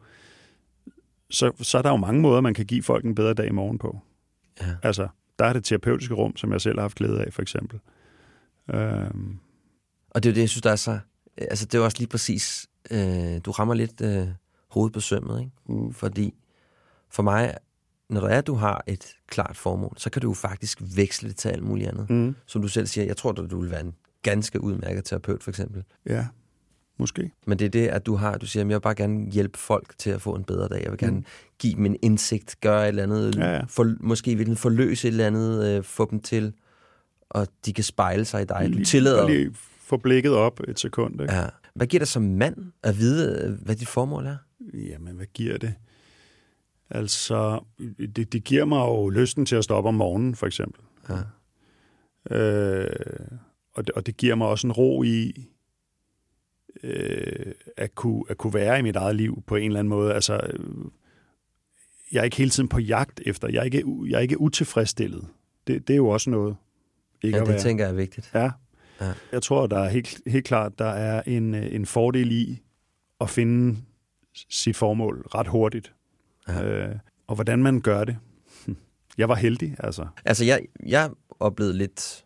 så, 1.30 1.52
så 1.62 1.78
er 1.78 1.82
der 1.82 1.90
jo 1.90 1.96
mange 1.98 2.22
måder, 2.22 2.42
man 2.42 2.54
kan 2.54 2.66
give 2.66 2.84
folk 2.84 3.06
en 3.06 3.16
bedre 3.16 3.34
dag 3.34 3.48
i 3.48 3.52
morgen 3.52 3.78
på. 3.78 4.00
Ja. 4.62 4.76
Altså, 4.84 5.08
der 5.40 5.46
er 5.46 5.54
det 5.54 5.64
terapeutiske 5.64 6.14
rum, 6.14 6.38
som 6.38 6.52
jeg 6.52 6.62
selv 6.62 6.76
har 6.76 6.82
haft 6.82 6.96
glæde 6.98 7.22
af, 7.24 7.34
for 7.34 7.42
eksempel. 7.42 7.80
Øhm, 8.74 9.40
Og 10.10 10.24
det 10.24 10.30
er 10.30 10.34
jo 10.34 10.36
det, 10.36 10.42
jeg 10.42 10.50
synes, 10.50 10.62
der 10.62 10.72
er 10.72 10.76
så... 10.76 11.00
Altså, 11.38 11.66
det 11.66 11.78
er 11.78 11.82
også 11.84 11.98
lige 12.00 12.08
præcis... 12.10 12.68
Øh, 12.92 13.42
du 13.46 13.52
rammer 13.52 13.74
lidt 13.74 14.02
øh, 14.02 14.28
hovedet 14.72 14.94
på 14.94 15.00
sømmet, 15.00 15.40
ikke? 15.40 15.52
Mm. 15.84 15.94
Fordi 15.94 16.34
for 17.10 17.24
mig, 17.24 17.58
når 18.10 18.22
der 18.22 18.28
er, 18.28 18.38
at 18.38 18.48
du 18.48 18.54
har 18.56 18.84
et 18.88 19.06
klart 19.28 19.58
formål, 19.58 19.94
så 19.98 20.10
kan 20.10 20.22
du 20.22 20.28
jo 20.30 20.34
faktisk 20.34 20.82
veksle 20.96 21.30
det 21.30 21.38
til 21.38 21.50
alt 21.50 21.64
muligt 21.64 21.90
andet. 21.90 22.10
mm, 22.10 22.36
Som 22.46 22.62
du 22.62 22.68
selv 22.68 22.88
siger, 22.88 23.06
jeg 23.06 23.18
tror, 23.18 23.30
at 23.44 23.52
du 23.52 23.62
vil 23.62 23.72
være 23.72 23.82
en 23.82 23.96
ganske 24.22 24.64
udmærket 24.64 25.06
terapeut, 25.06 25.44
for 25.44 25.52
eksempel. 25.52 25.84
ja, 26.06 26.28
måske. 26.98 27.32
Men 27.48 27.60
det 27.60 27.66
er 27.66 27.70
det, 27.70 27.88
at 27.88 28.06
du 28.06 28.16
har, 28.16 28.38
du 28.38 28.46
siger, 28.46 28.64
at 28.64 28.70
jeg 28.70 28.76
vil 28.76 28.82
bare 28.82 28.96
gerne 28.96 29.32
hjælpe 29.32 29.60
folk 29.60 29.94
til 29.98 30.10
at 30.10 30.22
få 30.22 30.36
en 30.36 30.44
bedre 30.44 30.68
dag. 30.68 30.82
Jeg 30.84 30.92
vil 30.92 31.00
gerne 31.00 31.18
Mm. 31.18 31.26
give 31.60 31.74
dem 31.76 31.86
en 31.86 31.96
indsigt, 32.02 32.56
gøre 32.62 32.84
et 32.84 32.88
eller 32.88 33.04
andet, 33.04 33.36
Ja, 33.36 33.54
ja. 33.56 33.62
For, 33.68 33.96
måske 34.00 34.36
vil 34.36 34.46
den 34.46 34.56
forløse 34.58 35.08
et 35.08 35.12
eller 35.12 35.28
andet, 35.28 35.78
øh, 35.78 35.84
få 35.84 36.08
dem 36.12 36.20
til, 36.20 36.54
og 37.30 37.48
de 37.66 37.74
kan 37.74 37.84
spejle 37.84 38.26
sig 38.26 38.42
i 38.42 38.46
dig. 38.46 38.62
Du 38.68 38.72
Lige- 38.72 38.86
tillader... 38.86 39.22
bare 39.22 39.32
Lige 39.32 39.52
få 39.80 39.98
blikket 39.98 40.32
op 40.34 40.60
et 40.68 40.80
sekund. 40.80 41.22
Ikke? 41.22 41.34
Ja. 41.34 41.46
Hvad 41.76 41.88
giver 41.88 42.00
dig 42.00 42.08
som 42.08 42.22
mand 42.24 42.56
at 42.84 42.98
vide, 42.98 43.42
øh, 43.46 43.52
hvad 43.66 43.76
dit 43.76 43.88
formål 43.88 44.26
er? 44.26 44.38
Jamen, 44.74 45.16
hvad 45.16 45.26
giver 45.34 45.58
det? 45.58 45.74
Altså, 46.90 47.60
det, 48.16 48.34
det 48.34 48.44
giver 48.44 48.66
mig 48.66 48.78
jo 48.80 49.10
lysten 49.10 49.46
til 49.46 49.56
at 49.56 49.64
stå 49.64 49.74
op 49.76 49.86
om 49.86 49.94
morgenen, 49.96 50.36
for 50.36 50.46
eksempel. 50.48 50.82
Ja. 51.10 51.16
Øh, 52.36 52.88
og, 53.74 53.88
det, 53.88 53.96
og 53.96 54.06
det 54.06 54.18
giver 54.18 54.36
mig 54.36 54.48
også 54.48 54.68
en 54.68 54.72
ro 54.72 55.04
i 55.04 55.34
øh, 56.84 57.52
at, 57.78 57.96
kunne, 57.96 58.24
at 58.30 58.38
kunne 58.38 58.54
være 58.54 58.80
i 58.80 58.82
mit 58.82 58.96
eget 58.96 59.16
liv 59.16 59.44
på 59.48 59.56
en 59.56 59.66
eller 59.66 59.80
anden 59.80 59.90
måde. 59.90 60.14
Altså, 60.14 60.40
øh, 60.54 60.86
jeg 62.12 62.20
er 62.20 62.24
ikke 62.24 62.38
hele 62.38 62.50
tiden 62.50 62.70
på 62.70 62.80
jagt 62.80 63.22
efter. 63.26 63.48
Jeg 63.48 63.60
er 63.60 63.64
ikke, 63.64 63.84
jeg 64.08 64.16
er 64.16 64.20
ikke 64.20 64.42
utilfredsstillet. 64.42 65.28
Det, 65.68 65.88
det 65.88 65.94
er 65.94 65.98
jo 65.98 66.08
også 66.08 66.30
noget. 66.30 66.56
Ikke 67.24 67.38
Ja, 67.38 67.44
det 67.44 67.50
være. 67.50 67.60
tænker 67.60 67.84
jeg 67.86 67.92
er 67.92 67.96
vigtigt. 67.96 68.32
Ja. 68.34 68.52
Ja. 69.02 69.14
Jeg 69.32 69.42
tror, 69.42 69.68
der 69.68 69.80
er 69.80 69.90
helt, 69.90 70.22
helt 70.28 70.46
klart, 70.46 70.80
der 70.80 70.86
er 70.90 71.22
en, 71.28 71.56
øh, 71.56 71.76
en 71.76 71.86
fordel 71.86 72.32
i 72.32 72.62
at 73.22 73.30
finde 73.30 73.78
sit 74.50 74.76
formål 74.76 75.26
ret 75.36 75.48
hurtigt. 75.48 75.94
Ja. 76.48 76.64
Øh, 76.64 76.96
og 77.28 77.36
hvordan 77.36 77.64
man 77.64 77.82
gør 77.82 78.04
det. 78.04 78.18
Jeg 79.18 79.30
var 79.30 79.36
heldig, 79.36 79.76
altså. 79.80 80.08
Altså, 80.26 80.46
jeg, 80.46 80.62
jeg 80.86 81.10
oplevede 81.40 81.78
lidt, 81.78 82.25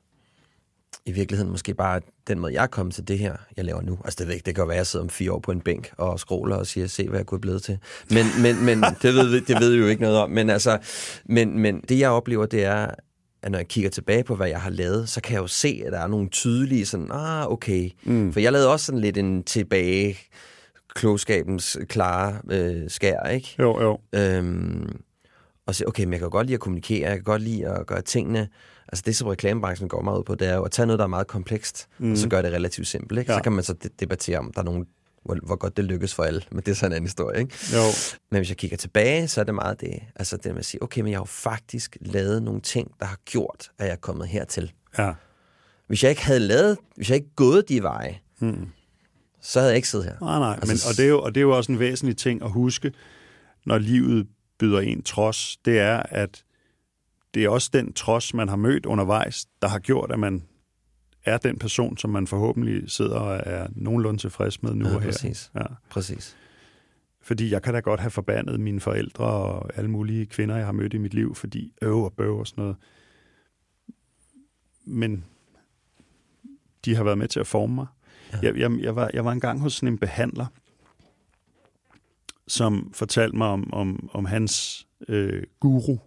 i 1.09 1.11
virkeligheden 1.11 1.51
måske 1.51 1.73
bare 1.73 2.01
den 2.27 2.39
måde, 2.39 2.53
jeg 2.53 2.63
er 2.63 2.67
kommet 2.67 2.95
til 2.95 3.07
det 3.07 3.19
her, 3.19 3.35
jeg 3.57 3.65
laver 3.65 3.81
nu. 3.81 3.97
Altså, 4.05 4.17
det, 4.19 4.27
ved 4.27 4.33
ikke, 4.33 4.45
det 4.45 4.55
kan 4.55 4.67
være, 4.67 4.73
at 4.73 4.77
jeg 4.77 4.87
sidder 4.87 5.05
om 5.05 5.09
fire 5.09 5.31
år 5.31 5.39
på 5.39 5.51
en 5.51 5.61
bænk 5.61 5.91
og 5.97 6.19
scroller 6.19 6.55
og 6.55 6.67
siger, 6.67 6.87
se, 6.87 7.09
hvad 7.09 7.19
jeg 7.19 7.25
kunne 7.25 7.37
have 7.37 7.41
blevet 7.41 7.63
til. 7.63 7.77
Men, 8.09 8.25
men, 8.41 8.65
men 8.65 8.83
det, 9.01 9.13
ved, 9.13 9.41
det 9.41 9.61
ved 9.61 9.71
vi 9.71 9.77
jo 9.77 9.87
ikke 9.87 10.01
noget 10.01 10.17
om. 10.17 10.29
Men, 10.29 10.49
altså, 10.49 10.77
men, 11.25 11.59
men 11.59 11.81
det, 11.89 11.99
jeg 11.99 12.09
oplever, 12.09 12.45
det 12.45 12.65
er, 12.65 12.87
at 13.43 13.51
når 13.51 13.59
jeg 13.59 13.67
kigger 13.67 13.89
tilbage 13.89 14.23
på, 14.23 14.35
hvad 14.35 14.47
jeg 14.47 14.61
har 14.61 14.69
lavet, 14.69 15.09
så 15.09 15.21
kan 15.21 15.33
jeg 15.33 15.41
jo 15.41 15.47
se, 15.47 15.81
at 15.85 15.91
der 15.91 15.99
er 15.99 16.07
nogle 16.07 16.29
tydelige 16.29 16.85
sådan, 16.85 17.11
ah, 17.11 17.51
okay. 17.51 17.89
Mm. 18.03 18.33
For 18.33 18.39
jeg 18.39 18.51
lavede 18.51 18.71
også 18.71 18.85
sådan 18.85 19.01
lidt 19.01 19.17
en 19.17 19.43
tilbage 19.43 20.17
klogskabens 20.95 21.77
klare 21.89 22.41
øh, 22.51 22.89
skær, 22.89 23.23
ikke? 23.23 23.55
Jo, 23.59 23.81
jo. 23.81 23.99
Øhm, 24.13 25.01
og 25.65 25.75
sige, 25.75 25.87
okay, 25.87 26.03
men 26.03 26.13
jeg 26.13 26.19
kan 26.19 26.29
godt 26.29 26.47
lide 26.47 26.53
at 26.53 26.59
kommunikere, 26.59 27.09
jeg 27.09 27.17
kan 27.17 27.23
godt 27.23 27.41
lide 27.41 27.67
at 27.67 27.87
gøre 27.87 28.01
tingene. 28.01 28.47
Altså 28.91 29.03
det, 29.05 29.15
som 29.15 29.27
reklamebranchen 29.27 29.89
går 29.89 30.01
meget 30.01 30.19
ud 30.19 30.23
på, 30.23 30.35
det 30.35 30.47
er 30.47 30.55
jo 30.55 30.63
at 30.63 30.71
tage 30.71 30.85
noget, 30.85 30.99
der 30.99 31.03
er 31.03 31.09
meget 31.09 31.27
komplekst, 31.27 31.87
mm. 31.97 32.11
og 32.11 32.17
så 32.17 32.29
gøre 32.29 32.41
det 32.43 32.51
relativt 32.53 32.87
simpelt. 32.87 33.19
Ikke? 33.19 33.31
Ja. 33.31 33.37
Så 33.37 33.43
kan 33.43 33.51
man 33.51 33.63
så 33.63 33.73
de- 33.73 33.89
debattere 33.99 34.37
om, 34.39 34.51
der 34.53 34.59
er 34.61 34.65
nogen, 34.65 34.85
hvor, 35.25 35.37
hvor 35.43 35.55
godt 35.55 35.77
det 35.77 35.85
lykkes 35.85 36.13
for 36.13 36.23
alle. 36.23 36.41
Men 36.51 36.59
det 36.59 36.67
er 36.71 36.75
så 36.75 36.85
en 36.85 36.91
anden 36.91 37.05
historie. 37.07 37.39
Ikke? 37.39 37.55
jo. 37.73 37.81
Men 38.31 38.39
hvis 38.39 38.49
jeg 38.49 38.57
kigger 38.57 38.77
tilbage, 38.77 39.27
så 39.27 39.39
er 39.41 39.45
det 39.45 39.55
meget 39.55 39.81
det, 39.81 39.99
altså 40.15 40.37
det 40.37 40.51
med 40.51 40.59
at 40.59 40.65
sige, 40.65 40.83
okay, 40.83 41.01
men 41.01 41.11
jeg 41.11 41.17
har 41.17 41.21
jo 41.21 41.25
faktisk 41.25 41.97
lavet 42.01 42.43
nogle 42.43 42.61
ting, 42.61 42.91
der 42.99 43.05
har 43.05 43.17
gjort, 43.25 43.71
at 43.79 43.85
jeg 43.85 43.91
er 43.91 43.97
kommet 43.97 44.27
hertil. 44.27 44.71
Ja. 44.97 45.13
Hvis 45.87 46.03
jeg 46.03 46.09
ikke 46.09 46.25
havde 46.25 46.39
lavet, 46.39 46.77
hvis 46.95 47.09
jeg 47.09 47.15
ikke 47.15 47.35
gået 47.35 47.69
de 47.69 47.83
veje, 47.83 48.19
Hmm. 48.39 48.67
så 49.41 49.59
havde 49.59 49.69
jeg 49.71 49.75
ikke 49.75 49.87
siddet 49.89 50.05
her. 50.07 50.15
Nej, 50.21 50.39
nej. 50.39 50.53
Altså, 50.61 50.67
Men, 50.87 50.91
og, 50.91 50.97
det 50.97 51.05
er 51.05 51.09
jo, 51.09 51.21
og 51.21 51.35
det 51.35 51.41
er 51.41 51.45
jo 51.45 51.57
også 51.57 51.71
en 51.71 51.79
væsentlig 51.79 52.17
ting 52.17 52.43
at 52.43 52.51
huske, 52.51 52.91
når 53.65 53.77
livet 53.77 54.27
byder 54.59 54.79
en 54.79 55.03
trods, 55.03 55.57
det 55.65 55.79
er, 55.79 56.03
at 56.09 56.43
det 57.33 57.43
er 57.43 57.49
også 57.49 57.69
den 57.73 57.93
trods, 57.93 58.33
man 58.33 58.49
har 58.49 58.55
mødt 58.55 58.85
undervejs, 58.85 59.45
der 59.61 59.67
har 59.67 59.79
gjort, 59.79 60.11
at 60.11 60.19
man 60.19 60.43
er 61.25 61.37
den 61.37 61.57
person, 61.59 61.97
som 61.97 62.09
man 62.09 62.27
forhåbentlig 62.27 62.91
sidder 62.91 63.15
og 63.19 63.41
er 63.45 63.67
nogenlunde 63.71 64.19
tilfreds 64.21 64.63
med 64.63 64.73
nu 64.75 64.87
Ja, 64.87 64.95
og 64.95 65.01
her. 65.01 65.07
præcis. 65.11 65.51
Ja. 65.55 65.65
Præcis. 65.89 66.37
Fordi 67.21 67.51
jeg 67.51 67.61
kan 67.61 67.73
da 67.73 67.79
godt 67.79 67.99
have 67.99 68.11
forbandet 68.11 68.59
mine 68.59 68.79
forældre 68.79 69.25
og 69.25 69.77
alle 69.77 69.89
mulige 69.89 70.25
kvinder, 70.25 70.55
jeg 70.55 70.65
har 70.65 70.71
mødt 70.71 70.93
i 70.93 70.97
mit 70.97 71.13
liv, 71.13 71.35
fordi 71.35 71.73
øv 71.81 72.03
og 72.03 72.13
bøv 72.13 72.39
og 72.39 72.47
sådan 72.47 72.61
noget. 72.61 72.77
Men 74.85 75.25
de 76.85 76.95
har 76.95 77.03
været 77.03 77.17
med 77.17 77.27
til 77.27 77.39
at 77.39 77.47
forme 77.47 77.75
mig. 77.75 77.87
Ja. 78.33 78.37
Jeg, 78.41 78.57
jeg, 78.57 78.71
jeg, 78.79 78.95
var, 78.95 79.09
jeg 79.13 79.25
var 79.25 79.31
engang 79.31 79.59
hos 79.61 79.73
sådan 79.73 79.93
en 79.93 79.97
behandler, 79.97 80.45
som 82.47 82.91
fortalte 82.93 83.37
mig 83.37 83.47
om, 83.47 83.73
om, 83.73 84.09
om 84.13 84.25
hans 84.25 84.87
øh, 85.07 85.43
guru. 85.59 85.97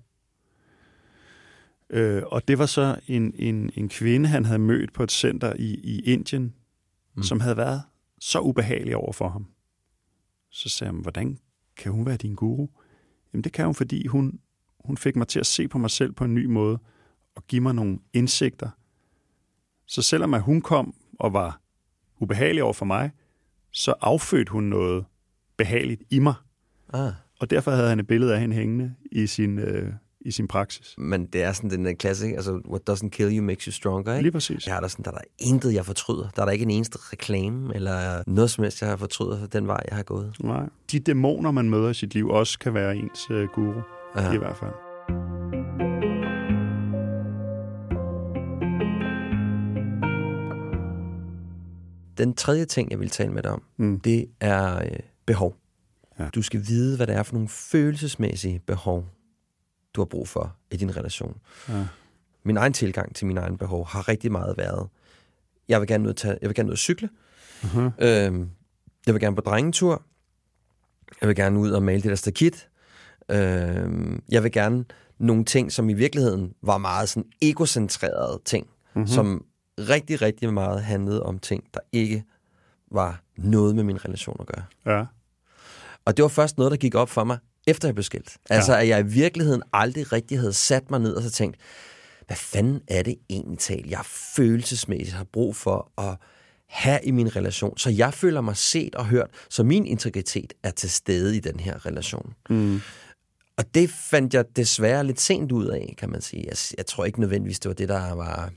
Øh, 1.92 2.22
og 2.26 2.48
det 2.48 2.58
var 2.58 2.66
så 2.66 3.00
en, 3.08 3.32
en, 3.36 3.70
en 3.74 3.88
kvinde, 3.88 4.28
han 4.28 4.44
havde 4.44 4.58
mødt 4.58 4.92
på 4.92 5.02
et 5.02 5.12
center 5.12 5.52
i, 5.58 5.74
i 5.74 6.00
Indien, 6.00 6.54
Mm. 7.14 7.22
som 7.22 7.40
havde 7.40 7.56
været 7.56 7.82
så 8.20 8.40
ubehagelig 8.40 8.96
over 8.96 9.12
for 9.12 9.28
ham. 9.28 9.46
Så 10.50 10.68
sagde 10.68 10.92
han, 10.92 11.00
hvordan 11.00 11.38
kan 11.76 11.92
hun 11.92 12.06
være 12.06 12.16
din 12.16 12.34
guru? 12.34 12.68
Jamen 13.32 13.44
det 13.44 13.52
kan 13.52 13.64
hun, 13.64 13.74
fordi 13.74 14.06
hun, 14.06 14.40
hun 14.84 14.96
fik 14.96 15.16
mig 15.16 15.28
til 15.28 15.40
at 15.40 15.46
se 15.46 15.68
på 15.68 15.78
mig 15.78 15.90
selv 15.90 16.12
på 16.12 16.24
en 16.24 16.34
ny 16.34 16.44
måde, 16.44 16.78
og 17.34 17.46
give 17.46 17.60
mig 17.62 17.74
nogle 17.74 17.98
indsigter. 18.12 18.70
Så 19.86 20.02
selvom 20.02 20.34
at 20.34 20.42
hun 20.42 20.60
kom 20.60 20.94
og 21.18 21.32
var 21.32 21.60
ubehagelig 22.20 22.62
over 22.62 22.72
for 22.72 22.84
mig, 22.84 23.10
så 23.70 23.94
affødte 24.00 24.52
hun 24.52 24.64
noget 24.64 25.04
behageligt 25.56 26.02
i 26.10 26.18
mig. 26.18 26.34
Ah. 26.92 27.12
Og 27.40 27.50
derfor 27.50 27.70
havde 27.70 27.88
han 27.88 28.00
et 28.00 28.06
billede 28.06 28.34
af 28.34 28.40
hende 28.40 28.56
hængende 28.56 28.94
i 29.12 29.26
sin, 29.26 29.58
øh, 29.58 29.92
i 30.24 30.30
sin 30.30 30.48
praksis. 30.48 30.94
Men 30.98 31.26
det 31.26 31.42
er 31.42 31.52
sådan 31.52 31.70
den 31.70 31.84
der 31.84 31.92
klassik, 31.92 32.32
altså, 32.32 32.60
what 32.70 32.90
doesn't 32.90 33.08
kill 33.08 33.36
you 33.38 33.44
makes 33.44 33.64
you 33.64 33.72
stronger, 33.72 34.12
ikke? 34.12 34.22
Lige 34.22 34.32
præcis. 34.32 34.66
Jeg 34.66 34.76
er 34.76 34.80
der 34.80 34.88
sådan, 34.88 35.04
der 35.04 35.10
er 35.10 35.14
der 35.14 35.24
intet, 35.38 35.74
jeg 35.74 35.86
fortryder. 35.86 36.28
Der 36.36 36.42
er 36.42 36.46
der 36.46 36.52
ikke 36.52 36.62
en 36.62 36.70
eneste 36.70 36.98
reklame, 37.12 37.74
eller 37.74 38.22
noget 38.26 38.50
som 38.50 38.64
helst, 38.64 38.80
jeg 38.80 38.88
har 38.90 38.96
fortryder 38.96 39.38
for 39.40 39.46
den 39.46 39.66
vej, 39.66 39.80
jeg 39.88 39.96
har 39.96 40.02
gået. 40.02 40.36
Nej. 40.40 40.68
De 40.92 40.98
dæmoner, 41.00 41.50
man 41.50 41.70
møder 41.70 41.90
i 41.90 41.94
sit 41.94 42.14
liv, 42.14 42.28
også 42.28 42.58
kan 42.58 42.74
være 42.74 42.96
ens 42.96 43.20
øh, 43.30 43.48
guru, 43.54 43.80
ja. 44.16 44.32
i 44.32 44.36
hvert 44.38 44.56
fald. 44.56 44.72
Den 52.18 52.34
tredje 52.34 52.64
ting, 52.64 52.90
jeg 52.90 53.00
vil 53.00 53.10
tale 53.10 53.32
med 53.32 53.42
dig 53.42 53.50
om, 53.50 53.62
Mm. 53.76 54.00
det 54.00 54.26
er 54.40 54.76
øh, 54.78 54.98
behov. 55.26 55.56
Ja. 56.18 56.28
Du 56.34 56.42
skal 56.42 56.62
vide, 56.68 56.96
hvad 56.96 57.06
det 57.06 57.14
er 57.16 57.22
for 57.22 57.34
nogle 57.34 57.48
følelsesmæssige 57.48 58.60
behov, 58.66 59.04
du 59.94 60.00
har 60.00 60.06
brug 60.06 60.28
for 60.28 60.56
i 60.70 60.76
din 60.76 60.96
relation. 60.96 61.36
Ja. 61.68 61.86
Min 62.44 62.56
egen 62.56 62.72
tilgang 62.72 63.14
til 63.14 63.26
mine 63.26 63.40
egne 63.40 63.58
behov 63.58 63.86
har 63.86 64.08
rigtig 64.08 64.32
meget 64.32 64.56
været, 64.56 64.88
jeg 65.68 65.80
vil 65.80 65.88
gerne 65.88 66.08
ud 66.08 66.14
tage, 66.14 66.38
jeg 66.42 66.48
vil 66.48 66.54
gerne 66.54 66.68
ud 66.68 66.72
at 66.72 66.78
cykle, 66.78 67.08
Uh-huh. 67.62 67.90
øhm, 67.98 68.50
jeg 69.06 69.14
vil 69.14 69.20
gerne 69.20 69.36
på 69.36 69.42
drengetur, 69.42 70.02
jeg 71.20 71.28
vil 71.28 71.36
gerne 71.36 71.58
ud 71.58 71.70
og 71.70 71.82
male 71.82 72.02
det 72.02 72.10
der 72.10 72.16
stakit, 72.16 72.68
øhm, 73.28 74.22
jeg 74.28 74.42
vil 74.42 74.52
gerne 74.52 74.84
nogle 75.18 75.44
ting, 75.44 75.72
som 75.72 75.90
i 75.90 75.92
virkeligheden 75.92 76.54
var 76.62 76.78
meget 76.78 77.08
sådan 77.08 77.30
egocentrerede 77.42 78.40
ting, 78.44 78.66
mm-hmm. 78.94 79.06
som 79.06 79.44
rigtig, 79.78 80.22
rigtig 80.22 80.52
meget 80.54 80.82
handlede 80.82 81.22
om 81.22 81.38
ting, 81.38 81.64
der 81.74 81.80
ikke 81.92 82.24
var 82.90 83.22
noget 83.36 83.76
med 83.76 83.84
min 83.84 84.04
relation 84.04 84.36
at 84.40 84.46
gøre. 84.46 84.64
Ja. 84.86 85.04
Og 86.04 86.16
det 86.16 86.22
var 86.22 86.28
først 86.28 86.58
noget, 86.58 86.70
der 86.70 86.76
gik 86.76 86.94
op 86.94 87.08
for 87.08 87.24
mig, 87.24 87.38
efter 87.66 87.88
jeg 87.88 87.94
blev 87.94 88.02
skilt. 88.02 88.36
Altså, 88.50 88.76
at 88.76 88.88
jeg 88.88 89.00
i 89.00 89.06
virkeligheden 89.06 89.62
aldrig 89.72 90.12
rigtig 90.12 90.38
havde 90.38 90.52
sat 90.52 90.90
mig 90.90 91.00
ned 91.00 91.14
og 91.14 91.22
så 91.22 91.30
tænkt, 91.30 91.56
hvad 92.26 92.36
fanden 92.36 92.80
er 92.88 93.02
det 93.02 93.16
egentlig 93.30 93.58
tal, 93.58 93.88
jeg 93.88 94.00
følelsesmæssigt 94.36 95.16
har 95.16 95.24
brug 95.24 95.56
for 95.56 95.92
at 95.98 96.16
have 96.66 97.00
i 97.04 97.10
min 97.10 97.36
relation, 97.36 97.78
så 97.78 97.90
jeg 97.90 98.14
føler 98.14 98.40
mig 98.40 98.56
set 98.56 98.94
og 98.94 99.06
hørt, 99.06 99.30
så 99.48 99.62
min 99.62 99.86
integritet 99.86 100.52
er 100.62 100.70
til 100.70 100.90
stede 100.90 101.36
i 101.36 101.40
den 101.40 101.60
her 101.60 101.86
relation. 101.86 102.34
Mm. 102.50 102.80
Og 103.56 103.74
det 103.74 103.90
fandt 103.90 104.34
jeg 104.34 104.44
desværre 104.56 105.04
lidt 105.04 105.20
sent 105.20 105.52
ud 105.52 105.66
af, 105.66 105.94
kan 105.98 106.10
man 106.10 106.20
sige. 106.20 106.44
Jeg, 106.46 106.56
jeg 106.78 106.86
tror 106.86 107.04
ikke 107.04 107.20
nødvendigvis, 107.20 107.60
det 107.60 107.68
var 107.68 107.74
det, 107.74 107.88
der 107.88 108.12
var 108.12 108.50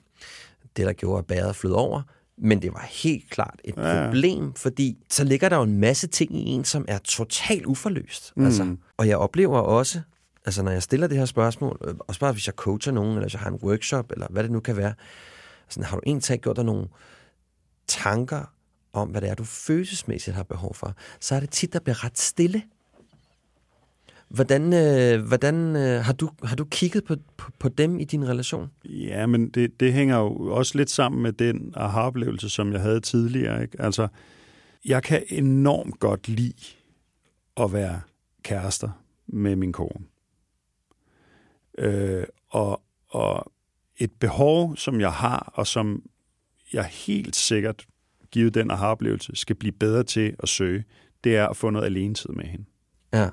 det, 0.78 0.86
der 0.86 0.93
gjorde, 0.93 1.20
at 1.20 1.26
bæret 1.26 1.56
flød 1.56 1.72
over. 1.72 2.01
Men 2.38 2.62
det 2.62 2.74
var 2.74 2.88
helt 2.92 3.30
klart 3.30 3.62
et 3.64 3.74
Ja, 3.78 4.06
problem, 4.06 4.54
fordi 4.54 4.98
så 5.10 5.24
ligger 5.24 5.50
der 5.50 5.56
jo 5.56 5.64
en 5.64 5.80
masse 5.80 6.08
ting 6.08 6.36
i 6.36 6.50
en, 6.50 6.66
som 6.66 6.86
er 6.88 6.98
totalt 6.98 7.66
uforløst. 7.66 8.34
Mm. 8.36 8.46
Altså, 8.46 8.76
og 8.98 9.08
jeg 9.08 9.18
oplever 9.18 9.60
også, 9.60 10.02
altså 10.46 10.64
når 10.64 10.72
jeg 10.72 10.84
stiller 10.84 11.08
det 11.08 11.18
her 11.18 11.26
spørgsmål, 11.26 11.78
øh, 11.88 11.96
også 12.00 12.20
bare 12.20 12.32
hvis 12.32 12.48
jeg 12.48 12.54
coacher 12.54 12.94
nogen, 12.94 13.12
eller 13.12 13.24
hvis 13.24 13.34
jeg 13.34 13.42
har 13.42 13.50
en 13.50 13.60
workshop, 13.64 14.12
eller 14.12 14.28
hvad 14.30 14.44
det 14.44 14.52
nu 14.52 14.60
kan 14.60 14.78
være, 14.78 14.94
sådan, 15.70 15.84
har 15.84 15.98
du 15.98 16.02
egentlig 16.06 16.42
gjort 16.42 16.56
dig 16.56 16.66
nogle 16.66 16.88
tanker 17.88 18.52
om, 18.94 19.10
hvad 19.10 19.22
det 19.22 19.30
er, 19.30 19.36
du 19.36 19.44
følelsesmæssigt 19.44 20.36
har 20.36 20.44
behov 20.44 20.76
for, 20.76 20.94
så 21.20 21.36
er 21.36 21.40
det 21.40 21.50
tit, 21.50 21.74
der 21.74 21.80
bliver 21.80 22.04
ret 22.04 22.18
stille. 22.18 22.64
Hvordan, 24.36 24.74
øh, 24.74 25.28
hvordan 25.28 25.76
øh, 25.76 26.04
har, 26.04 26.14
du, 26.14 26.30
har 26.44 26.56
du 26.56 26.66
kigget 26.66 27.04
på, 27.04 27.16
på, 27.38 27.52
på 27.60 27.70
dem 27.70 28.00
i 28.00 28.04
din 28.04 28.28
relation? 28.28 28.72
Ja, 28.86 29.26
men 29.26 29.50
det, 29.50 29.80
det 29.80 29.94
hænger 29.94 30.18
jo 30.18 30.52
også 30.52 30.78
lidt 30.78 30.90
sammen 30.90 31.22
med 31.22 31.34
den 31.34 31.74
aha-oplevelse, 31.76 32.50
som 32.50 32.74
jeg 32.74 32.82
havde 32.82 33.00
tidligere. 33.00 33.62
Ikke? 33.62 33.82
Altså, 33.82 34.08
jeg 34.86 35.04
kan 35.04 35.24
enormt 35.30 36.00
godt 36.00 36.28
lide 36.28 36.54
at 37.58 37.74
være 37.74 38.02
kærester 38.44 38.90
med 39.28 39.56
min 39.56 39.74
kone. 39.74 40.06
Øh, 41.78 42.24
og, 42.50 42.82
og 43.10 43.52
et 43.98 44.12
behov, 44.20 44.76
som 44.76 45.00
jeg 45.00 45.12
har, 45.12 45.52
og 45.54 45.68
som 45.68 46.02
jeg 46.74 46.86
helt 46.86 47.36
sikkert, 47.36 47.86
givet 48.32 48.54
den 48.54 48.72
aha-oplevelse, 48.72 49.32
skal 49.36 49.56
blive 49.56 49.72
bedre 49.72 50.04
til 50.04 50.36
at 50.40 50.50
søge, 50.50 50.84
det 51.24 51.36
er 51.36 51.48
at 51.48 51.58
få 51.58 51.70
noget 51.70 51.86
alenetid 51.86 52.30
med 52.30 52.46
hende. 52.46 52.66
Ja. 53.14 53.30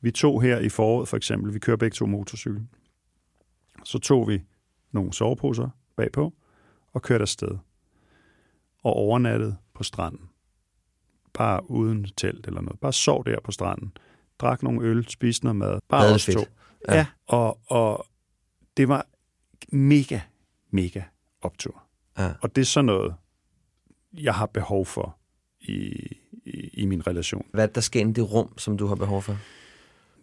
Vi 0.00 0.10
tog 0.10 0.42
her 0.42 0.58
i 0.58 0.68
foråret 0.68 1.08
for 1.08 1.16
eksempel, 1.16 1.54
vi 1.54 1.58
kører 1.58 1.76
begge 1.76 1.94
to 1.94 2.06
motorcykel. 2.06 2.66
Så 3.84 3.98
tog 3.98 4.28
vi 4.28 4.42
nogle 4.92 5.12
soveposer 5.12 5.68
bagpå 5.96 6.34
og 6.92 7.02
kørte 7.02 7.22
afsted. 7.22 7.58
Og 8.82 8.92
overnattede 8.92 9.56
på 9.74 9.82
stranden. 9.82 10.28
Bare 11.32 11.70
uden 11.70 12.06
telt 12.16 12.46
eller 12.46 12.60
noget. 12.60 12.80
Bare 12.80 12.92
sov 12.92 13.24
der 13.24 13.40
på 13.44 13.52
stranden. 13.52 13.92
Drak 14.38 14.62
nogle 14.62 14.82
øl, 14.82 15.08
spiste 15.08 15.44
noget 15.44 15.56
mad. 15.56 15.80
Bare 15.88 16.14
os 16.14 16.24
to. 16.24 16.40
Ja. 16.88 16.94
Ja. 16.94 17.06
Og, 17.26 17.58
og 17.66 18.06
det 18.76 18.88
var 18.88 19.06
mega, 19.68 20.20
mega 20.70 21.02
optur. 21.40 21.82
Ja. 22.18 22.32
Og 22.42 22.56
det 22.56 22.62
er 22.62 22.66
sådan 22.66 22.86
noget, 22.86 23.14
jeg 24.12 24.34
har 24.34 24.46
behov 24.46 24.86
for 24.86 25.18
i, 25.60 25.72
i, 26.44 26.70
i 26.72 26.86
min 26.86 27.06
relation. 27.06 27.46
Hvad 27.52 27.68
er 27.68 27.72
der 27.72 27.96
ind 27.96 28.10
i 28.10 28.20
det 28.20 28.32
rum, 28.32 28.58
som 28.58 28.78
du 28.78 28.86
har 28.86 28.94
behov 28.94 29.22
for? 29.22 29.36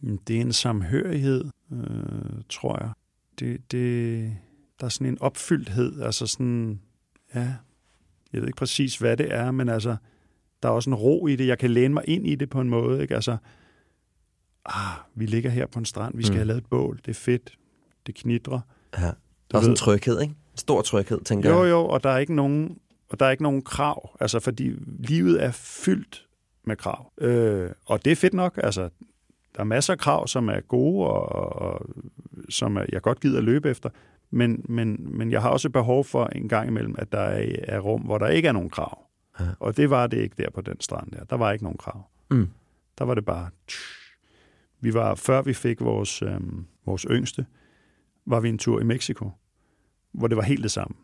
Mm, 0.01 0.17
Det 0.17 0.37
er 0.37 0.41
en 0.41 0.53
samhørighed, 0.53 1.45
øh, 1.71 2.41
tror 2.49 2.79
jeg. 2.83 2.91
Det, 3.39 3.71
det, 3.71 4.37
der 4.79 4.85
er 4.85 4.89
sådan 4.89 5.07
en 5.07 5.21
opfyldthed, 5.21 6.01
altså 6.01 6.27
sådan, 6.27 6.81
ja, 7.35 7.53
jeg 8.33 8.41
ved 8.41 8.47
ikke 8.47 8.57
præcis, 8.57 8.97
hvad 8.97 9.17
det 9.17 9.33
er, 9.33 9.51
men 9.51 9.69
altså, 9.69 9.95
der 10.63 10.69
er 10.69 10.73
også 10.73 10.89
en 10.89 10.95
ro 10.95 11.27
i 11.27 11.35
det. 11.35 11.47
Jeg 11.47 11.59
kan 11.59 11.71
læne 11.71 11.93
mig 11.93 12.03
ind 12.07 12.27
i 12.27 12.35
det 12.35 12.49
på 12.49 12.61
en 12.61 12.69
måde, 12.69 13.01
ikke? 13.01 13.15
Altså, 13.15 13.37
ah, 14.65 14.97
vi 15.15 15.25
ligger 15.25 15.49
her 15.49 15.65
på 15.65 15.79
en 15.79 15.85
strand, 15.85 16.17
vi 16.17 16.23
skal 16.23 16.33
Mm. 16.33 16.37
have 16.37 16.45
lavet 16.47 16.61
et 16.61 16.69
bål, 16.69 16.97
det 17.05 17.07
er 17.07 17.13
fedt, 17.19 17.57
det 18.07 18.15
knitrer. 18.15 18.59
Ja. 18.97 19.11
Du 19.51 19.57
Også 19.57 19.67
en 19.67 19.71
ved- 19.71 19.77
tryghed, 19.77 20.21
ikke? 20.21 20.33
Stor 20.55 20.81
tryghed, 20.81 21.21
tænker 21.21 21.49
Jo, 21.49 21.63
jeg. 21.63 21.71
jo, 21.71 21.85
og 21.85 22.03
der 22.03 22.09
er 22.09 22.17
ikke 22.17 22.35
nogen, 22.35 22.77
og 23.09 23.19
der 23.19 23.25
er 23.25 23.31
ikke 23.31 23.43
nogen 23.43 23.61
krav, 23.61 24.17
altså 24.19 24.39
fordi 24.39 24.69
livet 24.99 25.43
er 25.43 25.51
fyldt 25.51 26.27
med 26.65 26.75
krav. 26.75 27.11
Øh, 27.17 27.69
og 27.85 28.05
det 28.05 28.11
er 28.11 28.15
fedt 28.15 28.33
nok, 28.33 28.59
altså 28.63 28.89
der 29.57 29.63
er 29.63 29.67
masser 29.67 29.93
af 29.93 29.99
krav, 29.99 30.27
som 30.27 30.49
er 30.49 30.59
gode, 30.59 31.07
og, 31.07 31.55
og 31.61 31.89
som 32.49 32.77
er, 32.77 32.85
jeg 32.91 33.01
godt 33.01 33.19
gider 33.19 33.37
at 33.37 33.43
løbe 33.43 33.69
efter, 33.69 33.89
men, 34.31 34.65
men, 34.69 35.17
men 35.17 35.31
jeg 35.31 35.41
har 35.41 35.49
også 35.49 35.69
behov 35.69 36.03
for 36.03 36.25
en 36.25 36.49
gang 36.49 36.67
imellem, 36.67 36.95
at 36.97 37.11
der 37.11 37.19
er, 37.19 37.55
er 37.63 37.79
rum, 37.79 38.01
hvor 38.01 38.17
der 38.17 38.27
ikke 38.27 38.47
er 38.47 38.51
nogen 38.51 38.69
krav. 38.69 38.99
Ja. 39.39 39.45
Og 39.59 39.77
det 39.77 39.89
var 39.89 40.07
det 40.07 40.17
ikke 40.17 40.35
der 40.37 40.49
på 40.49 40.61
den 40.61 40.81
strand 40.81 41.11
der. 41.11 41.23
Der 41.23 41.35
var 41.35 41.51
ikke 41.51 41.63
nogen 41.63 41.77
krav. 41.77 42.03
Mm. 42.31 42.49
Der 42.97 43.05
var 43.05 43.15
det 43.15 43.25
bare... 43.25 43.49
Vi 44.79 44.93
var, 44.93 45.15
før 45.15 45.41
vi 45.41 45.53
fik 45.53 45.81
vores, 45.81 46.21
øhm, 46.21 46.65
vores 46.85 47.05
yngste, 47.11 47.45
var 48.25 48.39
vi 48.39 48.49
en 48.49 48.57
tur 48.57 48.79
i 48.81 48.83
Mexico, 48.83 49.31
hvor 50.11 50.27
det 50.27 50.37
var 50.37 50.43
helt 50.43 50.63
det 50.63 50.71
samme. 50.71 50.95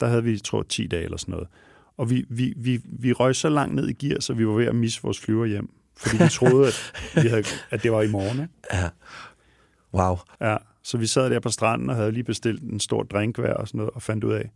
Der 0.00 0.06
havde 0.06 0.24
vi, 0.24 0.38
tror 0.38 0.58
jeg, 0.58 0.68
10 0.68 0.86
dage 0.86 1.04
eller 1.04 1.16
sådan 1.16 1.32
noget. 1.32 1.48
Og 1.96 2.10
vi, 2.10 2.24
vi, 2.28 2.54
vi, 2.56 2.80
vi 2.84 3.12
røg 3.12 3.36
så 3.36 3.48
langt 3.48 3.74
ned 3.74 3.88
i 3.88 3.92
gear, 3.92 4.20
så 4.20 4.34
vi 4.34 4.46
var 4.46 4.52
ved 4.52 4.66
at 4.66 4.76
misse 4.76 5.02
vores 5.02 5.20
flyver 5.20 5.46
hjem. 5.46 5.70
Fordi 5.98 6.16
vi 6.22 6.28
troede, 6.30 6.66
at, 6.68 6.92
vi 7.22 7.28
havde, 7.28 7.44
at 7.70 7.82
det 7.82 7.92
var 7.92 8.02
i 8.02 8.10
morgen. 8.10 8.40
Ikke? 8.40 8.52
Ja. 8.72 8.88
Wow. 9.94 10.16
Ja, 10.40 10.56
så 10.82 10.98
vi 10.98 11.06
sad 11.06 11.30
der 11.30 11.40
på 11.40 11.48
stranden 11.50 11.90
og 11.90 11.96
havde 11.96 12.12
lige 12.12 12.24
bestilt 12.24 12.62
en 12.62 12.80
stor 12.80 13.02
drink 13.02 13.38
hver 13.38 13.54
og 13.54 13.68
sådan 13.68 13.78
noget, 13.78 13.90
og 13.94 14.02
fandt 14.02 14.24
ud 14.24 14.32
af, 14.32 14.50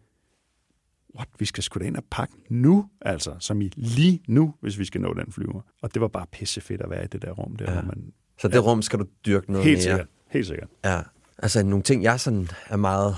what, 1.16 1.28
vi 1.38 1.44
skal 1.44 1.62
sgu 1.62 1.78
da 1.80 1.84
ind 1.84 1.96
og 1.96 2.04
pakke 2.10 2.34
nu, 2.48 2.88
altså, 3.00 3.34
som 3.38 3.60
i 3.60 3.72
lige 3.76 4.22
nu, 4.28 4.54
hvis 4.60 4.78
vi 4.78 4.84
skal 4.84 5.00
nå 5.00 5.14
den 5.14 5.32
flyver. 5.32 5.60
Og 5.82 5.94
det 5.94 6.02
var 6.02 6.08
bare 6.08 6.26
pissefedt 6.32 6.80
at 6.80 6.90
være 6.90 7.04
i 7.04 7.06
det 7.06 7.22
der 7.22 7.30
rum 7.30 7.56
der, 7.56 7.64
Ja. 7.64 7.72
ja. 7.72 7.80
hvor 7.80 7.86
man 7.88 8.12
Så 8.40 8.48
det 8.48 8.64
rum 8.64 8.82
skal 8.82 8.98
du 8.98 9.04
dyrke 9.26 9.52
noget 9.52 9.66
Helt 9.66 9.76
mere. 9.76 9.82
sikkert. 9.82 10.06
Helt 10.30 10.46
sikkert. 10.46 10.68
Ja. 10.84 11.00
Altså 11.38 11.62
nogle 11.62 11.82
ting, 11.82 12.02
jeg 12.02 12.20
sådan 12.20 12.48
er 12.68 12.76
meget 12.76 13.16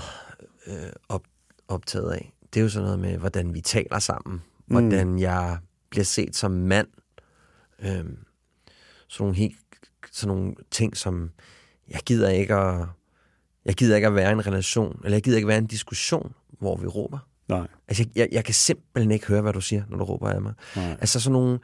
øh, 0.67 0.73
op, 1.09 1.23
optaget 1.67 2.11
af, 2.11 2.33
det 2.53 2.59
er 2.59 2.63
jo 2.63 2.69
sådan 2.69 2.83
noget 2.83 2.99
med, 2.99 3.17
hvordan 3.17 3.53
vi 3.53 3.61
taler 3.61 3.99
sammen. 3.99 4.41
Hvordan 4.65 5.19
jeg 5.19 5.57
bliver 5.89 6.03
set 6.03 6.35
som 6.35 6.51
mand. 6.51 6.87
Øhm, 7.85 8.17
sådan 9.07 9.23
nogle 9.23 9.35
helt 9.35 9.55
sådan 10.11 10.35
nogle 10.35 10.55
ting, 10.71 10.97
som 10.97 11.31
jeg 11.89 11.99
gider 12.05 12.29
ikke 12.29 12.55
at 12.55 12.87
jeg 13.65 13.75
gider 13.75 13.95
ikke 13.95 14.07
at 14.07 14.15
være 14.15 14.29
i 14.29 14.33
en 14.33 14.47
relation, 14.47 15.01
eller 15.03 15.15
jeg 15.15 15.23
gider 15.23 15.37
ikke 15.37 15.47
være 15.47 15.57
i 15.57 15.61
en 15.61 15.67
diskussion, 15.67 16.33
hvor 16.59 16.77
vi 16.77 16.87
råber. 16.87 17.17
Nej. 17.47 17.67
Altså, 17.87 18.03
jeg, 18.03 18.21
jeg, 18.21 18.29
jeg 18.31 18.43
kan 18.43 18.53
simpelthen 18.53 19.11
ikke 19.11 19.27
høre, 19.27 19.41
hvad 19.41 19.53
du 19.53 19.61
siger, 19.61 19.83
når 19.89 19.97
du 19.97 20.03
råber 20.03 20.29
af 20.29 20.41
mig. 20.41 20.53
Nej. 20.75 20.91
Altså, 20.91 21.19
sådan 21.19 21.33
nogle, 21.33 21.59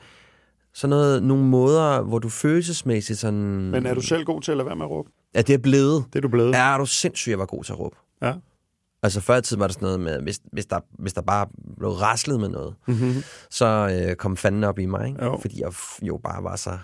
sådan 0.73 0.89
noget, 0.89 1.23
nogle 1.23 1.43
måder, 1.43 2.01
hvor 2.01 2.19
du 2.19 2.29
følelsesmæssigt 2.29 3.19
sådan... 3.19 3.43
Men 3.71 3.85
er 3.85 3.93
du 3.93 4.01
selv 4.01 4.25
god 4.25 4.41
til 4.41 4.51
at 4.51 4.57
lade 4.57 4.65
være 4.65 4.75
med 4.75 4.85
at 4.85 4.89
råbe? 4.89 5.09
Ja, 5.35 5.41
det 5.41 5.53
er 5.53 5.57
blevet. 5.57 6.05
Det 6.13 6.15
er 6.15 6.21
du 6.21 6.27
blevet. 6.27 6.51
Ja, 6.51 6.73
er 6.73 6.77
du 6.77 6.85
sindssygt, 6.85 7.31
jeg 7.31 7.39
var 7.39 7.45
god 7.45 7.63
til 7.63 7.73
at 7.73 7.79
råbe. 7.79 7.95
ja. 8.21 8.33
Altså, 9.03 9.21
før 9.21 9.37
i 9.37 9.41
tiden 9.41 9.59
var 9.59 9.67
det 9.67 9.73
sådan 9.73 9.85
noget 9.85 9.99
med, 9.99 10.21
hvis, 10.21 10.39
hvis, 10.51 10.65
der, 10.65 10.79
hvis 10.99 11.13
der 11.13 11.21
bare 11.21 11.47
blev 11.77 11.91
raslet 11.91 12.39
med 12.39 12.49
noget, 12.49 12.75
Mm-hmm. 12.87 13.13
så 13.49 13.65
øh, 14.09 14.15
kom 14.15 14.37
fanden 14.37 14.63
op 14.63 14.79
i 14.79 14.85
mig, 14.85 15.07
ikke? 15.07 15.25
Jo. 15.25 15.37
Fordi 15.41 15.61
jeg 15.61 15.71
jo 16.01 16.17
bare 16.23 16.43
var 16.43 16.55
så 16.55 16.77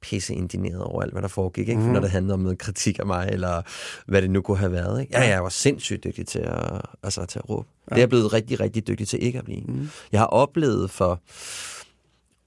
pisse 0.00 0.34
indineret 0.34 0.82
over 0.82 1.02
alt, 1.02 1.12
hvad 1.12 1.22
der 1.22 1.28
foregik, 1.28 1.68
ikke? 1.68 1.80
Mm. 1.80 1.86
når 1.88 2.00
det 2.00 2.10
handlede 2.10 2.34
om 2.34 2.40
noget 2.40 2.58
kritik 2.58 2.98
af 2.98 3.06
mig, 3.06 3.28
eller 3.32 3.62
hvad 4.06 4.22
det 4.22 4.30
nu 4.30 4.42
kunne 4.42 4.58
have 4.58 4.72
været. 4.72 5.00
Ikke? 5.00 5.18
Ja, 5.18 5.28
jeg 5.28 5.42
var 5.42 5.48
sindssygt 5.48 6.04
dygtig 6.04 6.26
til 6.26 6.38
at, 6.38 6.80
altså, 7.02 7.26
til 7.26 7.38
at 7.38 7.48
råbe. 7.50 7.68
Ja. 7.90 7.94
Det 7.94 7.98
er 7.98 8.02
jeg 8.02 8.08
blevet 8.08 8.32
rigtig, 8.32 8.60
rigtig 8.60 8.86
dygtig 8.86 9.08
til 9.08 9.22
ikke 9.22 9.38
at 9.38 9.44
blive. 9.44 9.60
Mm. 9.60 9.88
Jeg 10.12 10.20
har 10.20 10.26
oplevet 10.26 10.90
for, 10.90 11.20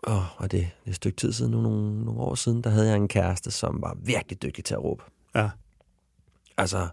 åh, 0.08 0.42
og 0.42 0.52
det, 0.52 0.52
det 0.52 0.62
er 0.86 0.89
et 0.89 0.96
stykke 0.96 1.16
tid 1.18 1.34
siden, 1.34 1.52
nu, 1.52 1.62
nogle, 1.62 2.06
nogle 2.06 2.22
år 2.22 2.36
siden, 2.36 2.62
der 2.64 2.70
havde 2.70 2.88
jeg 2.88 2.96
en 2.96 3.08
kæreste, 3.08 3.52
som 3.52 3.78
var 3.82 3.98
virkelig 4.04 4.42
dygtig 4.42 4.66
til 4.66 4.74
at 4.74 4.84
råbe. 4.84 5.04
Ja. 5.36 5.50
Altså, 6.62 6.88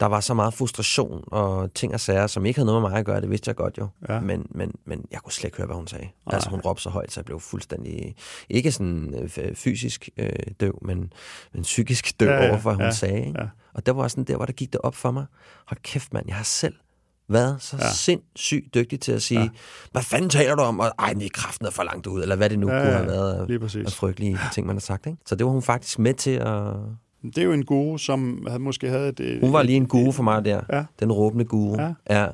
der 0.00 0.06
var 0.06 0.20
så 0.20 0.34
meget 0.34 0.54
frustration 0.54 1.24
og 1.26 1.74
ting 1.74 1.94
og 1.94 2.00
sager, 2.00 2.26
som 2.26 2.46
ikke 2.46 2.58
havde 2.58 2.66
noget 2.66 2.82
med 2.82 2.90
mig 2.90 2.98
at 2.98 3.06
gøre, 3.06 3.20
det 3.20 3.30
vidste 3.30 3.48
jeg 3.48 3.56
godt 3.56 3.78
jo. 3.78 3.88
Ja. 4.08 4.20
Men, 4.20 4.46
men, 4.50 4.72
men 4.86 5.04
jeg 5.10 5.20
kunne 5.20 5.32
slet 5.32 5.44
ikke 5.44 5.56
høre, 5.56 5.66
hvad 5.66 5.76
hun 5.76 5.86
sagde. 5.86 6.04
Ej. 6.04 6.34
Altså, 6.34 6.50
hun 6.50 6.60
råbte 6.60 6.82
så 6.82 6.90
højt, 6.90 7.12
så 7.12 7.20
jeg 7.20 7.24
blev 7.24 7.40
fuldstændig, 7.40 8.14
ikke 8.50 8.72
sådan 8.72 9.14
øh, 9.38 9.54
fysisk 9.56 10.08
øh, 10.16 10.30
døv, 10.60 10.78
men, 10.82 11.12
men 11.52 11.62
psykisk 11.62 12.20
døv 12.20 12.28
Ja, 12.28 12.48
over 12.50 12.58
hvad 12.58 12.72
hun 12.72 12.82
ja, 12.82 12.90
sagde. 12.90 13.26
Ikke? 13.26 13.40
ja. 13.40 13.46
Og 13.74 13.86
der 13.86 13.92
var 13.92 14.08
sådan 14.08 14.24
der, 14.24 14.36
hvor 14.36 14.46
der 14.46 14.52
gik 14.52 14.72
det 14.72 14.80
op 14.80 14.94
for 14.94 15.10
mig. 15.10 15.26
Hold 15.66 15.82
kæft, 15.82 16.12
mand, 16.12 16.24
jeg 16.28 16.36
har 16.36 16.44
selv 16.44 16.74
været 17.28 17.62
så 17.62 17.76
Ja. 17.76 17.92
sindssygt 17.92 18.74
dygtig 18.74 19.00
til 19.00 19.12
at 19.12 19.22
sige, 19.22 19.40
ja. 19.40 19.48
hvad 19.92 20.02
fanden 20.02 20.30
taler 20.30 20.54
du 20.54 20.62
om? 20.62 20.80
Og, 20.80 20.92
Ej, 20.98 21.12
det 21.12 21.24
er 21.24 21.28
kraften 21.34 21.66
er 21.66 21.70
for 21.70 21.82
langt 21.82 22.06
ud, 22.06 22.22
eller 22.22 22.36
hvad 22.36 22.50
det 22.50 22.58
nu 22.58 22.70
Ja, 22.70 22.78
kunne 22.78 22.90
ja, 22.90 22.96
have 22.96 23.06
været 23.06 23.34
af, 23.34 23.84
af 23.86 23.92
frygtelige 23.92 24.38
ting, 24.52 24.66
man 24.66 24.76
har 24.76 24.80
sagt. 24.80 25.06
Ikke? 25.06 25.18
Så 25.26 25.34
det 25.34 25.46
var 25.46 25.52
hun 25.52 25.62
faktisk 25.62 25.98
med 25.98 26.14
til 26.14 26.30
at... 26.30 26.74
Det 27.22 27.38
er 27.38 27.42
jo 27.42 27.52
en 27.52 27.64
guru, 27.64 27.98
som 27.98 28.44
havde 28.48 28.62
måske 28.62 28.88
havde 28.88 29.08
et... 29.08 29.20
øh, 29.20 29.40
Hun 29.40 29.52
var 29.52 29.62
lige 29.62 29.76
en 29.76 29.86
guru 29.86 30.12
for 30.12 30.22
mig 30.22 30.44
der. 30.44 30.60
Ja. 30.72 30.84
Den 31.00 31.12
råbende 31.12 31.44
guru. 31.44 31.76
Ja. 31.82 31.92
ja. 32.20 32.26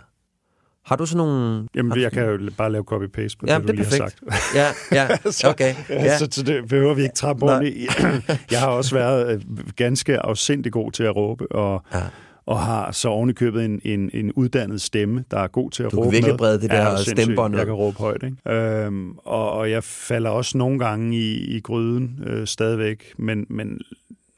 Har 0.85 0.97
du 0.97 1.07
sådan 1.07 1.17
nogle... 1.27 1.69
Jamen, 1.75 1.93
du 1.93 2.01
jeg 2.01 2.13
kan 2.13 2.25
jo 2.27 2.39
bare 2.57 2.73
lave 2.73 2.85
copy-paste 2.93 3.37
på 3.41 3.47
Ja, 3.49 3.55
det, 3.59 3.63
du 3.63 3.67
det 3.67 3.71
er 3.71 3.73
lige 3.73 3.85
har 3.85 3.91
sagt. 3.91 4.23
Ja, 4.55 4.67
ja, 4.93 5.09
okay. 5.51 5.75
Ja. 5.91 6.19
Så, 6.19 6.29
så 6.31 6.43
det 6.43 6.69
behøver 6.69 6.95
vi 6.95 7.03
ikke 7.03 7.15
trappe 7.15 7.47
i. 7.69 7.87
Jeg 8.53 8.61
har 8.61 8.67
også 8.69 8.95
været 8.95 9.35
øh, 9.35 9.41
ganske 9.77 10.19
afsindig 10.19 10.73
god 10.73 10.93
til 10.93 11.03
at 11.05 11.17
råbe, 11.17 11.53
og, 11.53 11.83
Ja. 11.95 12.01
og 12.47 12.61
har 12.61 12.93
så 12.93 13.09
ovenikøbet 13.09 13.65
en, 13.65 13.81
en, 13.85 14.11
en 14.15 14.33
uddannet 14.33 14.81
stemme, 14.81 15.25
der 15.31 15.39
er 15.39 15.47
god 15.47 15.71
til 15.71 15.83
at 15.83 15.91
Du 15.91 15.97
kan 15.97 15.99
råbe 16.05 16.11
virkelig 16.11 16.33
med. 16.33 16.39
brede 16.39 16.61
det 16.61 16.71
der 16.71 16.97
stemmebånd. 16.97 17.57
Jeg 17.57 17.65
kan 17.67 17.75
råbe 17.75 17.99
højt, 17.99 18.23
ikke? 18.23 18.51
Øhm, 18.59 19.13
og, 19.19 19.51
og 19.53 19.71
jeg 19.71 19.85
falder 19.85 20.31
også 20.31 20.59
nogle 20.59 20.79
gange 20.79 21.17
i, 21.17 21.57
i 21.57 21.61
gryden 21.61 22.21
øh, 22.27 22.47
stadigvæk, 22.47 23.05
men, 23.19 23.47
men 23.51 23.81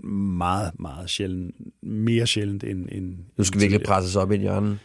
meget, 0.07 0.81
meget 0.81 1.11
sjældent. 1.11 1.55
Mere 1.83 2.27
sjældent 2.27 2.65
end... 2.65 2.87
end 2.93 3.19
Du 3.39 3.45
skal 3.45 3.59
end 3.59 3.61
virkelig 3.71 3.87
presses 3.87 4.17
op 4.17 4.31
i 4.33 4.35
et 4.35 4.41
hjørne. 4.41 4.79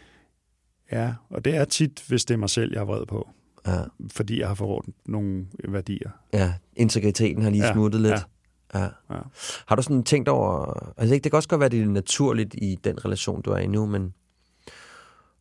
Ja, 0.91 1.13
og 1.29 1.45
det 1.45 1.55
er 1.55 1.65
tit, 1.65 2.03
hvis 2.07 2.25
det 2.25 2.33
er 2.33 2.37
mig 2.37 2.49
selv, 2.49 2.71
jeg 2.73 2.79
er 2.81 2.85
vred 2.85 3.05
på. 3.05 3.29
Ja. 3.67 3.79
Fordi 4.11 4.39
jeg 4.39 4.47
har 4.47 4.55
forrådt 4.55 4.85
nogle 5.05 5.45
værdier. 5.67 6.09
ja. 6.33 6.53
Integriteten 6.75 7.43
har 7.43 7.49
lige 7.49 7.65
Ja, 7.65 7.73
smuttet 7.73 8.01
lidt. 8.01 8.13
ja. 8.13 8.79
Ja. 8.79 8.83
Ja. 9.09 9.19
Har 9.67 9.75
du 9.75 9.81
sådan 9.81 10.03
tænkt 10.03 10.29
over... 10.29 10.93
Altså, 10.97 11.13
ikke, 11.13 11.23
det 11.23 11.31
kan 11.31 11.37
også 11.37 11.49
godt 11.49 11.59
være, 11.59 11.65
at 11.65 11.71
det 11.71 11.81
er 11.81 11.85
naturligt 11.85 12.55
i 12.57 12.77
den 12.83 13.05
relation, 13.05 13.41
du 13.41 13.51
er 13.51 13.57
i 13.57 13.67
nu, 13.67 13.85
men 13.85 14.13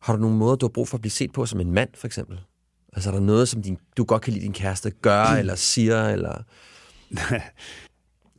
har 0.01 0.13
du 0.15 0.21
nogle 0.21 0.37
måder, 0.37 0.55
du 0.55 0.65
har 0.65 0.69
brug 0.69 0.87
for 0.87 0.97
at 0.97 1.01
blive 1.01 1.11
set 1.11 1.31
på 1.33 1.45
som 1.45 1.59
en 1.59 1.71
mand, 1.71 1.89
for 1.95 2.07
eksempel? 2.07 2.39
Altså, 2.93 3.09
er 3.09 3.13
der 3.13 3.21
noget, 3.21 3.49
som 3.49 3.61
din, 3.61 3.77
du 3.97 4.03
godt 4.03 4.21
kan 4.21 4.33
lide 4.33 4.43
din 4.45 4.53
kæreste 4.53 4.91
gør, 4.91 5.23
eller 5.39 5.55
siger, 5.55 6.07
eller... 6.09 6.43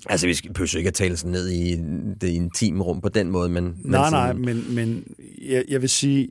altså, 0.09 0.27
vi 0.27 0.35
skal- 0.35 0.53
behøver 0.53 0.77
ikke 0.77 0.89
at 0.89 0.95
tale 0.95 1.17
sådan 1.17 1.33
ned 1.33 1.49
i 1.51 1.77
det 2.21 2.29
intime 2.29 2.83
rum 2.85 3.01
på 3.01 3.09
den 3.09 3.31
måde, 3.31 3.49
men... 3.49 3.65
men 3.65 3.77
Nej, 3.85 4.11
nej, 4.11 4.29
sådan, 4.29 4.43
men, 4.43 4.75
men 4.75 5.15
jeg, 5.43 5.65
jeg 5.69 5.81
vil 5.81 5.89
sige, 5.89 6.29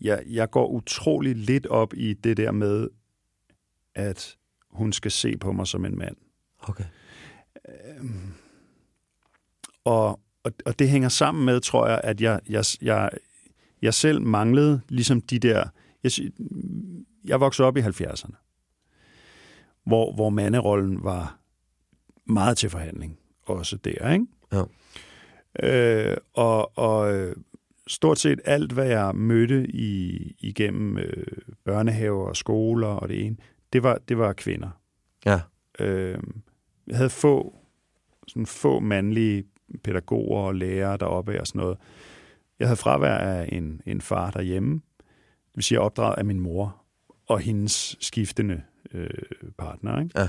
jeg, 0.00 0.22
jeg 0.26 0.50
går 0.50 0.68
utrolig 0.68 1.36
lidt 1.36 1.66
op 1.66 1.94
i 1.94 2.12
det 2.14 2.36
der 2.36 2.52
med, 2.52 2.88
at 3.94 4.36
hun 4.70 4.92
skal 4.92 5.10
se 5.10 5.36
på 5.36 5.52
mig 5.52 5.66
som 5.66 5.84
en 5.84 5.98
mand. 5.98 6.16
Okay. 6.62 6.84
Og, 9.84 10.20
og, 10.44 10.52
og 10.66 10.78
det 10.78 10.88
hænger 10.88 11.08
sammen 11.08 11.44
med, 11.44 11.60
tror 11.60 11.88
jeg, 11.88 12.00
at 12.04 12.20
jeg, 12.20 12.40
jeg, 12.48 12.64
jeg, 12.82 13.10
jeg 13.82 13.94
selv 13.94 14.20
manglede 14.22 14.80
ligesom 14.88 15.20
de 15.20 15.38
der... 15.38 15.64
Jeg, 16.04 16.12
jeg 17.24 17.40
voksede 17.40 17.68
op 17.68 17.76
i 17.76 17.80
70'erne, 17.80 18.34
hvor, 19.86 20.14
hvor 20.14 20.30
manderollen 20.30 21.04
var 21.04 21.38
meget 22.26 22.58
til 22.58 22.70
forhandling. 22.70 23.18
Også 23.46 23.76
der, 23.76 24.12
ikke? 24.12 24.26
Ja. 24.52 24.62
Øh, 25.62 26.16
og, 26.34 26.78
og 26.78 27.14
øh, 27.14 27.36
stort 27.86 28.18
set 28.18 28.40
alt, 28.44 28.72
hvad 28.72 28.86
jeg 28.86 29.14
mødte 29.14 29.66
i, 29.70 30.16
igennem 30.38 30.98
øh, 30.98 31.26
børnehaver 31.64 32.28
og 32.28 32.36
skoler 32.36 32.88
og 32.88 33.08
det 33.08 33.26
ene, 33.26 33.36
det 33.72 33.82
var, 33.82 33.98
det 34.08 34.18
var 34.18 34.32
kvinder. 34.32 34.68
Ja. 35.26 35.40
Øh, 35.78 36.18
jeg 36.86 36.96
havde 36.96 37.10
få, 37.10 37.56
sådan 38.26 38.46
få 38.46 38.80
mandlige 38.80 39.44
pædagoger 39.84 40.42
og 40.42 40.54
lærere 40.54 40.96
deroppe 40.96 41.40
og 41.40 41.46
sådan 41.46 41.60
noget. 41.60 41.78
Jeg 42.58 42.68
havde 42.68 42.76
fravær 42.76 43.16
af 43.16 43.48
en, 43.52 43.80
en 43.86 44.00
far 44.00 44.30
derhjemme, 44.30 44.74
det 45.48 45.56
vil 45.56 45.64
sige 45.64 45.80
opdraget 45.80 46.18
af 46.18 46.24
min 46.24 46.40
mor 46.40 46.82
og 47.26 47.40
hendes 47.40 47.96
skiftende 48.00 48.62
øh, 48.92 49.08
partner. 49.58 50.00
Ikke? 50.00 50.20
Ja. 50.20 50.28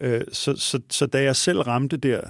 Øh, 0.00 0.20
så, 0.32 0.56
så, 0.56 0.80
så 0.90 1.06
da 1.06 1.22
jeg 1.22 1.36
selv 1.36 1.60
ramte 1.60 1.96
der 1.96 2.20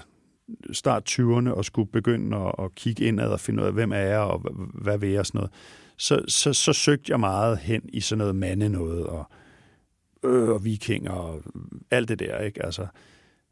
start 0.72 1.10
20'erne 1.10 1.50
og 1.50 1.64
skulle 1.64 1.90
begynde 1.90 2.36
at, 2.36 2.54
at 2.58 2.74
kigge 2.74 3.04
indad 3.04 3.28
og 3.28 3.40
finde 3.40 3.62
ud 3.62 3.66
af, 3.66 3.72
hvem 3.72 3.92
er 3.92 3.96
jeg 3.96 4.18
og 4.18 4.52
hvad 4.74 4.98
vil 4.98 5.10
jeg 5.10 5.20
og 5.20 5.26
sådan 5.26 5.38
noget, 5.38 5.50
så, 5.96 6.24
så, 6.28 6.52
så 6.52 6.72
søgte 6.72 7.10
jeg 7.10 7.20
meget 7.20 7.58
hen 7.58 7.82
i 7.92 8.00
sådan 8.00 8.18
noget 8.18 8.36
mande 8.36 8.68
noget 8.68 9.06
og, 9.06 9.30
øh, 10.24 10.48
og 10.48 10.64
vikinger 10.64 11.10
og 11.10 11.42
alt 11.90 12.08
det 12.08 12.18
der, 12.18 12.38
ikke? 12.38 12.64
Altså, 12.64 12.86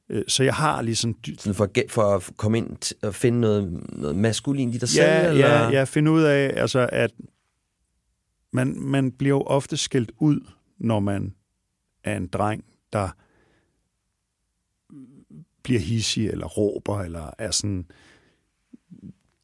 øh, 0.08 0.22
så 0.28 0.44
jeg 0.44 0.54
har 0.54 0.82
ligesom... 0.82 1.16
Sådan 1.38 1.54
for, 1.54 1.68
for 1.88 2.14
at 2.14 2.30
komme 2.36 2.58
ind 2.58 2.94
og 3.02 3.14
finde 3.14 3.40
noget, 3.40 3.84
noget 3.92 4.16
maskulin 4.16 4.70
i 4.70 4.78
dig 4.78 4.88
selv? 4.88 5.06
Ja, 5.06 5.28
eller? 5.28 5.46
ja, 5.46 5.70
ja, 5.70 5.84
finde 5.84 6.10
ud 6.10 6.22
af, 6.22 6.52
altså, 6.56 6.88
at 6.92 7.10
man, 8.52 8.80
man 8.80 9.12
bliver 9.12 9.36
jo 9.36 9.42
ofte 9.42 9.76
skældt 9.76 10.12
ud, 10.18 10.40
når 10.78 11.00
man 11.00 11.34
er 12.04 12.16
en 12.16 12.26
dreng, 12.26 12.64
der 12.92 13.08
bliver 15.66 15.80
hissig 15.80 16.28
eller 16.28 16.46
råber, 16.46 17.00
eller 17.00 17.30
er 17.38 17.50
sådan 17.50 17.86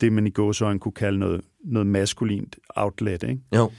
det, 0.01 0.13
man 0.13 0.27
i 0.27 0.31
gåsøjne 0.31 0.79
kunne 0.79 0.93
kalde 0.93 1.19
noget, 1.19 1.45
noget 1.65 1.87
maskulint 1.87 2.57
outlet, 2.69 3.23
ikke? 3.23 3.43
Jo. 3.55 3.71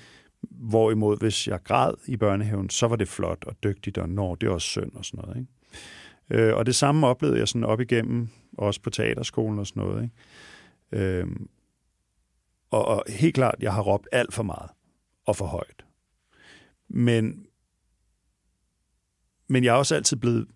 Hvorimod, 0.41 1.18
hvis 1.20 1.48
jeg 1.48 1.64
græd 1.64 1.94
i 2.08 2.18
børnehaven, 2.18 2.70
så 2.70 2.88
var 2.88 2.96
det 2.96 3.08
flot 3.08 3.44
og 3.48 3.56
dygtigt, 3.64 3.98
og 3.98 4.10
når 4.10 4.36
det 4.36 4.48
er 4.48 4.52
også 4.52 4.68
synd 4.68 4.91
og 4.96 5.06
sådan 5.06 5.26
noget. 5.26 5.38
Ikke? 5.38 6.44
Øh, 6.44 6.56
og 6.56 6.66
det 6.66 6.76
samme 6.76 7.08
oplevede 7.08 7.39
jeg 7.39 7.48
sådan 7.48 7.64
op 7.64 7.82
igennem, 7.82 8.28
også 8.58 8.82
på 8.82 8.89
teaterskolen 8.89 9.60
og 9.60 9.68
sådan 9.68 9.84
noget. 9.84 10.04
Ikke? 10.04 11.06
Øh, 11.06 11.28
og, 12.72 12.86
og 12.86 13.04
helt 13.10 13.36
klart, 13.36 13.56
jeg 13.60 13.74
har 13.74 13.82
råbt 13.82 14.08
alt 14.12 14.34
for 14.34 14.44
meget 14.44 14.70
og 15.26 15.36
for 15.36 15.46
højt. 15.46 15.86
Men, 16.88 17.46
men 19.50 19.64
jeg 19.64 19.74
er 19.74 19.78
også 19.78 19.96
altid 19.96 20.18
blevet 20.18 20.48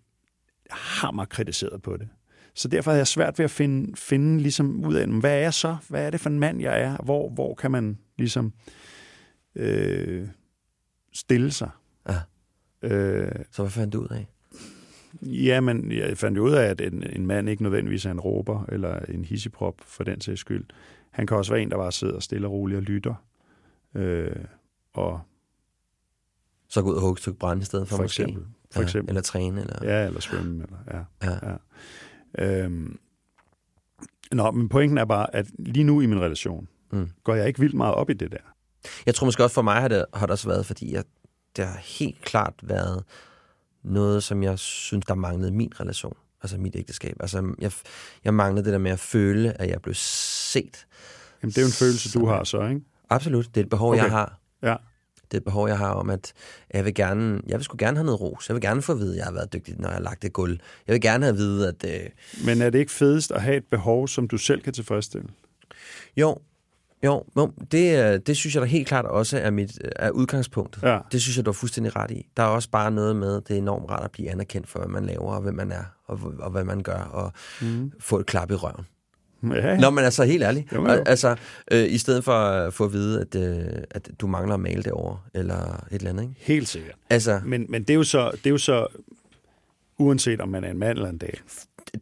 hammer 0.70 1.24
kritiseret 1.24 1.82
på 1.82 1.96
det. 1.96 2.08
Så 2.54 2.68
derfor 2.68 2.90
har 2.90 2.96
jeg 2.96 3.06
svært 3.06 3.38
ved 3.38 3.44
at 3.44 3.50
finde, 3.50 3.96
finde 3.96 4.40
ligesom 4.42 4.84
ud 4.84 4.94
af, 4.94 5.06
hvad 5.08 5.30
er 5.34 5.38
jeg 5.38 5.54
så? 5.54 5.76
Hvad 5.88 6.06
er 6.06 6.10
det 6.10 6.20
for 6.20 6.30
en 6.30 6.38
mand, 6.40 6.60
jeg 6.60 6.80
er? 6.80 6.96
Hvor, 6.96 7.28
hvor 7.30 7.54
kan 7.54 7.70
man 7.70 7.98
ligesom 8.18 8.52
øh, 9.54 10.28
stille 11.12 11.50
sig? 11.50 11.70
Ja. 12.08 12.16
Øh, 12.82 13.32
Så 13.50 13.62
hvad 13.62 13.70
fandt 13.70 13.92
du 13.92 14.00
ud 14.00 14.08
af? 14.10 14.26
ja, 15.22 15.60
men 15.60 15.92
jeg 15.92 16.18
fandt 16.18 16.38
jo 16.38 16.44
ud 16.44 16.52
af, 16.52 16.64
at 16.64 16.80
en, 16.80 17.02
en 17.12 17.26
mand 17.26 17.48
ikke 17.48 17.62
nødvendigvis 17.62 18.06
er 18.06 18.10
en 18.10 18.20
råber 18.20 18.64
eller 18.68 18.98
en 18.98 19.24
hisseprop 19.24 19.74
for 19.80 20.04
den 20.04 20.20
sags 20.20 20.40
skyld. 20.40 20.64
Han 21.10 21.26
kan 21.26 21.36
også 21.36 21.52
være 21.52 21.62
en, 21.62 21.70
der 21.70 21.76
bare 21.76 21.92
sidder 21.92 22.20
stille 22.20 22.46
og 22.46 22.52
roligt 22.52 22.76
og 22.76 22.82
lytter. 22.82 23.14
Øh, 23.94 24.36
og 24.92 25.20
Så 26.68 26.82
gå 26.82 26.90
ud 26.90 26.94
og 26.94 27.00
hugge 27.00 27.12
et 27.12 27.20
stykke 27.20 27.38
brænde 27.38 27.62
i 27.62 27.64
stedet 27.64 27.88
for, 27.88 27.96
for 27.96 28.02
måske? 28.02 28.22
eksempel. 28.22 28.44
For 28.72 28.80
ja, 28.80 28.84
eksempel. 28.86 29.10
Eller 29.10 29.22
træne? 29.22 29.60
Eller... 29.60 29.76
Ja, 29.82 30.06
eller 30.06 30.20
svømme. 30.20 30.64
Eller, 30.64 30.78
ja. 31.22 31.30
Ja. 31.30 31.38
Ja. 32.38 32.64
Øhm, 32.64 32.98
nå, 34.32 34.50
men 34.50 34.68
pointen 34.68 34.98
er 34.98 35.04
bare, 35.04 35.34
at 35.36 35.46
lige 35.58 35.84
nu 35.84 36.00
i 36.00 36.06
min 36.06 36.20
relation, 36.20 36.68
Mm. 36.92 37.10
går 37.24 37.34
jeg 37.34 37.46
ikke 37.48 37.60
vildt 37.60 37.74
meget 37.74 37.94
op 37.94 38.10
i 38.10 38.12
det 38.12 38.32
der. 38.32 38.38
Jeg 39.06 39.14
tror 39.14 39.24
måske 39.24 39.44
også 39.44 39.54
for 39.54 39.62
mig 39.62 39.80
har 39.80 39.88
det, 39.88 40.04
har 40.14 40.26
det 40.26 40.30
også 40.30 40.48
været, 40.48 40.66
fordi 40.66 40.92
jeg, 40.94 41.04
det 41.56 41.66
har 41.66 41.76
helt 41.98 42.20
klart 42.24 42.54
været 42.62 43.04
noget, 43.84 44.22
som 44.22 44.42
jeg 44.42 44.58
synes, 44.58 45.04
der 45.06 45.14
manglede 45.14 45.48
i 45.48 45.52
min 45.54 45.72
relation. 45.80 46.16
Altså 46.42 46.58
mit 46.58 46.76
ægteskab. 46.76 47.16
Altså 47.20 47.54
jeg, 47.60 47.72
jeg 48.24 48.34
manglede 48.34 48.64
det 48.64 48.72
der 48.72 48.78
med 48.78 48.90
at 48.90 48.98
føle, 49.00 49.60
at 49.60 49.68
jeg 49.70 49.82
blev 49.82 49.94
set. 49.94 50.86
Jamen, 51.42 51.50
det 51.50 51.58
er 51.58 51.62
jo 51.62 51.66
en 51.66 51.72
følelse, 51.72 52.18
du 52.18 52.26
har 52.26 52.44
så, 52.44 52.66
ikke? 52.68 52.80
Absolut. 53.10 53.46
Det 53.54 53.56
er 53.60 53.64
et 53.64 53.70
behov, 53.70 53.90
Okay. 53.92 54.02
jeg 54.02 54.10
har. 54.10 54.38
Ja. 54.62 54.76
Det 55.30 55.36
er 55.36 55.40
et 55.40 55.44
behov, 55.44 55.68
jeg 55.68 55.78
har 55.78 55.90
om, 55.90 56.10
at 56.10 56.32
jeg 56.74 56.84
vil 56.84 56.94
gerne, 56.94 57.40
jeg 57.46 57.58
vil 57.58 57.64
sgu 57.64 57.76
gerne 57.78 57.96
have 57.96 58.04
noget 58.04 58.20
ros. 58.20 58.48
Jeg 58.48 58.54
vil 58.54 58.62
gerne 58.62 58.82
få 58.82 58.92
at 58.92 58.98
vide, 58.98 59.12
at 59.12 59.16
jeg 59.16 59.24
har 59.24 59.32
været 59.32 59.52
dygtig, 59.52 59.74
når 59.78 59.88
jeg 59.88 59.96
har 59.96 60.02
lagt 60.02 60.24
et 60.24 60.32
gulv. 60.32 60.58
Jeg 60.86 60.92
vil 60.92 61.00
gerne 61.00 61.24
have 61.24 61.32
at 61.32 61.38
vide, 61.38 61.68
at 61.68 61.84
øh, 61.84 62.10
Men 62.46 62.62
er 62.62 62.70
det 62.70 62.78
ikke 62.78 62.92
fedest 62.92 63.32
at 63.32 63.42
have 63.42 63.56
et 63.56 63.64
behov, 63.70 64.08
som 64.08 64.28
du 64.28 64.38
selv 64.38 64.60
kan 64.60 64.72
tilfredsstille? 64.72 65.28
jo, 66.16 66.38
Jo, 67.02 67.24
jo 67.36 67.52
det, 67.72 68.04
øh, 68.04 68.20
det 68.26 68.36
synes 68.36 68.54
jeg 68.54 68.62
da 68.62 68.66
helt 68.66 68.88
klart 68.88 69.04
også 69.04 69.38
er 69.38 69.50
mit 69.50 69.78
er 69.96 70.10
udgangspunktet. 70.10 70.82
Ja. 70.82 70.98
Det 71.12 71.22
synes 71.22 71.36
jeg, 71.36 71.46
du 71.46 71.50
har 71.50 71.54
fuldstændig 71.54 71.96
ret 71.96 72.10
i. 72.10 72.26
Der 72.36 72.42
er 72.42 72.46
også 72.46 72.70
bare 72.70 72.90
noget 72.90 73.16
med, 73.16 73.34
det 73.34 73.50
er 73.50 73.58
enormt 73.58 73.90
rart 73.90 74.04
at 74.04 74.10
blive 74.10 74.30
anerkendt 74.30 74.68
for, 74.68 74.78
hvad 74.78 74.88
man 74.88 75.06
laver, 75.06 75.32
og 75.32 75.42
hvem 75.42 75.54
man 75.54 75.72
er, 75.72 75.84
og, 76.06 76.20
og 76.38 76.50
hvad 76.50 76.64
man 76.64 76.82
gør, 76.82 76.98
og 76.98 77.32
mm. 77.60 77.92
få 78.00 78.18
et 78.18 78.26
klap 78.26 78.50
i 78.50 78.54
røven. 78.54 78.86
Ja, 79.42 79.76
Nå, 79.76 79.90
men 79.90 80.04
altså 80.04 80.24
helt 80.24 80.42
ærligt. 80.42 80.72
Jo, 80.72 80.82
jo. 80.82 81.04
Altså, 81.06 81.36
øh, 81.72 81.92
i 81.92 81.98
stedet 81.98 82.24
for 82.24 82.32
at 82.32 82.74
få 82.74 82.84
at 82.84 82.92
vide, 82.92 83.20
at, 83.20 83.34
øh, 83.34 83.82
at 83.90 84.10
du 84.20 84.26
mangler 84.26 84.54
at 84.54 84.60
male 84.60 84.82
derovre, 84.82 85.18
eller 85.34 85.84
et 85.90 85.94
eller 85.94 86.10
andet, 86.10 86.22
ikke? 86.22 86.34
helt 86.38 86.68
sikkert. 86.68 86.94
Altså, 87.10 87.40
Men, 87.44 87.66
men 87.68 87.82
det, 87.82 87.90
er 87.90 87.94
jo 87.94 88.04
så, 88.04 88.30
det 88.30 88.46
er 88.46 88.50
jo 88.50 88.58
så, 88.58 88.86
uanset 89.98 90.40
om 90.40 90.48
man 90.48 90.64
er 90.64 90.70
en 90.70 90.78
mand 90.78 90.96
eller 90.98 91.10
en 91.10 91.18
dame. 91.18 91.32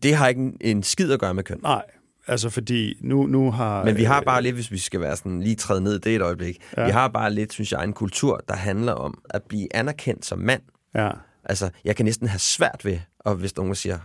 det 0.03 0.15
har 0.15 0.29
ikke 0.29 0.41
en, 0.41 0.57
en 0.61 0.83
skid 0.83 1.13
at 1.13 1.21
gøre 1.21 1.35
med 1.35 1.45
køn. 1.45 1.59
Nej, 1.63 1.83
altså 2.27 2.51
fordi 2.51 2.97
nu, 3.01 3.27
nu 3.27 3.51
har... 3.51 3.85
Men 3.85 3.97
vi 3.97 4.05
har 4.05 4.19
øh, 4.19 4.25
bare 4.25 4.43
lidt, 4.43 4.55
hvis 4.55 4.71
vi 4.71 4.79
skal 4.79 5.01
være 5.01 5.17
sådan 5.17 5.43
lige 5.43 5.57
træde 5.57 5.81
ned 5.81 5.95
i 5.95 5.99
det 5.99 6.17
et 6.17 6.23
øjeblik, 6.23 6.59
ja. 6.77 6.85
vi 6.85 6.91
har 6.91 7.09
bare 7.09 7.33
lidt, 7.33 7.53
synes 7.53 7.73
jeg, 7.73 7.85
en 7.85 7.93
kultur, 7.93 8.41
der 8.49 8.55
handler 8.55 8.93
om 8.93 9.23
at 9.31 9.43
blive 9.43 9.77
anerkendt 9.77 10.27
som 10.27 10.39
mand. 10.39 10.63
Ja, 10.95 11.11
Altså, 11.49 11.71
jeg 11.85 11.97
kan 11.97 12.05
næsten 12.05 12.29
have 12.29 12.39
svært 12.39 12.85
ved, 12.85 12.99
og 13.19 13.35
hvis 13.35 13.57
nogen 13.57 13.75
siger, 13.75 13.99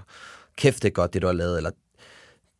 kæft, 0.58 0.84
det 0.84 0.90
er 0.90 0.94
godt, 0.94 1.14
det 1.14 1.22
du 1.22 1.28
har 1.28 1.34
lavet, 1.34 1.58
eller 1.58 1.72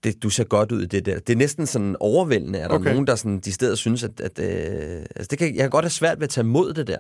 det, 0.04 0.24
du 0.24 0.30
ser 0.30 0.44
godt 0.44 0.72
ud 0.72 0.82
i 0.82 0.86
det 0.86 1.06
der. 1.06 1.20
Det 1.20 1.34
er 1.34 1.38
næsten 1.38 1.66
sådan 1.66 1.96
overvældende, 2.00 2.60
at 2.60 2.70
der 2.70 2.76
Okay. 2.76 2.92
nogen, 2.92 3.08
der 3.08 3.16
sådan, 3.16 3.40
de 3.40 3.52
steder 3.52 3.76
synes, 3.76 4.04
at, 4.04 4.22
at 4.22 4.40
øh, 4.40 5.06
altså 5.16 5.28
det 5.32 5.40
kan, 5.40 5.48
jeg 5.48 5.64
kan 5.64 5.70
godt 5.70 5.86
have 5.86 5.90
svært 5.90 6.20
ved 6.20 6.24
at 6.24 6.30
tage 6.30 6.46
imod 6.46 6.74
det 6.74 6.88
der. 6.88 6.98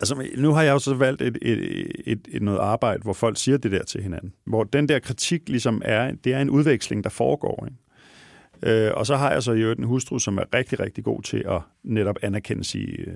altså 0.00 0.26
nu 0.36 0.52
har 0.52 0.62
jeg 0.62 0.72
jo 0.72 0.78
så 0.78 0.94
valgt 0.94 1.22
et, 1.22 1.38
et, 1.42 1.86
et, 2.06 2.28
et 2.28 2.42
noget 2.42 2.58
arbejde, 2.58 3.02
hvor 3.02 3.12
folk 3.12 3.38
siger 3.38 3.58
det 3.58 3.72
der 3.72 3.84
til 3.84 4.02
hinanden. 4.02 4.32
Hvor 4.44 4.64
den 4.64 4.88
der 4.88 4.98
kritik 4.98 5.48
ligesom 5.48 5.82
er, 5.84 6.12
det 6.24 6.34
er 6.34 6.40
en 6.40 6.50
udveksling, 6.50 7.04
der 7.04 7.10
foregår. 7.10 7.66
Ikke? 7.66 8.86
Øh, 8.86 8.92
og 8.94 9.06
så 9.06 9.16
har 9.16 9.32
jeg 9.32 9.42
så 9.42 9.52
jo 9.52 9.72
en 9.72 9.84
hustru, 9.84 10.18
som 10.18 10.38
er 10.38 10.44
rigtig, 10.54 10.80
rigtig 10.80 11.04
god 11.04 11.22
til 11.22 11.44
at 11.48 11.60
netop 11.84 12.16
anerkende 12.22 12.64
sige, 12.64 12.92
øh, 12.92 13.14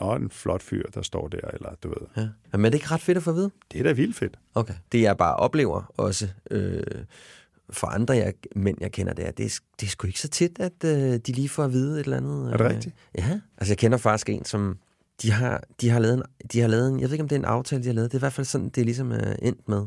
Nå, 0.00 0.14
en 0.14 0.30
flot 0.30 0.62
fyr, 0.62 0.82
der 0.94 1.02
står 1.02 1.28
der, 1.28 1.38
eller 1.52 1.74
du 1.82 1.88
ved. 1.88 2.06
Ja. 2.16 2.28
Men 2.52 2.64
er 2.64 2.70
det 2.70 2.74
ikke 2.74 2.90
ret 2.90 3.00
fedt 3.00 3.16
at 3.16 3.22
få 3.22 3.30
at 3.30 3.36
vide? 3.36 3.50
Det 3.72 3.80
er 3.80 3.84
da 3.84 3.92
vildt 3.92 4.16
fedt. 4.16 4.38
Okay. 4.54 4.74
Det 4.92 5.02
jeg 5.02 5.16
bare 5.16 5.36
oplever 5.36 5.92
også 5.96 6.28
øh, 6.50 6.82
for 7.74 7.86
andre 7.86 8.14
jeg, 8.14 8.34
mænd, 8.56 8.78
jeg 8.80 8.92
kender, 8.92 9.12
det 9.12 9.26
er, 9.26 9.30
det 9.30 9.44
er, 9.46 9.58
det 9.80 9.86
er 9.86 9.90
sgu 9.90 10.06
ikke 10.06 10.20
så 10.20 10.28
tit, 10.28 10.58
at 10.58 10.84
øh, 10.84 11.16
de 11.26 11.32
lige 11.32 11.48
får 11.48 11.64
at 11.64 11.72
vide 11.72 12.00
et 12.00 12.04
eller 12.04 12.16
andet. 12.16 12.52
Er 12.52 12.56
det 12.56 12.64
øh, 12.64 12.70
rigtigt? 12.70 12.94
Ja. 13.18 13.40
Altså 13.58 13.70
jeg 13.72 13.78
kender 13.78 13.98
faktisk 13.98 14.28
en, 14.28 14.44
som 14.44 14.78
de 15.22 15.30
har, 15.32 15.62
de 15.80 15.90
har, 15.90 15.98
lavet 15.98 16.14
en, 16.14 16.22
de 16.52 16.60
har 16.60 16.68
lavet 16.68 16.88
en, 16.88 17.00
jeg 17.00 17.08
ved 17.08 17.12
ikke 17.14 17.22
om 17.22 17.28
det 17.28 17.36
er 17.36 17.40
en 17.40 17.44
aftale, 17.44 17.82
de 17.82 17.88
har 17.88 17.94
lavet, 17.94 18.10
det 18.12 18.16
er 18.16 18.18
i 18.18 18.26
hvert 18.26 18.32
fald 18.32 18.44
sådan, 18.44 18.68
det 18.68 18.80
er 18.80 18.84
ligesom 18.84 19.12
er 19.12 19.36
endt 19.42 19.68
med. 19.68 19.86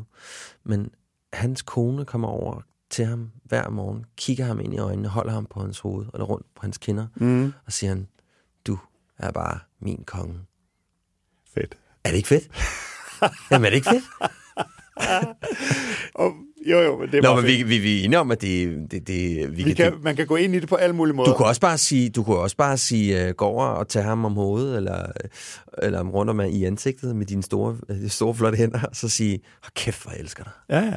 Men 0.64 0.90
hans 1.32 1.62
kone 1.62 2.04
kommer 2.04 2.28
over 2.28 2.60
til 2.90 3.04
ham 3.06 3.30
hver 3.44 3.68
morgen, 3.68 4.04
kigger 4.16 4.44
ham 4.44 4.60
ind 4.60 4.74
i 4.74 4.78
øjnene, 4.78 5.08
holder 5.08 5.32
ham 5.32 5.46
på 5.46 5.60
hans 5.60 5.78
hoved, 5.80 6.06
eller 6.14 6.24
rundt 6.24 6.46
på 6.54 6.62
hans 6.62 6.78
kinder, 6.78 7.06
Mm. 7.14 7.52
og 7.66 7.72
siger 7.72 7.90
han, 7.90 8.08
du 8.66 8.78
er 9.18 9.30
bare 9.30 9.58
min 9.80 10.04
konge. 10.06 10.38
Fedt. 11.54 11.78
Er 12.04 12.08
det 12.10 12.16
ikke 12.16 12.28
fedt? 12.28 12.48
Jamen 13.50 13.64
er 13.64 13.70
det 13.70 13.76
ikke 13.76 13.90
fedt? 13.90 14.04
Og, 16.14 16.32
jo, 16.66 16.78
jo, 16.80 16.98
men 16.98 17.10
det 17.10 17.18
er 17.18 17.22
Nå, 17.22 17.34
men 17.36 17.44
vi, 17.44 17.62
vi, 17.62 17.78
vi 17.78 18.00
er 18.00 18.04
enige 18.04 18.18
om, 18.18 18.30
at 18.30 18.40
det, 18.40 18.78
det, 18.90 19.06
det 19.06 19.56
vi, 19.56 19.62
Vi 19.64 19.72
kan, 19.72 19.92
kan, 19.92 20.00
man 20.02 20.16
kan 20.16 20.26
gå 20.26 20.36
ind 20.36 20.54
i 20.54 20.60
det 20.60 20.68
på 20.68 20.74
alle 20.74 20.94
mulige 20.96 21.14
måder. 21.16 21.30
Du 21.30 21.36
kunne 21.36 21.48
også 21.48 21.60
bare 21.60 21.78
sige, 21.78 22.10
du 22.10 22.22
kunne 22.22 22.38
også 22.38 22.56
bare 22.56 22.78
sige, 22.78 23.24
uh, 23.28 23.30
gå 23.34 23.44
over 23.44 23.64
og 23.64 23.88
tage 23.88 24.02
ham 24.04 24.24
om 24.24 24.32
hovedet, 24.34 24.76
eller, 24.76 25.06
eller 25.82 26.00
om 26.00 26.10
rundt 26.10 26.30
om 26.30 26.40
i 26.40 26.64
ansigtet 26.64 27.16
med 27.16 27.26
dine 27.26 27.42
store, 27.42 27.76
øh, 27.88 28.08
store 28.08 28.34
flotte 28.34 28.58
hænder, 28.58 28.80
og 28.82 28.96
så 28.96 29.08
sige, 29.08 29.40
hold 29.62 29.72
kæft, 29.74 30.02
hvor 30.02 30.12
jeg 30.12 30.20
elsker 30.20 30.44
dig. 30.44 30.52
Ja, 30.70 30.80
ja. 30.80 30.94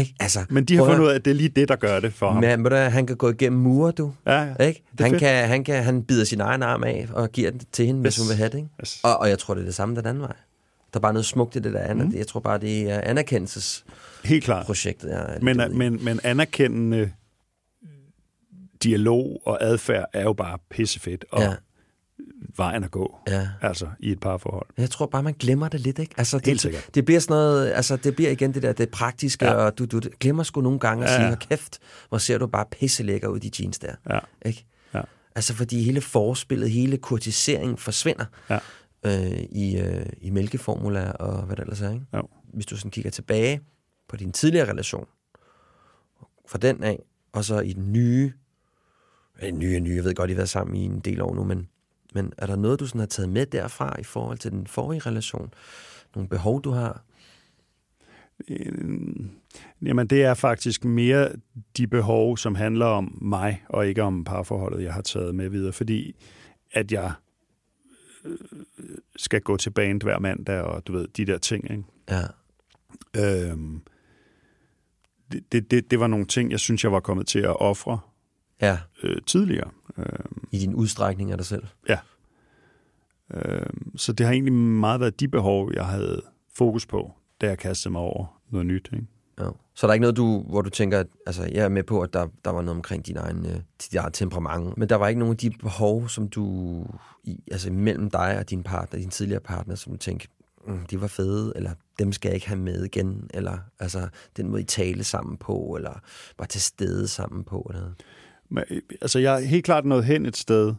Ikke? 0.00 0.14
Altså, 0.20 0.40
Men 0.50 0.64
de 0.64 0.76
har 0.76 0.84
fundet 0.84 1.00
ud 1.00 1.08
af, 1.08 1.14
at 1.14 1.24
det 1.24 1.30
er 1.30 1.34
lige 1.34 1.48
det, 1.48 1.68
der 1.68 1.76
gør 1.76 2.00
det 2.00 2.12
for 2.12 2.30
ham. 2.30 2.40
Men, 2.42 2.60
hvad, 2.60 2.90
han 2.90 3.06
kan 3.06 3.16
gå 3.16 3.30
igennem 3.30 3.60
mure, 3.60 3.92
du. 3.92 4.12
Ja, 4.26 4.42
ja. 4.58 4.64
Ikke? 4.66 4.82
Det 4.92 5.00
Han, 5.00 5.10
fedt. 5.10 5.20
kan, 5.20 5.48
han, 5.48 5.64
kan, 5.64 5.82
han 5.84 6.02
bider 6.02 6.24
sin 6.24 6.40
egen 6.40 6.62
arm 6.62 6.84
af 6.84 7.08
og 7.12 7.30
giver 7.32 7.50
den 7.50 7.60
til 7.72 7.86
hende, 7.86 8.00
hvis 8.00 8.14
Yes. 8.14 8.22
hun 8.22 8.28
vil 8.28 8.36
have 8.36 8.48
det. 8.48 8.56
Ikke? 8.58 8.68
Yes. 8.82 9.00
Og, 9.02 9.16
og 9.18 9.28
jeg 9.28 9.38
tror, 9.38 9.54
det 9.54 9.60
er 9.60 9.64
det 9.64 9.74
samme 9.74 9.96
den 9.96 10.06
anden 10.06 10.22
vej. 10.22 10.32
Der 10.92 10.98
er 10.98 11.00
bare 11.00 11.12
noget 11.12 11.26
smukt 11.26 11.56
i 11.56 11.58
det 11.58 11.72
der 11.72 11.80
andet. 11.80 12.08
Mm. 12.08 12.14
Jeg 12.18 12.26
tror 12.26 12.40
bare, 12.40 12.58
det 12.58 12.90
er 12.90 13.00
anerkendelsesprojektet. 13.00 14.07
Helt 14.24 14.44
klart. 14.44 14.68
Er 14.86 15.32
lidt 15.32 15.42
Men, 15.42 15.78
men, 15.78 16.04
men 16.04 16.20
anerkendende 16.24 17.12
dialog 18.82 19.42
og 19.44 19.58
adfærd 19.64 20.04
er 20.12 20.22
jo 20.22 20.32
bare 20.32 20.58
pissefedt, 20.70 21.24
og 21.30 21.40
Ja. 21.40 21.48
ja. 21.48 21.54
vejen 22.56 22.84
at 22.84 22.90
gå, 22.90 23.18
Ja. 23.28 23.48
altså 23.62 23.88
i 24.00 24.12
et 24.12 24.20
parforhold. 24.20 24.66
Jeg 24.76 24.90
tror 24.90 25.06
bare, 25.06 25.22
man 25.22 25.34
glemmer 25.38 25.68
det 25.68 25.80
lidt, 25.80 25.98
ikke? 25.98 26.14
Altså, 26.16 26.38
det, 26.38 26.46
Helt 26.46 26.60
sikkert. 26.60 26.90
Det 26.94 27.04
bliver 27.04 27.20
sådan 27.20 27.34
noget, 27.34 27.70
altså, 27.72 27.96
det 27.96 28.14
bliver 28.16 28.30
igen 28.30 28.54
det 28.54 28.62
der, 28.62 28.72
det 28.72 28.88
praktiske, 28.90 29.44
ja. 29.46 29.52
Ja. 29.52 29.56
og 29.58 29.78
du, 29.78 29.84
du 29.84 30.00
glemmer 30.20 30.42
sgu 30.42 30.60
nogle 30.60 30.78
gange 30.78 31.04
at 31.04 31.10
Ja, 31.10 31.16
sige, 31.16 31.22
ja. 31.24 31.28
"Hold 31.28 31.38
kæft, 31.38 31.78
hvor 32.08 32.18
ser 32.18 32.38
du 32.38 32.46
bare 32.46 32.64
pisselækker 32.70 33.28
ud 33.28 33.36
i 33.36 33.48
de 33.48 33.62
jeans 33.62 33.78
der. 33.78 33.94
Ja. 34.10 34.18
Ikke? 34.46 34.64
Ja. 34.94 35.00
Altså, 35.34 35.54
fordi 35.54 35.82
hele 35.82 36.00
forspillet, 36.00 36.70
hele 36.70 36.96
kurtiseringen 36.96 37.76
forsvinder 37.76 38.24
Ja. 38.50 38.58
øh, 39.06 39.38
i, 39.50 39.78
øh, 39.78 40.06
i 40.20 40.30
mælkeformula 40.30 41.10
og 41.10 41.42
hvad 41.42 41.56
det 41.56 41.62
ellers 41.62 41.80
er, 41.80 41.92
ikke? 41.92 42.06
Jo. 42.14 42.28
Hvis 42.54 42.66
du 42.66 42.76
sådan 42.76 42.90
kigger 42.90 43.10
tilbage 43.10 43.60
på 44.08 44.16
din 44.16 44.32
tidligere 44.32 44.70
relation, 44.70 45.06
fra 46.46 46.58
den 46.58 46.82
af, 46.82 47.02
og 47.32 47.44
så 47.44 47.60
i 47.60 47.72
den 47.72 47.92
nye, 47.92 48.32
øh, 49.42 49.52
nye 49.52 49.80
nye, 49.80 49.94
jeg 49.94 50.04
ved 50.04 50.14
godt, 50.14 50.30
I 50.30 50.32
har 50.32 50.36
været 50.36 50.48
sammen 50.48 50.76
i 50.76 50.84
en 50.84 51.00
del 51.00 51.20
år 51.20 51.34
nu, 51.34 51.44
men, 51.44 51.68
men 52.14 52.32
er 52.38 52.46
der 52.46 52.56
noget, 52.56 52.80
du 52.80 52.86
sådan 52.86 52.98
har 52.98 53.06
taget 53.06 53.28
med 53.28 53.46
derfra 53.46 54.00
i 54.00 54.04
forhold 54.04 54.38
til 54.38 54.50
den 54.50 54.66
forrige 54.66 55.00
relation? 55.00 55.54
Nogle 56.14 56.28
behov, 56.28 56.62
du 56.62 56.70
har? 56.70 57.04
Øh, 58.48 59.08
Jamen, 59.82 60.06
det 60.06 60.22
er 60.22 60.34
faktisk 60.34 60.84
mere 60.84 61.32
de 61.76 61.86
behov, 61.86 62.36
som 62.36 62.54
handler 62.54 62.86
om 62.86 63.18
mig, 63.20 63.64
og 63.68 63.88
ikke 63.88 64.02
om 64.02 64.24
parforholdet, 64.24 64.82
jeg 64.82 64.94
har 64.94 65.02
taget 65.02 65.34
med 65.34 65.48
videre. 65.48 65.72
Fordi 65.72 66.16
at 66.72 66.92
jeg 66.92 67.12
øh, 68.24 68.36
skal 69.16 69.40
gå 69.40 69.56
til 69.56 69.70
band 69.70 70.02
hver 70.02 70.18
mandag, 70.18 70.62
og 70.62 70.86
du 70.86 70.92
ved, 70.92 71.08
de 71.08 71.24
der 71.24 71.38
ting, 71.38 71.70
ikke? 71.70 71.84
Ja. 72.10 72.22
Øhm, 73.16 73.82
det, 75.32 75.52
det, 75.52 75.70
det, 75.70 75.90
det 75.90 76.00
var 76.00 76.06
nogle 76.06 76.26
ting, 76.26 76.50
jeg 76.50 76.60
synes, 76.60 76.84
jeg 76.84 76.92
var 76.92 77.00
kommet 77.00 77.26
til 77.26 77.38
at 77.38 77.60
ofre 77.60 77.98
Ja, 78.60 78.78
øh, 79.02 79.16
tidligere. 79.26 79.70
Øhm, 79.98 80.48
i 80.52 80.58
din 80.58 80.74
udstrækning 80.74 81.32
af 81.32 81.38
dig 81.38 81.46
selv. 81.46 81.62
øhm, 83.34 83.98
så 83.98 84.12
det 84.12 84.26
har 84.26 84.32
egentlig 84.32 84.52
meget 84.52 85.00
været 85.00 85.20
de 85.20 85.28
behov, 85.28 85.70
jeg 85.74 85.86
havde 85.86 86.22
fokus 86.54 86.86
på, 86.86 87.12
da 87.40 87.46
jeg 87.46 87.58
kastede 87.58 87.92
mig 87.92 88.00
over 88.00 88.40
noget 88.50 88.66
nyt. 88.66 88.88
Ikke? 88.92 89.06
Ja. 89.40 89.48
Så 89.74 89.86
er 89.86 89.88
der 89.88 89.92
ikke 89.92 90.00
noget, 90.00 90.16
du, 90.16 90.44
hvor 90.48 90.62
du 90.62 90.70
tænker, 90.70 90.98
at 90.98 91.06
altså, 91.26 91.42
jeg 91.52 91.64
er 91.64 91.68
med 91.68 91.82
på, 91.82 92.00
at 92.00 92.12
der, 92.12 92.26
der 92.44 92.50
var 92.50 92.62
noget 92.62 92.76
omkring 92.76 93.06
din 93.06 93.16
egen, 93.16 93.46
øh, 93.46 93.54
dit 93.54 93.94
eget 93.94 94.14
temperament, 94.14 94.78
men 94.78 94.88
der 94.88 94.96
var 94.96 95.08
ikke 95.08 95.18
nogen 95.18 95.32
af 95.32 95.38
de 95.38 95.50
behov, 95.50 96.08
som 96.08 96.28
du, 96.28 96.84
i, 97.24 97.40
altså 97.50 97.72
mellem 97.72 98.10
dig 98.10 98.38
og 98.38 98.50
din 98.50 98.62
partner, 98.62 99.00
din 99.00 99.10
tidligere 99.10 99.40
partner, 99.40 99.74
som 99.74 99.92
du 99.92 99.98
tænkte, 99.98 100.28
mm, 100.68 100.86
de 100.86 101.00
var 101.00 101.06
fede, 101.06 101.52
eller 101.56 101.74
dem 101.98 102.12
skal 102.12 102.28
jeg 102.28 102.34
ikke 102.34 102.48
have 102.48 102.60
med 102.60 102.84
igen, 102.84 103.30
eller 103.34 103.58
altså 103.78 104.08
den 104.36 104.48
måde, 104.48 104.62
I 104.62 104.64
tale 104.64 105.04
sammen 105.04 105.36
på, 105.36 105.74
eller 105.76 106.00
var 106.38 106.44
til 106.44 106.60
stede 106.60 107.08
sammen 107.08 107.44
på, 107.44 107.66
eller 107.70 107.80
noget. 107.80 108.02
Men, 108.48 108.64
altså, 109.00 109.18
jeg 109.18 109.34
er 109.34 109.46
helt 109.46 109.64
klart 109.64 109.84
nået 109.84 110.04
hen 110.04 110.26
et 110.26 110.36
sted, 110.36 110.74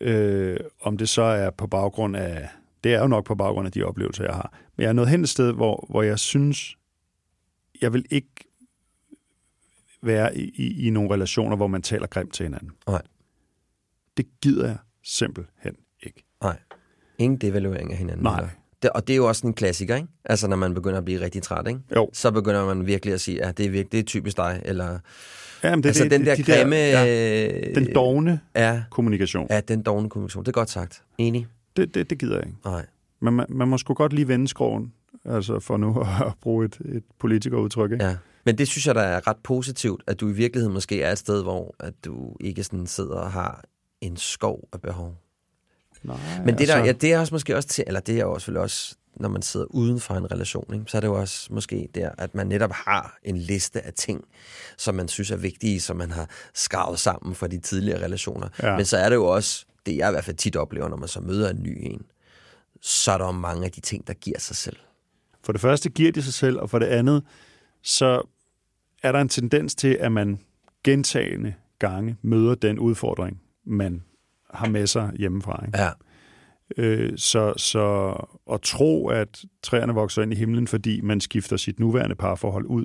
øh, 0.00 0.56
om 0.80 0.96
det 0.96 1.08
så 1.08 1.22
er 1.22 1.50
på 1.50 1.66
baggrund 1.66 2.16
af, 2.16 2.48
det 2.84 2.94
er 2.94 3.00
jo 3.00 3.06
nok 3.06 3.24
på 3.24 3.34
baggrund 3.34 3.66
af 3.66 3.72
de 3.72 3.82
oplevelser, 3.82 4.24
jeg 4.24 4.34
har, 4.34 4.52
men 4.76 4.82
jeg 4.82 4.88
er 4.88 4.92
nået 4.92 5.08
hen 5.08 5.22
et 5.22 5.28
sted, 5.28 5.52
hvor, 5.52 5.86
hvor 5.90 6.02
jeg 6.02 6.18
synes, 6.18 6.78
jeg 7.80 7.92
vil 7.92 8.06
ikke 8.10 8.48
være 10.02 10.36
i, 10.36 10.50
i, 10.54 10.86
i 10.86 10.90
nogle 10.90 11.14
relationer, 11.14 11.56
hvor 11.56 11.66
man 11.66 11.82
taler 11.82 12.06
grimt 12.06 12.34
til 12.34 12.44
hinanden. 12.44 12.70
Nej. 12.86 13.02
Det 14.16 14.26
gider 14.42 14.66
jeg 14.66 14.78
simpelthen 15.02 15.76
ikke. 16.00 16.24
Nej. 16.42 16.58
Ingen 17.18 17.38
devaluering 17.38 17.92
af 17.92 17.98
hinanden. 17.98 18.22
Nej. 18.22 18.36
eller? 18.38 18.48
Det, 18.82 18.90
og 18.90 19.06
det 19.06 19.12
er 19.12 19.16
jo 19.16 19.28
også 19.28 19.46
en 19.46 19.54
klassiker, 19.54 19.96
ikke? 19.96 20.08
Altså, 20.24 20.48
når 20.48 20.56
man 20.56 20.74
begynder 20.74 20.98
at 20.98 21.04
blive 21.04 21.20
rigtig 21.20 21.42
træt, 21.42 21.68
ikke? 21.68 21.80
Jo. 21.96 22.10
Så 22.12 22.30
begynder 22.30 22.66
man 22.66 22.86
virkelig 22.86 23.14
at 23.14 23.20
sige, 23.20 23.44
at 23.44 23.58
det 23.58 23.66
er, 23.66 23.70
virkelig, 23.70 23.92
det 23.92 24.00
er 24.00 24.04
typisk 24.04 24.36
dig, 24.36 24.62
eller... 24.64 24.98
Jamen, 25.64 25.82
Det, 25.82 25.88
altså, 25.88 26.02
det, 26.04 26.10
den 26.10 26.26
der 26.26 26.34
de 26.34 26.42
grimme... 26.42 26.76
ja, 26.76 27.46
øh, 27.68 27.74
den 27.74 27.94
dogne 27.94 28.40
Ja, 28.56 28.82
kommunikation. 28.90 29.46
ja, 29.50 29.60
den 29.60 29.82
dogne 29.82 30.10
kommunikation. 30.10 30.44
Det 30.44 30.48
er 30.48 30.52
godt 30.52 30.70
sagt. 30.70 31.02
Enig? 31.18 31.46
Det, 31.76 31.94
det, 31.94 32.10
det 32.10 32.18
gider 32.18 32.36
jeg 32.36 32.46
ikke. 32.46 32.58
Nej. 32.64 32.86
Men 33.20 33.34
man, 33.34 33.46
man 33.48 33.68
må 33.68 33.78
sgu 33.78 33.94
godt 33.94 34.12
lige 34.12 34.28
vende 34.28 34.48
skroven, 34.48 34.92
altså 35.24 35.60
for 35.60 35.76
nu 35.76 36.00
at 36.26 36.32
bruge 36.40 36.64
et, 36.64 36.78
et 36.84 37.02
politikerudtryk. 37.18 37.92
Ikke? 37.92 38.04
Ja. 38.04 38.16
Men 38.44 38.58
det 38.58 38.68
synes 38.68 38.86
jeg, 38.86 38.94
der 38.94 39.00
er 39.02 39.26
ret 39.28 39.36
positivt, 39.44 40.02
at 40.06 40.20
du 40.20 40.28
i 40.28 40.32
virkeligheden 40.32 40.74
måske 40.74 41.02
er 41.02 41.12
et 41.12 41.18
sted, 41.18 41.42
hvor 41.42 41.74
at 41.80 41.94
du 42.04 42.36
ikke 42.40 42.64
sådan 42.64 42.86
sidder 42.86 43.14
og 43.16 43.32
har 43.32 43.64
en 44.00 44.16
skov 44.16 44.68
af 44.72 44.80
behov. 44.80 45.14
Nej, 46.06 46.44
Men 46.44 46.58
det, 46.58 46.68
der, 46.68 46.84
ja, 46.84 46.92
det 46.92 47.12
er 47.12 47.18
også 47.18 47.34
måske 47.34 47.56
også 47.56 47.68
til, 47.68 47.84
eller 47.86 48.00
det 48.00 48.14
er 48.14 48.20
jo 48.20 48.38
selvfølgelig 48.38 48.62
også, 48.62 48.96
når 49.16 49.28
man 49.28 49.42
sidder 49.42 49.66
uden 49.66 50.00
for 50.00 50.14
en 50.14 50.32
relation, 50.32 50.74
ikke? 50.74 50.84
så 50.88 50.96
er 50.96 51.00
det 51.00 51.08
jo 51.08 51.14
også 51.14 51.48
måske 51.50 51.88
der, 51.94 52.10
at 52.18 52.34
man 52.34 52.46
netop 52.46 52.72
har 52.72 53.18
en 53.22 53.36
liste 53.36 53.86
af 53.86 53.92
ting, 53.92 54.24
som 54.78 54.94
man 54.94 55.08
synes 55.08 55.30
er 55.30 55.36
vigtige, 55.36 55.80
som 55.80 55.96
man 55.96 56.10
har 56.10 56.30
skravet 56.54 56.98
sammen 56.98 57.34
fra 57.34 57.46
de 57.46 57.58
tidligere 57.58 58.04
relationer. 58.04 58.48
Ja. 58.62 58.76
Men 58.76 58.84
så 58.84 58.96
er 58.96 59.08
det 59.08 59.16
jo 59.16 59.26
også, 59.26 59.66
det 59.86 59.96
jeg 59.96 60.08
i 60.08 60.12
hvert 60.12 60.24
fald 60.24 60.36
tit 60.36 60.56
oplever, 60.56 60.88
når 60.88 60.96
man 60.96 61.08
så 61.08 61.20
møder 61.20 61.50
en 61.50 61.62
ny 61.62 61.78
en, 61.80 62.02
så 62.80 63.12
er 63.12 63.18
der 63.18 63.26
jo 63.26 63.32
mange 63.32 63.64
af 63.64 63.70
de 63.70 63.80
ting, 63.80 64.06
der 64.06 64.14
giver 64.14 64.38
sig 64.38 64.56
selv. 64.56 64.76
For 65.44 65.52
det 65.52 65.60
første 65.60 65.90
giver 65.90 66.12
de 66.12 66.22
sig 66.22 66.34
selv, 66.34 66.58
og 66.58 66.70
for 66.70 66.78
det 66.78 66.86
andet, 66.86 67.22
så 67.82 68.22
er 69.02 69.12
der 69.12 69.20
en 69.20 69.28
tendens 69.28 69.74
til, 69.74 69.96
at 70.00 70.12
man 70.12 70.38
gentagende 70.84 71.54
gange 71.78 72.16
møder 72.22 72.54
den 72.54 72.78
udfordring, 72.78 73.40
man 73.64 74.02
har 74.54 74.68
med 74.68 74.86
sig 74.86 75.10
hjemmefra. 75.18 75.64
Ikke? 75.66 75.78
Ja. 75.78 75.90
Øh, 76.78 77.12
så, 77.18 77.54
så 77.56 78.12
at 78.52 78.60
tro, 78.60 79.08
at 79.08 79.44
træerne 79.62 79.94
vokser 79.94 80.22
ind 80.22 80.32
i 80.32 80.36
himlen, 80.36 80.66
fordi 80.66 81.00
man 81.00 81.20
skifter 81.20 81.56
sit 81.56 81.80
nuværende 81.80 82.14
parforhold 82.16 82.66
ud, 82.66 82.84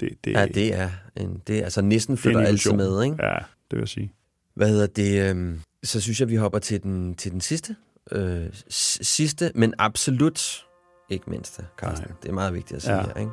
det, 0.00 0.08
det, 0.24 0.32
ja, 0.32 0.46
det 0.46 0.74
er, 0.74 0.88
en, 1.16 1.42
det 1.46 1.58
er 1.58 1.64
altså 1.64 1.82
næsten 1.82 2.12
er 2.12 2.16
flytter 2.16 2.40
altid 2.40 2.72
med, 2.72 3.02
ikke? 3.04 3.16
Ja, 3.26 3.34
det 3.34 3.42
vil 3.70 3.78
jeg 3.78 3.88
sige. 3.88 4.12
Hvad 4.56 4.68
hedder 4.68 4.86
det? 4.86 5.30
øhm, 5.30 5.60
Så 5.82 6.00
synes 6.00 6.20
jeg, 6.20 6.28
vi 6.28 6.36
hopper 6.36 6.58
til 6.58 6.82
den, 6.82 7.14
til 7.14 7.32
den 7.32 7.40
sidste. 7.40 7.76
Øh, 8.12 8.46
sidste, 8.70 9.52
men 9.54 9.74
absolut 9.78 10.64
ikke 11.10 11.30
mindste, 11.30 11.62
Carsten. 11.78 12.08
Nej. 12.08 12.16
Det 12.22 12.28
er 12.28 12.32
meget 12.32 12.54
vigtigt 12.54 12.76
at 12.76 12.82
sige 12.82 12.94
Ja. 12.96 13.02
her, 13.02 13.14
ikke? 13.14 13.30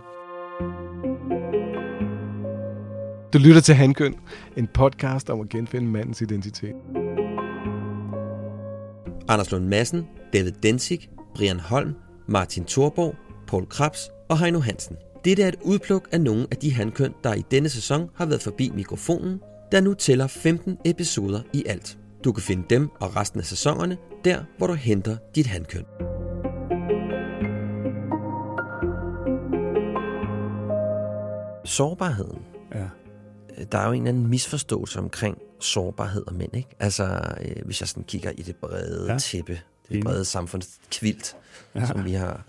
Du 3.33 3.37
lytter 3.37 3.61
til 3.61 3.75
Handkøn, 3.75 4.15
en 4.57 4.67
podcast 4.67 5.29
om 5.29 5.41
at 5.41 5.49
genfinde 5.49 5.87
mandens 5.87 6.21
identitet. 6.21 6.75
Anders 9.27 9.51
Lund 9.51 9.65
Madsen, 9.65 10.07
David 10.33 10.51
Densig, 10.51 11.09
Brian 11.35 11.59
Holm, 11.59 11.95
Martin 12.27 12.65
Thorborg, 12.65 13.15
Paul 13.47 13.65
Krabs 13.65 14.09
og 14.29 14.39
Heino 14.39 14.59
Hansen. 14.59 14.95
Dette 15.25 15.43
er 15.43 15.47
et 15.47 15.55
udpluk 15.61 16.07
af 16.11 16.21
nogle 16.21 16.47
af 16.51 16.57
de 16.57 16.73
handkøn, 16.73 17.13
der 17.23 17.33
i 17.33 17.43
denne 17.51 17.69
sæson 17.69 18.09
har 18.15 18.25
været 18.25 18.41
forbi 18.41 18.71
mikrofonen, 18.75 19.39
der 19.71 19.81
nu 19.81 19.93
tæller 19.93 20.27
15 20.27 20.77
episoder 20.85 21.41
i 21.53 21.63
alt. 21.65 21.97
Du 22.23 22.31
kan 22.31 22.43
finde 22.43 22.63
dem 22.69 22.89
og 22.99 23.15
resten 23.15 23.39
af 23.39 23.45
sæsonerne 23.45 23.97
der, 24.25 24.43
hvor 24.57 24.67
du 24.67 24.73
henter 24.73 25.17
dit 25.35 25.47
handkøn. 25.47 25.83
Sårbarheden. 31.65 32.56
Ja. 33.57 33.63
Der 33.71 33.77
er 33.77 33.85
jo 33.85 33.91
en 33.91 34.01
eller 34.01 34.09
anden 34.09 34.27
misforståelse 34.27 34.99
omkring 34.99 35.37
sårbarhed 35.59 36.23
og 36.27 36.33
mænd, 36.33 36.55
ikke? 36.55 36.69
Altså, 36.79 37.21
øh, 37.41 37.65
hvis 37.65 37.81
jeg 37.81 37.87
sådan 37.87 38.03
kigger 38.03 38.31
i 38.31 38.41
det 38.41 38.55
brede 38.55 39.11
Ja. 39.11 39.17
tæppe, 39.19 39.59
det 39.89 40.03
brede 40.03 40.25
samfundskvilt, 40.25 41.35
Ja. 41.75 41.85
som 41.85 42.05
vi 42.05 42.13
har, 42.13 42.43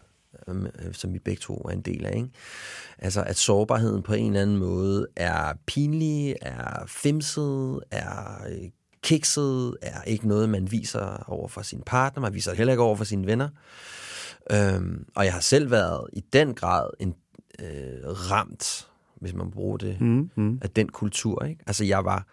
øh, 0.48 0.64
som 0.92 1.12
vi 1.14 1.18
begge 1.18 1.40
to 1.40 1.54
er 1.56 1.68
en 1.70 1.80
del 1.80 2.06
af, 2.06 2.16
ikke? 2.16 2.28
Altså, 2.98 3.22
at 3.22 3.36
sårbarheden 3.36 4.02
på 4.02 4.14
en 4.14 4.26
eller 4.26 4.42
anden 4.42 4.56
måde 4.56 5.06
er 5.16 5.52
pinlig, 5.66 6.36
er 6.42 6.84
femset, 6.88 7.80
er 7.90 8.44
øh, 8.48 8.68
kikset, 9.02 9.76
er 9.82 10.02
ikke 10.02 10.28
noget, 10.28 10.48
man 10.48 10.70
viser 10.70 11.24
over 11.30 11.48
for 11.48 11.62
sin 11.62 11.82
partner, 11.86 12.20
man 12.22 12.34
viser 12.34 12.54
heller 12.54 12.72
ikke 12.72 12.82
over 12.82 12.96
for 12.96 13.04
sine 13.04 13.26
venner. 13.26 13.48
Øhm, 14.52 15.06
og 15.14 15.24
jeg 15.24 15.32
har 15.32 15.40
selv 15.40 15.70
været 15.70 16.11
i 16.12 16.20
den 16.32 16.54
grad 16.54 16.90
en 17.00 17.14
øh, 17.61 18.00
ramt, 18.04 18.88
hvis 19.20 19.34
man 19.34 19.50
bruger 19.50 19.76
det, 19.76 20.00
Mm, 20.00 20.30
mm. 20.36 20.58
af 20.62 20.70
den 20.70 20.88
kultur. 20.88 21.44
Ikke? 21.44 21.60
Altså, 21.66 21.84
jeg 21.84 22.04
var 22.04 22.26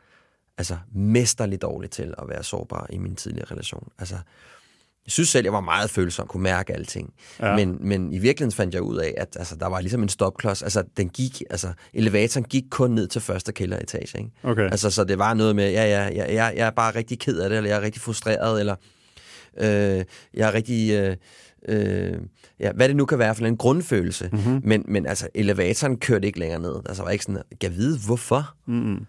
altså, 0.57 0.77
mesterligt 0.95 1.61
dårlig 1.61 1.89
til 1.89 2.13
at 2.17 2.29
være 2.29 2.43
sårbar 2.43 2.87
i 2.89 2.97
min 2.97 3.15
tidligere 3.15 3.51
relation. 3.51 3.87
Altså, 3.99 4.15
jeg 5.05 5.11
synes 5.11 5.29
selv, 5.29 5.45
jeg 5.45 5.53
var 5.53 5.61
meget 5.61 5.89
følsom, 5.89 6.27
kunne 6.27 6.43
mærke 6.43 6.73
alting. 6.73 7.13
Ja. 7.39 7.55
Men, 7.55 7.77
men 7.81 8.13
i 8.13 8.17
virkeligheden 8.17 8.51
fandt 8.55 8.73
jeg 8.73 8.81
ud 8.81 8.97
af, 8.97 9.13
at 9.17 9.35
altså, 9.39 9.55
der 9.55 9.67
var 9.67 9.81
ligesom 9.81 10.03
en 10.03 10.09
stopklods. 10.09 10.63
Altså, 10.63 10.83
den 10.97 11.09
gik, 11.09 11.41
altså, 11.49 11.73
elevatoren 11.93 12.43
gik 12.43 12.63
kun 12.69 12.91
ned 12.91 13.07
til 13.07 13.21
første 13.21 13.51
kælderetage. 13.51 14.17
Ikke? 14.17 14.31
Okay. 14.43 14.63
Altså, 14.71 14.89
så 14.89 15.03
det 15.03 15.19
var 15.19 15.33
noget 15.33 15.55
med, 15.55 15.71
ja, 15.71 15.83
ja, 15.83 16.09
ja, 16.13 16.33
jeg, 16.33 16.53
jeg 16.57 16.67
er 16.67 16.71
bare 16.71 16.95
rigtig 16.95 17.19
ked 17.19 17.39
af 17.39 17.49
det, 17.49 17.57
eller 17.57 17.69
jeg 17.69 17.77
er 17.77 17.81
rigtig 17.81 18.01
frustreret, 18.01 18.59
eller 18.59 18.75
øh, 19.57 20.05
jeg 20.33 20.47
er 20.49 20.53
rigtig... 20.53 20.91
Øh, 20.91 21.15
øh, 21.67 22.17
ja, 22.59 22.71
hvad 22.71 22.87
det 22.87 22.95
nu 22.95 23.05
kan 23.05 23.19
være 23.19 23.35
for 23.35 23.45
en 23.45 23.57
grundfølelse. 23.57 24.29
Mm-hmm. 24.31 24.61
Men, 24.63 24.85
men 24.87 25.05
altså, 25.05 25.27
elevatoren 25.35 25.97
kørte 25.97 26.27
ikke 26.27 26.39
længere 26.39 26.61
ned. 26.61 26.75
Altså, 26.85 27.03
var 27.03 27.09
ikke 27.09 27.23
sådan, 27.23 27.41
jeg 27.63 27.75
vide, 27.75 27.99
hvorfor? 28.05 28.55
Mm-mm. 28.65 29.05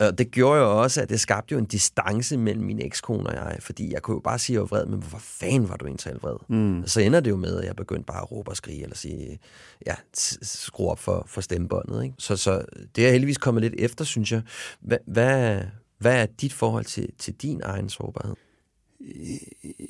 Og 0.00 0.18
det 0.18 0.30
gjorde 0.30 0.60
jo 0.60 0.82
også, 0.82 1.02
at 1.02 1.08
det 1.08 1.20
skabte 1.20 1.52
jo 1.52 1.58
en 1.58 1.64
distance 1.64 2.36
mellem 2.36 2.64
min 2.64 2.80
ekskone 2.82 3.26
og 3.26 3.34
jeg, 3.34 3.56
fordi 3.60 3.92
jeg 3.92 4.02
kunne 4.02 4.14
jo 4.14 4.20
bare 4.20 4.38
sige, 4.38 4.54
at 4.54 4.56
jeg 4.56 4.60
var 4.60 4.66
vred, 4.66 4.86
men 4.86 4.98
hvorfor 4.98 5.18
fanden 5.18 5.68
var 5.68 5.76
du 5.76 5.86
egentlig 5.86 6.22
vred? 6.22 6.36
Mm. 6.48 6.86
Så 6.86 7.00
ender 7.00 7.20
det 7.20 7.30
jo 7.30 7.36
med, 7.36 7.58
at 7.58 7.64
jeg 7.64 7.76
begyndte 7.76 8.06
bare 8.06 8.20
at 8.20 8.32
råbe 8.32 8.50
og 8.50 8.56
skrige, 8.56 8.82
eller 8.82 8.96
sige, 8.96 9.38
ja, 9.86 9.94
skrue 10.42 10.90
op 10.90 10.98
for, 10.98 11.24
for 11.26 11.40
stemmebåndet. 11.40 12.04
Ikke? 12.04 12.14
Så, 12.18 12.36
så 12.36 12.64
det 12.96 13.06
er 13.06 13.10
heldigvis 13.10 13.38
kommet 13.38 13.62
lidt 13.62 13.74
efter, 13.78 14.04
synes 14.04 14.32
jeg. 14.32 14.42
Hvad, 14.80 14.98
hvad, 15.06 15.60
hvad 15.98 16.22
er 16.22 16.26
dit 16.40 16.52
forhold 16.52 16.84
til, 16.84 17.08
til 17.18 17.34
din 17.34 17.60
egen 17.64 17.88
sårbarhed? 17.88 18.34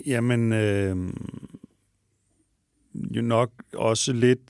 Jamen, 0.07 0.53
øh, 0.53 0.97
jo 2.95 3.22
nok 3.22 3.51
også 3.74 4.12
lidt 4.12 4.41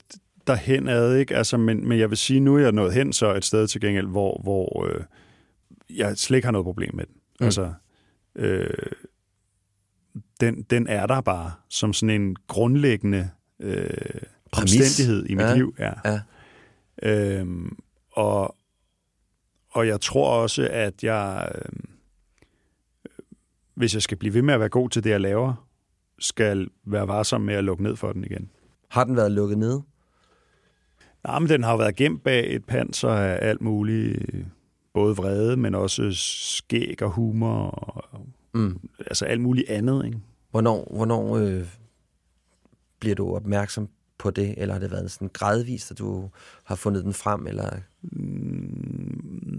derhen 0.47 0.87
ad, 0.87 1.15
ikke? 1.15 1.35
Altså, 1.35 1.57
men, 1.57 1.87
men 1.87 1.99
jeg 1.99 2.09
vil 2.09 2.17
sige, 2.17 2.39
nu 2.39 2.55
er 2.55 2.59
jeg 2.59 2.71
nået 2.71 2.93
hen 2.93 3.13
så 3.13 3.33
et 3.35 3.45
sted 3.45 3.67
til 3.67 3.81
gengæld, 3.81 4.07
hvor, 4.07 4.39
hvor 4.43 4.85
øh, 4.87 5.03
jeg 5.89 6.17
slet 6.17 6.37
ikke 6.37 6.45
har 6.47 6.51
noget 6.51 6.65
problem 6.65 6.95
med 6.95 7.05
den. 7.05 7.15
Mm. 7.39 7.45
Altså, 7.45 7.73
øh, 8.35 8.69
den, 10.39 10.61
den 10.61 10.87
er 10.87 11.05
der 11.07 11.21
bare 11.21 11.51
som 11.69 11.93
sådan 11.93 12.21
en 12.21 12.35
grundlæggende 12.47 13.29
øh, 13.59 13.89
Præmis. 14.51 14.75
omstændighed 14.79 15.25
i 15.29 15.35
mit 15.35 15.43
Ja. 15.45 15.55
liv. 15.55 15.75
Ja. 15.79 15.91
Ja. 16.05 16.19
Øhm, 17.03 17.77
og, 18.11 18.55
og 19.71 19.87
jeg 19.87 20.01
tror 20.01 20.29
også, 20.41 20.67
at 20.71 21.03
jeg, 21.03 21.51
øh, 21.55 21.71
hvis 23.75 23.93
jeg 23.93 24.01
skal 24.01 24.17
blive 24.17 24.33
ved 24.33 24.41
med 24.41 24.53
at 24.53 24.59
være 24.59 24.69
god 24.69 24.89
til 24.89 25.03
det, 25.03 25.09
jeg 25.09 25.21
laver, 25.21 25.67
skal 26.21 26.67
være 26.85 27.07
varsom 27.07 27.41
med 27.41 27.53
at 27.53 27.63
lukke 27.63 27.83
ned 27.83 27.95
for 27.95 28.13
den 28.13 28.23
igen. 28.23 28.49
Har 28.89 29.03
den 29.03 29.15
været 29.15 29.31
lukket 29.31 29.57
ned? 29.57 29.79
Nej, 31.23 31.39
men 31.39 31.49
den 31.49 31.63
har 31.63 31.71
jo 31.71 31.77
været 31.77 31.95
gemt 31.95 32.23
bag 32.23 32.55
et 32.55 32.65
panser 32.65 33.09
af 33.09 33.49
alt 33.49 33.61
muligt, 33.61 34.35
både 34.93 35.15
vrede, 35.15 35.57
men 35.57 35.75
også 35.75 36.09
skæg 36.11 37.01
og 37.01 37.09
humor, 37.11 37.65
og, 37.69 38.25
Mm. 38.53 38.79
altså 38.99 39.25
alt 39.25 39.41
muligt 39.41 39.69
andet. 39.69 40.05
Ikke? 40.05 40.19
Hvornår, 40.51 40.87
hvornår 40.95 41.37
øh, 41.37 41.65
bliver 42.99 43.15
du 43.15 43.35
opmærksom 43.35 43.89
på 44.17 44.31
det, 44.31 44.53
eller 44.57 44.73
har 44.73 44.79
det 44.79 44.91
været 44.91 45.11
sådan 45.11 45.29
gradvist, 45.33 45.91
at 45.91 45.97
du 45.99 46.29
har 46.63 46.75
fundet 46.75 47.03
den 47.03 47.13
frem, 47.13 47.47
eller 47.47 47.69
Mm, 48.01 48.70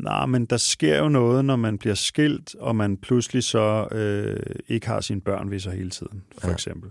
Nej, 0.03 0.27
men 0.27 0.47
der 0.47 0.57
sker 0.57 0.99
jo 0.99 1.09
noget, 1.09 1.45
når 1.45 1.57
man 1.57 1.79
bliver 1.79 1.95
skilt, 1.95 2.55
og 2.55 2.77
man 2.77 2.97
pludselig 2.97 3.45
så 3.45 3.89
øh, 3.93 4.57
ikke 4.69 4.87
har 4.87 5.01
sine 5.01 5.21
børn 5.21 5.51
ved 5.51 5.61
sig 5.61 5.73
hele 5.73 5.91
tiden, 5.91 6.23
for 6.33 6.47
ja. 6.47 6.49
Ja. 6.49 6.55
eksempel. 6.55 6.91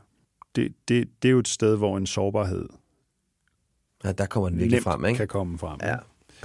Det, 0.55 0.73
det, 0.87 1.07
det 1.21 1.29
er 1.29 1.31
jo 1.31 1.39
et 1.39 1.47
sted, 1.47 1.77
hvor 1.77 1.97
en 1.97 2.05
sårbarhed 2.05 2.69
ja, 4.03 4.11
der 4.11 4.25
kommer 4.25 4.49
den 4.49 4.59
virkelig 4.59 4.83
frem, 4.83 5.05
ikke? 5.05 5.17
kan 5.17 5.27
komme 5.27 5.57
frem. 5.57 5.79
Ja. 5.83 5.95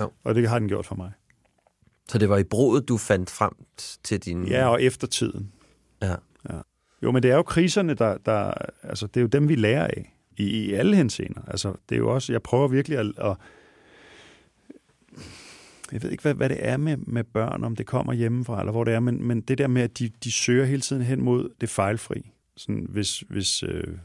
Jo. 0.01 0.11
Og 0.25 0.35
det 0.35 0.49
har 0.49 0.59
den 0.59 0.69
gjort 0.69 0.87
for 0.87 0.95
mig. 0.95 1.13
Så 2.09 2.19
det 2.19 2.29
var 2.29 2.39
i 2.39 2.45
broet, 2.45 2.89
du 2.89 2.97
fandt 2.97 3.31
frem 3.31 3.53
til 4.03 4.21
din... 4.21 4.47
Ja, 4.49 4.69
og 4.69 4.83
efter 4.83 5.07
tiden. 5.07 5.53
ja. 6.03 6.15
Jo, 7.03 7.13
men 7.13 7.23
det 7.23 7.31
er 7.31 7.37
jo 7.37 7.43
kriserne, 7.43 7.95
der, 7.95 8.19
der 8.19 8.53
altså 8.83 9.07
det 9.07 9.17
er 9.17 9.21
jo 9.21 9.27
dem, 9.27 9.49
vi 9.49 9.55
lærer 9.55 9.85
af 9.85 10.17
i, 10.37 10.45
i 10.45 10.73
alle 10.73 10.97
henseender. 10.97 11.41
Altså, 11.47 11.75
det 11.89 11.95
er 11.95 11.99
jo 11.99 12.15
også, 12.15 12.33
jeg 12.33 12.43
prøver 12.43 12.69
virkelig 12.69 12.99
at, 12.99 13.07
at 13.19 13.37
jeg 15.93 16.03
ved 16.03 16.11
ikke, 16.11 16.23
hvad, 16.23 16.35
hvad 16.35 16.49
det 16.49 16.59
er 16.61 16.77
med, 16.77 16.97
med 16.97 17.25
børn, 17.25 17.65
om 17.65 17.77
det 17.77 17.87
kommer 17.87 18.13
hjemmefra, 18.13 18.61
eller 18.61 18.73
hvor 18.73 18.85
det 18.85 18.95
er, 18.95 19.01
men, 19.01 19.25
men 19.25 19.41
det 19.41 19.59
der 19.59 19.67
med, 19.67 19.83
at 19.83 19.99
de, 19.99 20.11
de 20.25 20.33
søger 20.33 20.65
hele 20.65 20.81
tiden 20.81 21.03
hen 21.03 21.23
mod 21.23 21.49
det 21.61 21.69
fejlfri. 21.69 22.31
Sådan, 22.57 22.87
hvis 22.89 23.25
hvis 23.29 23.63
øh, 23.63 23.99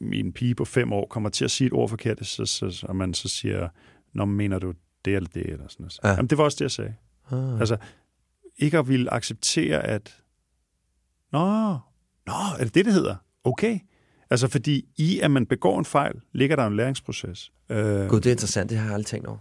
min 0.00 0.32
pige 0.32 0.54
på 0.54 0.64
fem 0.64 0.92
år 0.92 1.06
kommer 1.06 1.28
til 1.30 1.44
at 1.44 1.50
sige 1.50 1.66
et 1.66 1.72
ord 1.72 1.88
forkert, 1.88 2.26
så, 2.26 2.46
så, 2.46 2.70
så, 2.70 2.86
og 2.88 2.96
man 2.96 3.14
så 3.14 3.28
siger, 3.28 3.68
Nå, 4.12 4.24
men 4.24 4.36
mener 4.36 4.58
du 4.58 4.72
det 5.04 5.16
eller 5.16 5.30
det, 5.34 5.46
eller 5.46 5.68
sådan 5.68 5.84
noget. 5.84 5.98
Ja. 6.04 6.08
Jamen, 6.08 6.26
det 6.26 6.38
var 6.38 6.44
også 6.44 6.56
det, 6.56 6.60
jeg 6.60 6.70
sagde. 6.70 6.94
Ah. 7.30 7.60
Altså, 7.60 7.76
ikke 8.56 8.78
at 8.78 8.88
ville 8.88 9.14
acceptere, 9.14 9.82
at 9.82 10.20
Nå, 11.32 11.78
nå, 12.26 12.32
er 12.58 12.64
det 12.64 12.74
det, 12.74 12.84
det 12.84 12.94
hedder? 12.94 13.16
Okay. 13.44 13.78
Altså, 14.30 14.48
fordi 14.48 14.84
i, 14.96 15.20
at 15.20 15.30
man 15.30 15.46
begår 15.46 15.78
en 15.78 15.84
fejl, 15.84 16.14
ligger 16.32 16.56
der 16.56 16.66
en 16.66 16.76
læringsproces. 16.76 17.52
Øh, 17.68 18.08
Gud, 18.08 18.20
det 18.20 18.26
er 18.26 18.30
interessant, 18.30 18.70
det 18.70 18.78
har 18.78 18.84
jeg 18.84 18.94
aldrig 18.94 19.06
tænkt 19.06 19.26
over. 19.26 19.38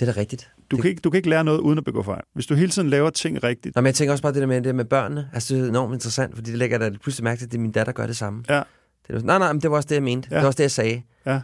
Det 0.00 0.08
er 0.08 0.12
da 0.12 0.20
rigtigt. 0.20 0.50
du, 0.70 0.76
det... 0.76 0.82
kan 0.82 0.90
ikke, 0.90 1.00
du 1.00 1.10
kan 1.10 1.16
ikke 1.18 1.28
lære 1.28 1.44
noget 1.44 1.58
uden 1.58 1.78
at 1.78 1.84
begå 1.84 2.02
fejl. 2.02 2.20
Hvis 2.34 2.46
du 2.46 2.54
hele 2.54 2.70
tiden 2.70 2.90
laver 2.90 3.10
ting 3.10 3.42
rigtigt, 3.44 3.74
Nå, 3.76 3.80
men 3.80 3.86
jeg 3.86 3.94
tænker 3.94 4.12
også 4.12 4.22
bare 4.22 4.32
det 4.32 4.40
der 4.40 4.46
med, 4.46 4.62
det 4.62 4.74
med 4.74 4.84
børnene. 4.84 5.30
Altså, 5.32 5.54
det 5.54 5.64
er 5.64 5.68
enormt 5.68 5.94
interessant, 5.94 6.34
fordi 6.34 6.50
det 6.50 6.58
lægger 6.58 6.78
da 6.78 6.90
pludselig 6.90 7.24
mærke 7.24 7.38
til, 7.38 7.46
at 7.46 7.52
det 7.52 7.58
er 7.58 7.62
min 7.62 7.72
datter 7.72 7.92
gør 7.92 8.06
det 8.06 8.16
samme. 8.16 8.44
ja, 8.48 8.62
Det 9.08 9.16
er, 9.16 9.20
nej, 9.20 9.38
nej, 9.38 9.52
men 9.52 9.62
det 9.62 9.70
var 9.70 9.76
også 9.76 9.88
det, 9.88 9.94
jeg 9.94 10.02
mente. 10.02 10.28
Ja. 10.30 10.36
Det 10.36 10.42
var 10.42 10.46
også 10.46 10.56
det, 10.56 10.62
jeg 10.64 10.70
sagde. 10.70 11.02
ja, 11.26 11.40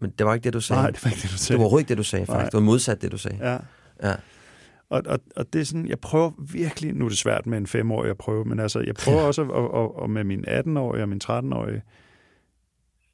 Men 0.00 0.10
det 0.18 0.26
var 0.26 0.34
ikke 0.34 0.44
det, 0.44 0.52
du 0.52 0.60
sagde. 0.60 0.82
nej, 0.82 0.90
det 0.90 1.04
var 1.04 1.10
ikke 1.10 1.22
det, 1.22 1.30
du 1.30 1.32
det 1.32 1.40
sagde. 1.40 1.58
var 1.58 1.64
overhovedet 1.64 1.82
ikke 1.82 1.88
det, 1.88 1.98
du 1.98 2.02
sagde, 2.04 2.26
faktisk. 2.26 2.38
Nej. 2.42 2.44
Det 2.44 2.54
var 2.54 2.60
modsat 2.60 3.02
det, 3.02 3.12
du 3.12 3.18
sagde. 3.18 3.38
Ja. 3.40 3.58
Ja. 4.08 4.14
Og, 4.90 5.02
og, 5.06 5.18
og 5.36 5.52
det 5.52 5.60
er 5.60 5.64
sådan, 5.64 5.88
jeg 5.88 5.98
prøver 6.00 6.30
virkelig, 6.52 6.94
nu 6.94 7.04
er 7.04 7.08
det 7.08 7.18
svært 7.18 7.46
med 7.46 7.58
en 7.58 7.66
femårig 7.66 8.10
at 8.10 8.18
prøve, 8.18 8.44
men 8.44 8.60
altså, 8.60 8.80
jeg 8.80 8.94
prøver 8.94 9.20
også 9.30 9.42
at, 9.42 9.48
at, 9.50 9.80
at, 9.80 10.04
at 10.04 10.10
med 10.10 10.24
min 10.24 10.44
18-årige 10.48 11.02
og 11.02 11.08
min 11.08 11.20
13-årige 11.24 11.82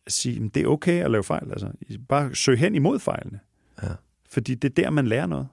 at 0.07 0.12
sige, 0.12 0.45
at 0.45 0.55
det 0.55 0.62
er 0.62 0.66
okay 0.66 1.05
at 1.05 1.11
lave 1.11 1.25
fejl. 1.25 1.51
Altså, 1.51 1.70
bare 2.09 2.35
søg 2.35 2.59
hen 2.59 2.75
imod 2.75 2.99
fejlene. 2.99 3.41
Ja. 3.83 3.89
Fordi 4.35 4.55
det 4.55 4.78
er 4.78 4.82
der, 4.82 4.91
man 4.91 5.07
lærer 5.07 5.26
noget. 5.26 5.49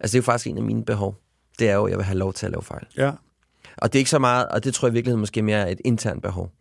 Altså, 0.00 0.12
det 0.12 0.14
er 0.14 0.18
jo 0.18 0.22
faktisk 0.22 0.46
en 0.46 0.56
af 0.56 0.62
mine 0.62 0.84
behov. 0.84 1.16
Det 1.58 1.68
er 1.70 1.74
jo, 1.74 1.84
at 1.84 1.90
jeg 1.90 1.98
vil 1.98 2.04
have 2.04 2.18
lov 2.18 2.32
til 2.32 2.46
at 2.46 2.52
lave 2.52 2.62
fejl. 2.62 2.86
Ja. 2.96 3.12
Og 3.76 3.92
det 3.92 3.98
er 3.98 4.00
ikke 4.00 4.10
så 4.10 4.18
meget, 4.18 4.48
og 4.48 4.64
det 4.64 4.74
tror 4.74 4.88
jeg 4.88 4.92
i 4.92 4.94
virkeligheden 4.94 5.20
måske 5.20 5.42
mere 5.42 5.58
er 5.58 5.66
et 5.72 5.80
internt 5.84 6.22
behov. 6.22 6.52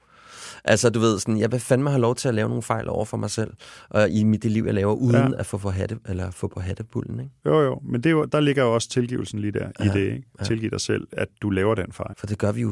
Altså, 0.64 0.89
du 0.89 0.99
ved, 0.99 1.20
sådan, 1.20 1.39
jeg 1.39 1.51
vil 1.51 1.60
fandme 1.60 1.89
have 1.89 2.01
lov 2.01 2.16
til 2.16 2.28
at 2.28 2.34
lave 2.36 2.47
nogle 2.49 2.62
fejl 2.64 2.89
over 2.89 3.05
for 3.05 3.18
mig 3.18 3.30
selv, 3.30 3.53
og 3.89 4.10
i 4.10 4.24
mit 4.24 4.45
liv, 4.45 4.64
jeg 4.66 4.74
laver, 4.74 4.93
uden 4.93 5.16
Ja. 5.16 5.39
at 5.39 5.45
få, 5.45 5.57
for 5.57 5.70
hatte, 5.70 5.99
eller 6.10 6.32
få 6.32 6.47
på 6.47 6.60
hattebullen, 6.60 7.20
ikke? 7.20 7.32
Jo, 7.45 7.62
jo, 7.62 7.80
men 7.84 8.01
det 8.03 8.10
er 8.10 8.12
jo, 8.12 8.26
der 8.26 8.39
ligger 8.39 8.64
jo 8.64 8.74
også 8.74 8.89
tilgivelsen 8.89 9.39
lige 9.39 9.51
der 9.51 9.72
ja, 9.80 9.86
i 9.86 9.88
det, 9.88 9.99
ikke? 10.14 10.28
ja. 10.39 10.43
Tilgiv 10.45 10.70
dig 10.72 10.82
selv, 10.82 11.07
at 11.12 11.28
du 11.41 11.49
laver 11.49 11.76
den 11.76 11.91
fejl. 11.91 12.14
For 12.18 12.28
det 12.28 12.38
gør 12.38 12.51
vi 12.51 12.62
jo 12.62 12.70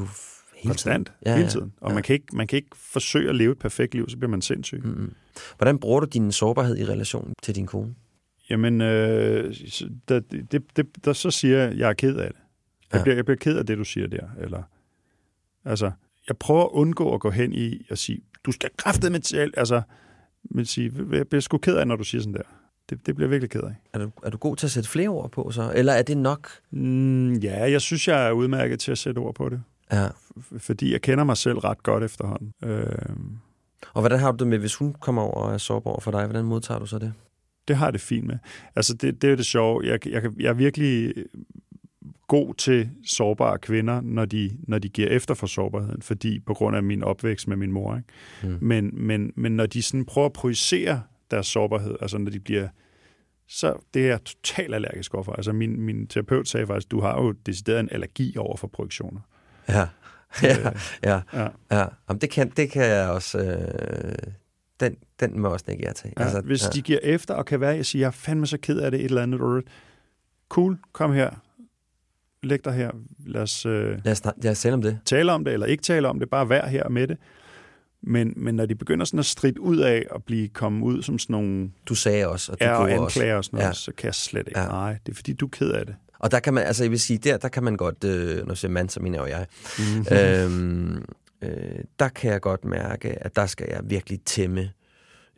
hele 0.56 0.70
Konstant, 0.70 1.08
tiden. 1.08 1.18
ja, 1.26 1.36
hele 1.38 1.50
tiden. 1.50 1.74
Og 1.82 1.90
ja. 1.90 1.94
man, 1.94 2.04
kan 2.04 2.14
ikke, 2.14 2.26
man 2.34 2.48
kan 2.48 2.58
ikke 2.58 2.70
forsøge 2.76 3.30
at 3.30 3.36
leve 3.36 3.52
et 3.52 3.60
perfekt 3.60 3.94
liv, 3.96 4.10
så 4.10 4.18
bliver 4.18 4.30
man 4.32 4.42
sindssyg. 4.42 4.82
Mm. 4.84 4.90
Mm-mm. 4.90 5.14
Hvordan 5.58 5.80
bruger 5.80 6.00
du 6.00 6.06
din 6.06 6.32
sårbarhed 6.32 6.78
i 6.78 6.86
relation 6.86 7.34
til 7.44 7.56
din 7.56 7.66
kone? 7.66 7.96
Jamen, 8.50 8.82
øh, 8.82 9.56
der, 10.10 10.20
det, 10.20 10.76
det, 10.78 11.06
der, 11.06 11.14
så 11.14 11.32
siger 11.32 11.58
jeg, 11.58 11.70
at 11.72 11.78
jeg 11.78 11.90
er 11.90 11.94
ked 11.94 12.16
af 12.16 12.28
det. 12.32 12.40
Jeg, 12.94 12.98
Ja. 12.98 13.04
bliver, 13.04 13.16
jeg 13.16 13.26
bliver 13.26 13.38
ked 13.38 13.58
af 13.58 13.66
det, 13.66 13.78
du 13.78 13.84
siger 13.84 14.08
der. 14.08 14.24
Eller, 14.40 14.64
altså, 15.66 15.92
jeg 16.28 16.38
prøver 16.38 16.64
at 16.64 16.70
undgå 16.72 17.14
at 17.14 17.20
gå 17.20 17.30
hen 17.30 17.54
i 17.54 17.86
og 17.92 17.98
sige, 17.98 18.22
du 18.46 18.52
skal 18.52 18.70
kræfte 18.78 19.10
med 19.10 19.20
til, 19.20 19.54
altså, 19.58 19.82
men 20.44 20.66
sige, 20.66 20.92
jeg 21.12 21.28
bliver 21.28 21.42
sgu 21.42 21.58
ked 21.58 21.76
af, 21.78 21.88
når 21.88 21.96
du 21.96 22.04
siger 22.04 22.22
sådan 22.22 22.34
der. 22.34 22.42
Det, 22.90 23.06
det 23.06 23.16
bliver 23.16 23.28
jeg 23.28 23.32
virkelig 23.32 23.50
ked 23.50 23.62
af. 23.62 23.76
Er 23.94 24.00
du, 24.00 24.12
er 24.24 24.30
du 24.30 24.38
god 24.38 24.56
til 24.56 24.68
at 24.68 24.72
sætte 24.72 24.90
flere 24.90 25.10
ord 25.10 25.32
på 25.32 25.52
så? 25.52 25.72
Eller 25.76 25.94
er 25.94 26.02
det 26.02 26.18
nok? 26.18 26.50
Mm, 26.72 27.34
ja, 27.34 27.72
jeg 27.72 27.82
synes, 27.82 28.08
jeg 28.08 28.28
er 28.28 28.32
udmærket 28.32 28.80
til 28.80 28.92
at 28.92 28.98
sætte 28.98 29.20
ord 29.20 29.36
på 29.36 29.50
det. 29.50 29.62
Ja. 29.92 30.08
F- 30.08 30.58
fordi 30.60 30.92
jeg 30.92 31.02
kender 31.02 31.24
mig 31.24 31.38
selv 31.38 31.58
ret 31.58 31.84
godt 31.84 32.04
efterhånden. 32.04 32.54
Øh, 32.64 32.86
Og 33.94 34.02
hvordan 34.02 34.20
har 34.20 34.32
du 34.32 34.38
det 34.38 34.48
med, 34.48 34.58
hvis 34.58 34.76
hun 34.76 34.94
kommer 34.94 35.22
over 35.22 35.34
og 35.34 35.54
er 35.54 35.58
sårbar 35.58 36.00
for 36.02 36.12
dig? 36.12 36.26
Hvordan 36.26 36.46
modtager 36.46 36.80
du 36.80 36.86
så 36.86 37.00
det? 37.00 37.14
Det 37.68 37.76
har 37.76 37.86
jeg 37.86 37.94
det 37.94 38.02
fint 38.02 38.28
med. 38.28 38.38
Altså, 38.76 38.94
det, 38.94 39.22
det 39.22 39.28
er 39.28 39.32
jo 39.32 39.38
det 39.38 39.46
sjove. 39.46 39.82
Jeg, 39.86 40.08
jeg, 40.08 40.24
jeg 40.40 40.50
er 40.50 40.54
virkelig 40.54 41.14
god 42.28 42.54
til 42.54 42.90
sårbare 43.06 43.58
kvinder, 43.58 44.02
når 44.02 44.26
de, 44.26 44.58
når 44.68 44.80
de 44.80 44.90
giver 44.90 45.08
efter 45.08 45.34
for 45.34 45.48
sårbarheden, 45.48 46.02
fordi 46.02 46.40
på 46.40 46.54
grund 46.54 46.76
af 46.76 46.84
min 46.84 47.04
opvækst 47.04 47.48
med 47.48 47.58
min 47.58 47.72
mor. 47.72 47.96
Ikke? 47.96 48.10
Mm. 48.44 48.58
Men, 48.62 48.90
men, 48.94 49.32
men 49.36 49.52
når 49.52 49.66
de 49.66 49.82
sådan 49.82 50.06
prøver 50.06 50.26
at 50.26 50.34
projicere 50.34 51.02
deres 51.32 51.48
sårbarhed, 51.48 51.96
altså 52.02 52.18
når 52.18 52.32
de 52.32 52.40
bliver 52.40 52.68
så 53.50 53.76
det 53.94 54.04
er 54.04 54.08
jeg 54.08 54.24
totalt 54.24 54.76
allergisk 54.76 55.14
overfor. 55.14 55.34
Altså 55.34 55.54
min, 55.54 55.82
min 55.82 56.08
terapeut 56.08 56.48
sagde 56.48 56.68
faktisk, 56.68 56.92
du 56.92 57.02
har 57.02 57.22
jo 57.22 57.32
decideret 57.32 57.80
en 57.80 57.90
allergi 57.92 58.38
over 58.38 58.58
for 58.58 58.68
projektioner. 58.68 59.22
Ja. 59.70 59.88
ja, 60.44 60.72
ja, 61.04 61.22
Ja. 61.34 61.48
ja. 61.72 61.86
Jamen, 62.10 62.22
det, 62.22 62.30
kan, 62.30 62.50
det 62.50 62.72
kan 62.72 62.86
jeg 62.86 63.10
også... 63.10 63.40
Øh, 63.40 64.34
den, 64.80 64.96
den 65.20 65.40
må 65.40 65.48
også 65.50 65.66
ikke 65.72 65.86
jeg 65.86 65.96
tage. 65.96 66.14
Ja, 66.20 66.24
altså, 66.24 66.42
hvis 66.42 66.64
ja. 66.64 66.70
de 66.70 66.82
giver 66.82 67.00
efter 67.04 67.34
og 67.34 67.46
kan 67.46 67.60
være, 67.62 67.76
jeg 67.76 67.86
siger, 67.86 68.02
jeg 68.04 68.08
er 68.08 68.12
fandme 68.12 68.48
så 68.48 68.58
ked 68.58 68.80
af 68.80 68.92
det, 68.92 69.00
et 69.00 69.06
eller 69.06 69.22
andet. 69.24 69.64
Cool, 70.50 70.78
kom 70.94 71.14
her. 71.14 71.30
Læg 72.44 72.66
dig 72.66 72.74
her. 72.74 72.92
Lad 73.26 73.42
os 73.42 73.66
øh, 73.66 74.00
Lad 74.06 74.12
os, 74.12 74.22
lad 74.44 74.52
os 74.52 74.60
tale 74.62 74.74
om 74.74 74.82
det. 74.82 75.00
tale 75.06 75.32
om 75.32 75.44
det, 75.46 75.54
eller 75.54 75.66
ikke 75.66 75.84
tale 75.84 76.08
om 76.08 76.20
det. 76.20 76.30
Bare 76.30 76.50
vær 76.50 76.68
her 76.68 76.90
med 76.90 77.08
det. 77.08 77.18
Men, 78.02 78.34
men 78.38 78.56
når 78.56 78.66
de 78.66 78.76
begynder 78.76 79.06
sådan 79.06 79.20
at 79.20 79.26
stride 79.26 79.62
ud 79.62 79.78
af 79.78 80.06
og 80.12 80.24
blive 80.24 80.48
kommet 80.48 80.84
ud 80.86 81.04
som 81.04 81.20
sådan 81.20 81.34
nogle 81.34 81.72
Du 81.86 81.96
sagde 81.96 82.28
også, 82.28 82.52
og 82.52 82.60
du 82.60 82.66
og 82.66 82.88
gjorde 82.88 83.02
også. 83.02 83.20
anklager 83.20 83.36
og 83.38 83.46
sådan 83.46 83.58
noget, 83.58 83.68
Ja. 83.68 83.74
så 83.74 83.92
kan 83.98 84.06
jeg 84.06 84.16
slet 84.16 84.48
ikke. 84.48 84.60
Ja. 84.60 84.66
Nej, 84.68 84.98
det 85.06 85.12
er 85.12 85.16
fordi, 85.16 85.34
du 85.34 85.46
er 85.46 85.50
ked 85.50 85.72
af 85.72 85.86
det. 85.86 85.96
Og 86.20 86.32
der 86.32 86.40
kan 86.40 86.54
man, 86.54 86.64
altså 86.64 86.84
jeg 86.84 86.92
vil 86.92 87.00
sige, 87.00 87.18
der, 87.18 87.38
der 87.38 87.48
kan 87.48 87.64
man 87.64 87.78
godt, 87.78 88.04
øh, 88.04 88.38
når 88.38 88.48
jeg 88.52 88.58
siger 88.58 88.72
mand, 88.72 88.90
så 88.90 89.00
mener 89.00 89.20
jo 89.20 89.26
jeg, 89.26 89.46
Mm-hmm. 89.80 90.18
øhm, 90.18 91.06
øh, 91.42 91.80
der 92.00 92.08
kan 92.10 92.32
jeg 92.32 92.42
godt 92.42 92.66
mærke, 92.66 93.24
at 93.24 93.36
der 93.36 93.46
skal 93.46 93.68
jeg 93.70 93.82
virkelig 93.84 94.22
tæmme 94.26 94.70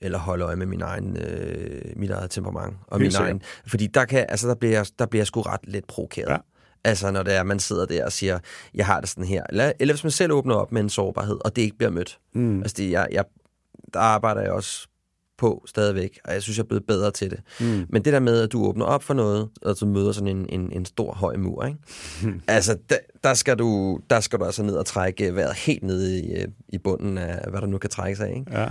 eller 0.02 0.20
holde 0.20 0.46
øje 0.46 0.56
med 0.56 0.66
min 0.66 0.82
egen, 0.82 1.18
øh, 1.18 1.82
mit 1.96 2.12
eget 2.12 2.32
temperament. 2.32 2.78
Og 2.88 3.00
Helt 3.00 3.14
min 3.14 3.26
egen, 3.26 3.42
fordi 3.68 3.88
der, 3.88 4.06
kan, 4.06 4.26
altså, 4.30 4.48
der, 4.48 4.56
bliver 4.56 4.74
jeg, 4.74 4.86
der 5.00 5.06
bliver 5.06 5.22
jeg 5.22 5.28
sgu 5.28 5.42
ret 5.42 5.62
lidt 5.64 5.88
provokeret. 5.88 6.30
Ja. 6.30 6.38
Altså 6.84 7.12
når 7.12 7.24
det 7.24 7.36
er, 7.36 7.44
man 7.44 7.60
sidder 7.60 7.86
der 7.86 8.06
og 8.06 8.12
siger, 8.12 8.40
jeg 8.74 8.86
har 8.86 9.00
det 9.00 9.10
sådan 9.10 9.24
her. 9.24 9.44
Eller, 9.50 9.72
eller 9.80 9.94
hvis 9.94 10.04
man 10.04 10.12
selv 10.12 10.32
åbner 10.32 10.56
op 10.56 10.72
med 10.72 10.82
en 10.82 10.90
sårbarhed, 10.90 11.38
og 11.46 11.56
det 11.56 11.62
ikke 11.62 11.78
bliver 11.78 11.92
mødt. 11.92 12.20
Mm. 12.34 12.62
Altså 12.62 12.76
det, 12.78 12.92
jeg, 12.92 13.08
jeg, 13.12 13.26
der 13.94 14.00
arbejder 14.00 14.42
jeg 14.42 14.52
også 14.52 14.88
på 15.38 15.64
stadigvæk, 15.66 16.20
og 16.24 16.34
jeg 16.34 16.44
synes, 16.44 16.58
jeg 16.58 16.64
er 16.64 16.68
blevet 16.68 16.86
bedre 16.88 17.12
til 17.12 17.30
det. 17.32 17.40
Mm. 17.60 17.86
Men 17.90 18.06
det 18.06 18.14
der 18.14 18.20
med, 18.20 18.42
at 18.42 18.52
du 18.52 18.66
åbner 18.66 18.86
op 18.86 19.04
for 19.04 19.14
noget, 19.14 19.50
og 19.62 19.80
du 19.80 19.86
møder 19.86 20.12
sådan 20.12 20.38
en, 20.38 20.46
en, 20.50 20.72
en 20.72 20.86
stor, 20.86 21.14
høj 21.14 21.36
mur, 21.36 21.66
ikke? 21.66 21.80
altså, 22.48 22.78
der, 22.90 22.98
der, 23.24 23.34
skal 23.34 23.56
du, 23.60 24.00
der 24.10 24.20
skal 24.20 24.40
du 24.40 24.46
altså 24.46 24.64
ned 24.64 24.76
og 24.76 24.86
trække 24.86 25.36
vejret 25.36 25.56
helt 25.56 25.84
ned 25.84 26.08
i, 26.08 26.34
øh, 26.34 26.48
i 26.70 26.78
bunden 26.78 27.18
af, 27.18 27.50
hvad 27.50 27.62
der 27.62 27.68
nu 27.68 27.78
kan 27.78 27.90
trække 27.90 28.16
sig, 28.18 28.30
ikke? 28.30 28.46
Ja. 28.52 28.68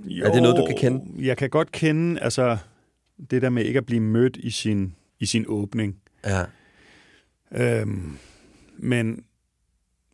Jo, 0.00 0.24
Er 0.24 0.32
det 0.32 0.42
noget, 0.42 0.56
du 0.56 0.66
kan 0.66 0.76
kende? 0.76 1.26
Jeg 1.26 1.36
kan 1.36 1.50
godt 1.50 1.72
kende, 1.72 2.20
altså, 2.20 2.58
det 3.30 3.42
der 3.42 3.50
med 3.50 3.64
ikke 3.64 3.78
at 3.78 3.86
blive 3.86 4.00
mødt 4.00 4.36
i 4.36 4.50
sin, 4.50 4.94
i 5.20 5.26
sin 5.26 5.44
åbning. 5.48 5.96
Ja, 6.26 6.44
Øhm, 7.54 8.18
men, 8.76 9.24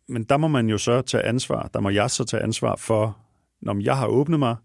men 0.07 0.23
der 0.23 0.37
må 0.37 0.47
man 0.47 0.69
jo 0.69 0.77
så 0.77 1.01
tage 1.01 1.23
ansvar. 1.23 1.69
Der 1.73 1.79
må 1.79 1.89
jeg 1.89 2.11
så 2.11 2.23
tage 2.23 2.43
ansvar 2.43 2.75
for, 2.75 3.17
når 3.61 3.81
jeg 3.83 3.97
har 3.97 4.07
åbnet 4.07 4.39
mig, 4.39 4.55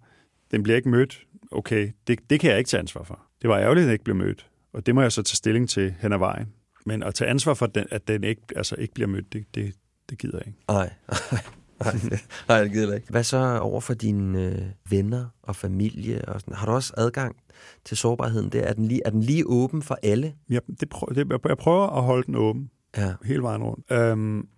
den 0.51 0.63
bliver 0.63 0.77
ikke 0.77 0.89
mødt. 0.89 1.27
Okay, 1.51 1.91
det, 2.07 2.19
det 2.31 2.41
kan 2.41 2.51
jeg 2.51 2.59
ikke 2.59 2.69
tage 2.69 2.79
ansvar 2.79 3.03
for. 3.03 3.21
Det 3.43 3.51
var 3.51 3.59
ærgerligt, 3.59 3.83
at 3.83 3.87
den 3.87 3.93
ikke 3.93 4.05
blev 4.05 4.17
mødt. 4.17 4.47
Og 4.73 4.87
det 4.87 4.95
må 4.95 5.03
jeg 5.03 5.13
så 5.13 5.23
tage 5.23 5.37
stilling 5.37 5.69
til 5.69 5.95
hen 6.01 6.13
ad 6.13 6.19
vejen. 6.19 6.53
Men 6.87 7.03
at 7.03 7.15
tage 7.15 7.31
ansvar 7.31 7.55
for, 7.55 7.67
at 7.67 7.75
den, 7.75 7.87
at 7.91 8.09
den 8.09 8.25
ikke, 8.25 8.43
altså 8.57 8.75
ikke 8.79 8.95
bliver 8.95 9.09
mødt, 9.09 9.33
det, 9.33 9.45
det, 9.55 9.75
det 10.11 10.19
gider 10.19 10.39
jeg 10.39 10.47
ikke. 10.47 10.59
nej. 10.69 10.91
Nej, 11.85 11.93
det- 12.03 12.27
nej, 12.49 12.63
det 12.63 12.73
gider 12.73 12.87
jeg 12.87 12.97
ikke. 12.97 13.11
Hvad 13.11 13.25
så 13.25 13.59
over 13.59 13.81
for 13.81 13.95
dine 13.95 14.43
øh, 14.45 14.63
venner 14.91 15.27
og 15.43 15.57
familie? 15.57 16.25
Og 16.29 16.41
sådan? 16.41 16.55
Har 16.55 16.67
du 16.67 16.73
også 16.73 16.95
adgang 16.97 17.37
til 17.85 17.97
sårbarheden 17.97 18.49
der? 18.53 18.63
Er 18.63 18.73
den 18.73 18.85
lige, 18.85 19.01
er 19.05 19.11
den 19.11 19.21
lige 19.23 19.47
åben 19.47 19.83
for 19.83 19.99
alle? 20.03 20.35
Jeg, 20.49 20.61
det 20.81 20.89
prøver, 20.89 21.13
det, 21.13 21.41
jeg 21.49 21.57
prøver 21.59 21.87
at 21.87 22.03
holde 22.03 22.27
den 22.27 22.35
åben. 22.35 22.71
Ja. 22.97 23.15
hele 23.25 23.43
vejen 23.43 23.63
rundt. 23.63 23.91
Øhm, 23.93 24.49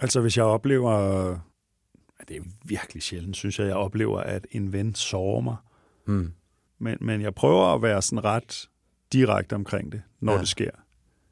altså 0.00 0.20
hvis 0.20 0.36
jeg 0.36 0.44
oplever, 0.44 0.92
ja, 1.30 2.24
det 2.28 2.36
er 2.36 2.40
virkelig 2.64 3.02
sjældent, 3.02 3.36
synes 3.36 3.58
jeg, 3.58 3.66
jeg 3.66 3.76
oplever, 3.76 4.20
at 4.20 4.46
en 4.50 4.72
ven 4.72 4.94
sårer 4.94 5.40
mig. 5.40 5.56
Mm. 6.06 6.32
Men, 6.78 6.96
men 7.00 7.20
jeg 7.20 7.34
prøver 7.34 7.74
at 7.74 7.82
være 7.82 8.02
sådan 8.02 8.24
ret 8.24 8.68
direkte 9.12 9.54
omkring 9.54 9.92
det, 9.92 10.02
når 10.20 10.32
Ja. 10.32 10.36
ja. 10.36 10.40
det 10.40 10.48
sker. 10.48 10.70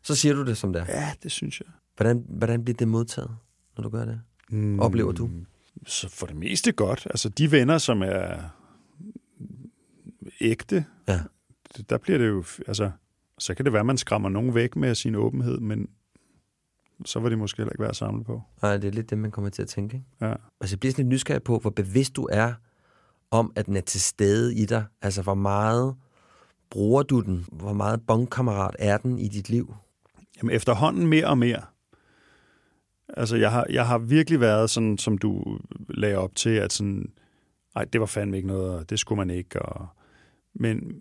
Så 0.02 0.14
siger 0.14 0.34
du 0.34 0.44
det 0.44 0.56
som 0.56 0.72
det 0.72 0.82
er. 0.82 0.86
Ja, 0.88 1.12
det 1.22 1.30
synes 1.30 1.60
jeg. 1.60 1.68
Hvordan, 1.96 2.24
hvordan 2.28 2.64
bliver 2.64 2.76
det 2.76 2.88
modtaget, 2.88 3.30
når 3.76 3.82
du 3.82 3.88
gør 3.88 4.04
det? 4.04 4.20
Mm, 4.50 4.80
Oplever 4.80 5.12
du? 5.12 5.30
Så 5.86 6.08
for 6.08 6.26
det 6.26 6.36
meste 6.36 6.72
godt. 6.72 7.06
Altså 7.10 7.28
de 7.28 7.52
venner, 7.52 7.78
som 7.78 8.02
er 8.02 8.36
ægte, 10.40 10.84
Ja. 11.08 11.20
der 11.90 11.98
bliver 11.98 12.18
det 12.18 12.28
jo, 12.28 12.44
altså, 12.66 12.90
så 13.38 13.54
kan 13.54 13.64
det 13.64 13.72
være, 13.72 13.80
at 13.80 13.86
man 13.86 13.98
skræmmer 13.98 14.28
nogen 14.28 14.54
væk 14.54 14.76
med 14.76 14.94
sin 14.94 15.14
åbenhed, 15.14 15.60
men 15.60 15.88
så 17.04 17.20
var 17.20 17.28
det 17.28 17.38
måske 17.38 17.56
heller 17.56 17.72
ikke 17.72 17.80
værd 17.82 17.90
at 17.90 17.96
samle 17.96 18.24
på. 18.24 18.42
Nej, 18.62 18.76
det 18.76 18.88
er 18.88 18.92
lidt 18.92 19.10
det, 19.10 19.18
man 19.18 19.30
kommer 19.30 19.50
til 19.50 19.62
at 19.62 19.68
tænke, 19.68 19.96
ikke? 19.96 20.06
Ja. 20.20 20.34
Altså, 20.60 20.74
jeg 20.74 20.80
bliver 20.80 20.92
sådan 20.92 21.04
lidt 21.04 21.12
nysgerrig 21.12 21.42
på, 21.42 21.58
hvor 21.58 21.70
bevidst 21.70 22.16
du 22.16 22.28
er 22.32 22.52
om, 23.30 23.52
at 23.56 23.66
den 23.66 23.76
er 23.76 23.80
til 23.80 24.00
stede 24.00 24.54
i 24.54 24.64
dig. 24.66 24.84
Altså, 25.02 25.22
hvor 25.22 25.34
meget 25.34 25.94
bruger 26.70 27.02
du 27.02 27.20
den? 27.20 27.46
Hvor 27.52 27.72
meget 27.72 28.00
bondkammerat 28.06 28.76
er 28.78 28.96
den 28.98 29.18
i 29.18 29.28
dit 29.28 29.48
liv? 29.50 29.74
Jamen 30.42 30.54
efterhånden 30.56 31.06
mere 31.06 31.26
og 31.26 31.38
mere. 31.38 31.62
Altså 33.16 33.36
jeg 33.36 33.50
har, 33.50 33.66
jeg 33.70 33.86
har 33.86 33.98
virkelig 33.98 34.40
været 34.40 34.70
sådan, 34.70 34.98
som 34.98 35.18
du 35.18 35.58
lagde 35.88 36.16
op 36.16 36.34
til, 36.34 36.50
at 36.50 36.72
sådan, 36.72 37.12
ej, 37.76 37.84
det 37.84 38.00
var 38.00 38.06
fandme 38.06 38.36
ikke 38.36 38.48
noget, 38.48 38.78
og 38.78 38.90
det 38.90 38.98
skulle 38.98 39.16
man 39.16 39.30
ikke. 39.30 39.62
Og, 39.62 39.86
men, 40.54 41.00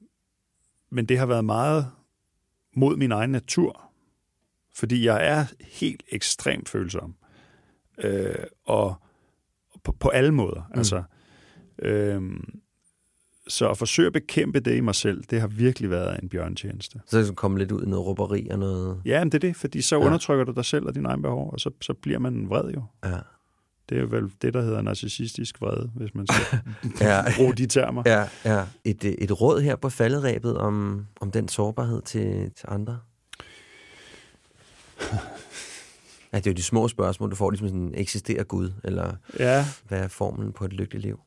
men 0.92 1.06
det 1.06 1.20
har 1.20 1.26
været 1.26 1.46
meget 1.46 1.92
mod 2.76 2.98
min 2.98 3.12
egen 3.12 3.30
natur, 3.30 3.92
fordi 4.76 5.06
jeg 5.06 5.28
er 5.28 5.46
helt 5.62 6.04
ekstremt 6.12 6.70
følsom. 6.70 7.16
Øh, 7.98 8.36
og 8.66 8.96
på, 9.84 9.92
på 9.92 10.10
alle 10.10 10.32
måder. 10.32 10.70
Mm. 10.74 10.78
Altså, 10.78 11.04
øh, 11.80 12.22
så 13.50 13.70
at 13.70 13.78
forsøge 13.78 14.08
at 14.08 14.14
bekæmpe 14.14 14.60
det 14.60 14.76
i 14.76 14.80
mig 14.80 14.96
selv, 14.96 15.24
det 15.30 15.40
har 15.42 15.48
virkelig 15.48 15.90
været 15.90 16.20
en 16.24 16.30
bjørntjeneste. 16.30 17.00
Så 17.08 17.22
du 17.24 17.34
komme 17.34 17.58
lidt 17.60 17.72
ud 17.72 17.84
i 17.86 17.90
noget 17.90 18.06
råberi 18.06 18.48
og 18.52 18.60
noget... 18.60 19.02
Ja, 19.06 19.20
men 19.24 19.32
det 19.32 19.44
er 19.44 19.48
det, 19.48 19.56
fordi 19.56 19.82
så 19.82 19.96
Ja. 19.96 20.06
undertrykker 20.06 20.46
du 20.46 20.52
dig 20.52 20.66
selv 20.66 20.86
og 20.86 20.96
dine 20.96 21.10
egne 21.10 21.22
behov, 21.22 21.50
og 21.54 21.60
så, 21.60 21.72
så 21.82 21.94
bliver 21.94 22.20
man 22.20 22.50
vred 22.50 22.72
jo. 22.74 22.84
Ja. 23.06 23.18
Det 23.90 23.98
er 24.00 24.06
vel 24.06 24.32
det, 24.42 24.54
der 24.54 24.62
hedder 24.62 24.82
narcissistisk 24.82 25.62
vrede, 25.62 25.92
hvis 25.96 26.16
man 26.16 26.28
skal 26.28 26.60
Ja. 27.08 27.24
bruge 27.38 27.54
de 27.56 27.66
termer. 27.66 28.04
Ja, 28.06 28.26
ja. 28.46 28.66
Et, 28.84 29.06
et 29.24 29.42
råd 29.42 29.62
her 29.62 29.76
på 29.76 29.90
falderæbet 29.90 30.58
om, 30.58 31.06
om 31.22 31.32
den 31.32 31.48
sårbarhed 31.48 32.02
til, 32.02 32.52
til 32.56 32.66
andre? 32.68 33.00
Ja, 36.34 36.38
det 36.38 36.48
er 36.48 36.52
jo 36.52 36.56
de 36.56 36.64
små 36.64 36.88
spørgsmål, 36.88 37.32
du 37.32 37.36
får 37.36 37.52
ligesom 37.52 37.68
sådan, 37.68 37.92
eksisterer 37.96 38.44
Gud, 38.44 38.72
eller 38.84 39.14
Ja, 39.40 39.66
hvad 39.88 40.00
er 40.00 40.08
formlen 40.08 40.52
på 40.54 40.66
et 40.66 40.74
lykkeligt 40.74 41.06
liv? 41.06 41.20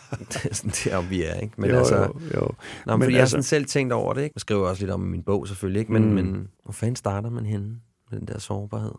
det 0.32 0.46
er 0.50 0.54
sådan 0.54 0.70
der, 0.84 1.08
vi 1.08 1.22
er, 1.22 1.34
ikke? 1.34 1.54
Men 1.56 1.70
jo, 1.70 1.78
altså, 1.78 1.96
jo, 1.96 2.10
jo. 2.34 2.48
Nå, 2.86 2.96
men 2.96 2.98
Men 2.98 3.10
jeg 3.10 3.16
har 3.16 3.20
altså- 3.20 3.30
sådan 3.30 3.42
selv 3.42 3.64
tænkt 3.64 3.92
over 3.92 4.14
det, 4.14 4.22
ikke? 4.22 4.32
Jeg 4.36 4.40
skriver 4.40 4.68
også 4.68 4.82
lidt 4.82 4.90
om 4.90 5.00
min 5.00 5.22
bog 5.22 5.48
selvfølgelig, 5.48 5.80
ikke? 5.80 5.92
Men. 5.92 6.04
Mm. 6.04 6.14
men 6.14 6.48
hvor 6.64 6.72
fanden 6.72 6.96
starter 6.96 7.30
man 7.30 7.46
henne 7.46 7.80
med 8.10 8.18
den 8.20 8.28
der 8.28 8.38
sårbarhed? 8.38 8.92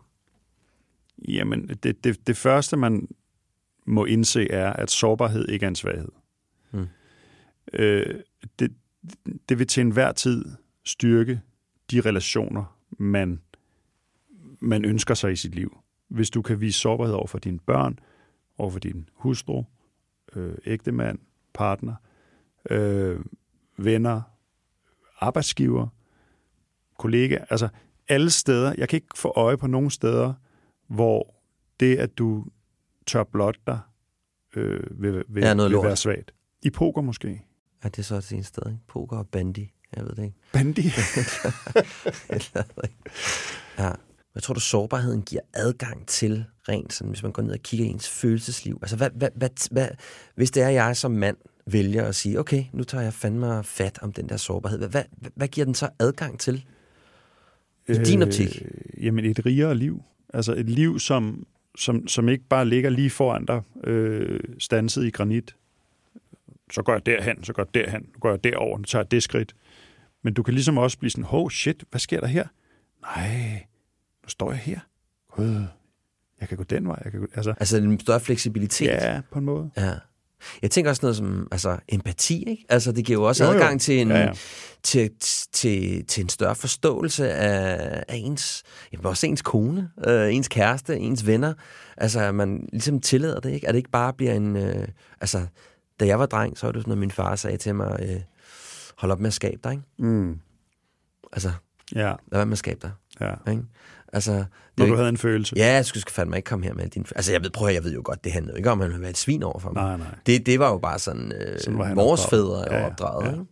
Jamen, 1.28 1.68
det, 1.84 2.04
det, 2.04 2.28
det 2.28 2.38
første, 2.38 2.78
man 2.78 3.08
må 3.86 4.06
indse, 4.06 4.52
er, 4.52 4.74
at 4.74 4.92
sårbarhed 4.92 5.48
ikke 5.50 5.64
er 5.64 5.68
en 5.68 5.76
svaghed. 5.76 6.10
Mm. 6.72 6.88
Øh, 7.74 8.20
det, 8.60 8.72
det 9.50 9.60
vil 9.60 9.68
til 9.68 9.82
enhver 9.82 10.12
tid 10.12 10.46
styrke 10.86 11.42
de 11.92 12.02
relationer, 12.02 12.78
man, 12.98 13.42
man 14.60 14.86
ønsker 14.86 15.14
sig 15.14 15.32
i 15.32 15.36
sit 15.36 15.56
liv. 15.56 15.78
Hvis 16.08 16.30
du 16.30 16.42
kan 16.42 16.62
vise 16.62 16.80
sårbarhed 16.80 17.14
over 17.14 17.28
for 17.28 17.40
dine 17.40 17.60
børn, 17.60 18.00
over 18.58 18.72
for 18.72 18.80
din 18.80 19.10
hustru, 19.14 19.64
øh, 20.36 20.56
ægtemand, 20.66 21.20
partner, 21.54 21.96
øh, 22.70 23.20
venner, 23.78 24.22
arbejdsgiver, 25.20 25.88
kollega, 26.98 27.38
altså 27.50 27.70
alle 28.08 28.30
steder. 28.30 28.74
Jeg 28.78 28.90
kan 28.90 28.98
ikke 28.98 29.08
få 29.16 29.34
øje 29.36 29.58
på 29.58 29.68
nogen 29.68 29.90
steder, 29.90 30.34
hvor 30.88 31.36
det, 31.80 31.98
at 31.98 32.18
du 32.18 32.46
tør 33.06 33.24
blotte 33.24 33.60
dig, 33.68 33.80
øh, 34.56 35.02
vil, 35.02 35.24
vil, 35.30 35.44
Er 35.44 35.54
noget 35.54 35.70
vil 35.70 35.76
lort. 35.76 35.86
være 35.86 35.96
svagt. 35.96 36.34
I 36.62 36.70
poker 36.70 37.02
måske. 37.02 37.46
Ja, 37.84 37.90
det 37.90 38.00
er 38.00 38.04
så 38.04 38.16
et 38.16 38.46
sted, 38.46 38.64
ikke? 38.68 38.80
Poker 38.88 39.18
og 39.18 39.28
bandy. 39.28 39.68
Jeg 39.96 40.04
ved 40.06 40.12
det 40.16 40.24
ikke. 40.24 40.38
Bandy. 40.54 40.80
Ja. 43.78 43.92
Jeg 44.36 44.44
tror 44.44 44.54
du, 44.54 44.60
sårbarheden 44.60 45.22
giver 45.22 45.42
adgang 45.54 46.08
til 46.08 46.46
rent, 46.70 46.94
sådan, 46.94 47.10
hvis 47.10 47.24
man 47.24 47.32
går 47.32 47.44
ned 47.44 47.54
og 47.54 47.60
kigger 47.60 47.86
i 47.86 47.90
ens 47.90 48.10
følelsesliv? 48.10 48.80
Altså, 48.82 48.96
hvad, 48.96 49.10
hvad, 49.16 49.30
hvad, 49.36 49.50
hvad, 49.72 49.88
hvis 50.36 50.52
det 50.52 50.64
er, 50.64 50.70
jeg 50.70 50.98
som 50.98 51.12
mand 51.12 51.38
vælger 51.66 52.06
at 52.06 52.16
sige, 52.16 52.40
okay, 52.40 52.64
nu 52.74 52.84
tager 52.84 53.04
jeg 53.04 53.14
fandme 53.14 53.64
fat 53.64 54.00
om 54.02 54.14
den 54.14 54.30
der 54.30 54.38
sårbarhed. 54.38 54.78
Hvad, 54.78 54.90
hvad, 54.90 55.04
hvad 55.36 55.48
giver 55.48 55.66
den 55.66 55.76
så 55.76 55.90
adgang 56.00 56.40
til? 56.40 56.66
I 57.88 57.94
din 57.94 58.22
optik? 58.22 58.62
Øh, 58.62 59.06
jamen 59.06 59.26
et 59.26 59.46
rigere 59.46 59.76
liv. 59.76 60.04
Altså 60.34 60.54
et 60.54 60.70
liv, 60.70 61.00
som, 61.00 61.48
som, 61.78 62.08
som 62.08 62.30
ikke 62.30 62.44
bare 62.50 62.66
ligger 62.66 62.90
lige 62.90 63.10
foran 63.10 63.46
dig, 63.46 63.62
øh, 63.84 64.40
stanset 64.60 65.06
i 65.06 65.10
granit. 65.10 65.56
Så 66.72 66.82
går 66.82 66.94
jeg 66.94 67.06
derhen, 67.06 67.44
så 67.44 67.54
går 67.54 67.64
jeg 67.64 67.84
derhen, 67.84 68.02
nu 68.02 68.20
går 68.20 68.30
jeg 68.30 68.44
derover, 68.44 68.78
nu 68.78 68.84
tager 68.84 69.04
jeg 69.04 69.12
det 69.12 69.24
skridt. 69.24 69.56
Men 70.24 70.34
du 70.34 70.44
kan 70.44 70.54
ligesom 70.54 70.78
også 70.78 70.98
blive 70.98 71.12
sådan, 71.12 71.26
oh 71.30 71.50
shit, 71.50 71.84
hvad 71.90 72.00
sker 72.00 72.20
der 72.20 72.28
her? 72.28 72.48
Nej, 73.02 73.66
nu 74.24 74.30
står 74.30 74.52
jeg 74.52 74.60
her. 74.60 74.80
Gud, 75.32 75.64
jeg 76.44 76.50
kan 76.50 76.58
gå 76.58 76.64
den 76.64 76.88
vej. 76.88 77.02
Jeg 77.04 77.12
kan 77.12 77.22
gå, 77.22 77.28
altså, 77.36 77.54
Altså 77.60 77.78
en 77.78 78.00
større 78.00 78.20
fleksibilitet? 78.20 78.88
ja, 78.88 79.22
på 79.32 79.40
en 79.40 79.46
måde. 79.46 79.70
Ja. 79.78 79.94
Jeg 80.62 80.72
tænker 80.72 80.92
også 80.92 81.00
noget 81.02 81.16
som 81.16 81.48
altså, 81.52 81.78
empati, 81.90 82.44
ikke? 82.50 82.66
Altså, 82.70 82.92
det 82.92 83.06
giver 83.06 83.20
jo 83.20 83.24
også 83.24 83.44
Jo, 83.44 83.50
jo, 83.52 83.56
adgang 83.56 83.82
til 83.82 84.02
en, 84.02 84.08
ja. 84.10 84.20
ja. 84.20 84.32
Til, 84.84 85.10
til, 85.54 86.06
til 86.06 86.22
en 86.24 86.30
større 86.30 86.56
forståelse 86.56 87.32
af, 87.34 88.04
af 88.08 88.16
ens, 88.16 88.64
jamen, 88.94 89.06
også 89.06 89.28
ens 89.28 89.42
kone, 89.42 89.90
øh, 90.08 90.36
ens 90.36 90.48
kæreste, 90.48 90.98
ens 90.98 91.28
venner. 91.28 91.54
Altså, 91.98 92.20
at 92.20 92.36
man 92.36 92.70
ligesom 92.72 93.02
tillader 93.02 93.40
det, 93.40 93.52
ikke? 93.52 93.68
At 93.68 93.74
det 93.74 93.78
ikke 93.78 93.92
bare 93.92 94.14
bliver 94.14 94.34
en... 94.34 94.56
Øh, 94.56 94.88
altså, 95.22 95.46
da 96.00 96.06
jeg 96.06 96.20
var 96.20 96.26
dreng, 96.26 96.58
så 96.58 96.68
var 96.68 96.72
det 96.72 96.82
sådan, 96.82 96.92
at 96.92 96.98
min 96.98 97.12
far 97.12 97.36
sagde 97.36 97.58
til 97.58 97.76
mig, 97.76 98.00
øh, 98.02 98.22
hold 98.98 99.12
op 99.12 99.20
med 99.20 99.28
at 99.28 99.34
skabe 99.34 99.60
dig, 99.64 99.72
ikke? 99.72 99.84
Mm. 100.00 100.40
Altså, 101.32 101.52
Ja, 101.96 102.08
lad 102.08 102.16
være 102.32 102.46
med 102.46 102.52
at 102.52 102.58
skabe 102.58 102.80
dig, 102.82 102.92
ja. 103.20 103.52
ikke? 103.52 103.64
Altså, 104.14 104.32
det 104.32 104.46
Når 104.78 104.86
du 104.86 104.92
ikke, 104.92 104.98
havde 104.98 105.10
en 105.10 105.18
følelse. 105.18 105.54
Ja, 105.58 105.74
jeg 105.74 105.86
skulle 105.86 106.02
skal 106.02 106.14
fandme 106.14 106.36
ikke 106.36 106.48
komme 106.48 106.66
her 106.66 106.74
med 106.74 106.88
din... 106.90 107.06
Altså, 107.16 107.32
jeg 107.32 107.44
ved, 107.44 107.50
prøv 107.50 107.68
at, 107.68 107.74
jeg 107.74 107.84
ved 107.84 107.94
jo 107.94 108.02
godt, 108.06 108.24
det 108.24 108.32
handlede 108.32 108.54
jo 108.54 108.58
ikke 108.58 108.72
om, 108.72 108.80
at 108.82 108.86
han 108.86 108.92
ville 108.92 109.02
være 109.02 109.10
et 109.10 109.18
svin 109.18 109.44
over 109.44 109.60
for 109.60 109.72
mig. 109.72 109.84
Nej, 109.84 109.98
nej. 109.98 110.16
Det, 110.26 110.46
det 110.46 110.60
var 110.60 110.70
jo 110.72 110.78
bare 110.78 111.00
sådan, 111.00 111.32
øh, 111.32 111.60
Sådan 111.60 111.80
var 111.80 111.94
vores 111.96 112.26
opdraget. 112.26 112.30
fædre 112.30 112.74
Ja, 112.76 112.80
ja. 112.80 112.86
opdraget. 112.92 113.26
Ja. 113.32 113.32
Ja. 113.38 113.44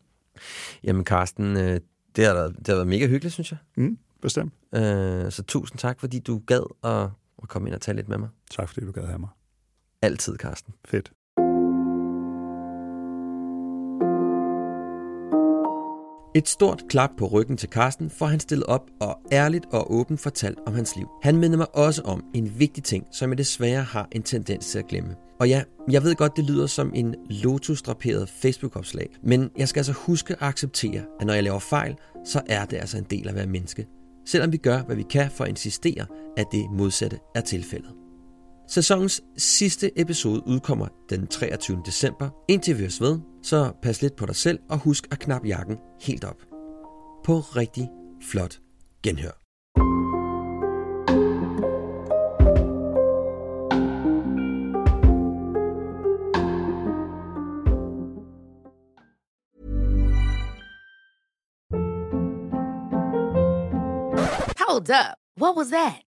Jamen, 0.84 1.05
Carsten, 1.05 1.57
øh, 1.57 1.80
det, 2.16 2.26
har, 2.26 2.34
det 2.34 2.68
har 2.68 2.76
været 2.76 2.88
mega 2.88 3.07
hyggeligt, 3.07 3.34
synes 3.34 3.51
jeg. 3.51 3.57
Mm, 3.78 3.97
bestemt. 4.22 4.53
Øh, 4.76 5.32
så 5.32 5.43
tusind 5.47 5.80
tak, 5.80 5.99
fordi 5.99 6.20
du 6.20 6.41
gad 6.47 6.64
at, 6.84 7.09
at 7.43 7.49
komme 7.49 7.68
ind 7.70 7.76
og 7.76 7.82
tale 7.82 7.95
lidt 7.95 8.09
med 8.09 8.18
mig. 8.18 8.30
Tak 8.51 8.70
fordi 8.70 8.86
du 8.86 8.91
gad 8.91 9.05
have 9.05 9.20
mig. 9.20 9.30
Altid, 10.01 10.38
Carsten. 10.38 10.74
Fedt. 10.86 11.12
Et 16.36 16.48
stort 16.48 16.84
klap 16.90 17.10
på 17.18 17.28
ryggen 17.28 17.58
til 17.58 17.70
Carsten, 17.70 18.10
for 18.10 18.26
han 18.26 18.40
stillet 18.40 18.66
op 18.66 18.90
og 19.00 19.20
ærligt 19.32 19.66
og 19.72 19.94
åbent 19.94 20.20
fortalt 20.20 20.60
om 20.66 20.74
hans 20.74 20.96
liv. 20.96 21.08
Han 21.22 21.38
minder 21.38 21.58
mig 21.58 21.76
også 21.76 22.02
om 22.02 22.24
en 22.34 22.60
vigtig 22.60 22.84
ting, 22.84 23.06
som 23.12 23.30
jeg 23.30 23.38
desværre 23.38 23.84
har 23.84 24.08
en 24.12 24.24
tendens 24.24 24.68
til 24.68 24.80
at 24.80 24.88
glemme. 24.88 25.16
Og 25.40 25.50
ja, 25.50 25.64
jeg 25.90 26.04
ved 26.04 26.16
godt, 26.16 26.38
det 26.38 26.46
lyder 26.46 26.68
som 26.68 26.92
en 26.96 27.16
lotus-draperet 27.30 28.30
Facebook-opslag, 28.30 29.10
men 29.24 29.50
jeg 29.58 29.68
skal 29.68 29.80
altså 29.80 29.94
huske 29.94 30.34
at 30.34 30.42
acceptere, 30.42 31.04
at 31.20 31.28
når 31.28 31.34
jeg 31.34 31.44
laver 31.44 31.60
fejl, 31.60 31.96
så 32.26 32.42
er 32.48 32.66
det 32.66 32.78
altså 32.78 32.98
en 32.98 33.08
del 33.10 33.28
af 33.28 33.32
at 33.32 33.36
være 33.36 33.48
menneske. 33.48 33.88
Selvom 34.26 34.52
vi 34.52 34.58
gør, 34.58 34.82
hvad 34.82 34.96
vi 34.96 35.04
kan 35.04 35.32
for 35.32 35.44
at 35.44 35.50
insistere, 35.50 36.06
at 36.38 36.46
det 36.52 36.66
modsatte 36.72 37.20
er 37.36 37.42
tilfældet. 37.42 38.01
Sæsonens 38.72 39.22
sidste 39.38 39.99
episode 39.99 40.47
udkommer 40.47 40.88
den 41.09 41.28
23. 41.28 41.82
december. 41.86 42.30
Indtil 42.47 42.76
vi 42.78 42.82
høres 42.82 43.01
ved, 43.01 43.19
så 43.43 43.72
pas 43.82 44.01
lidt 44.01 44.15
på 44.15 44.26
dig 44.26 44.36
selv 44.36 44.59
og 44.69 44.78
husk 44.78 45.07
at 45.11 45.19
knap 45.19 45.45
jakken 45.45 45.78
helt 46.01 46.24
op. 46.24 46.41
På 47.24 47.39
rigtig 47.39 47.89
flot 48.30 48.59
genhør. 49.03 49.32
Hold 64.59 64.89
up. 64.89 65.17
What 65.41 65.55
was 65.57 65.67
that? 65.67 66.11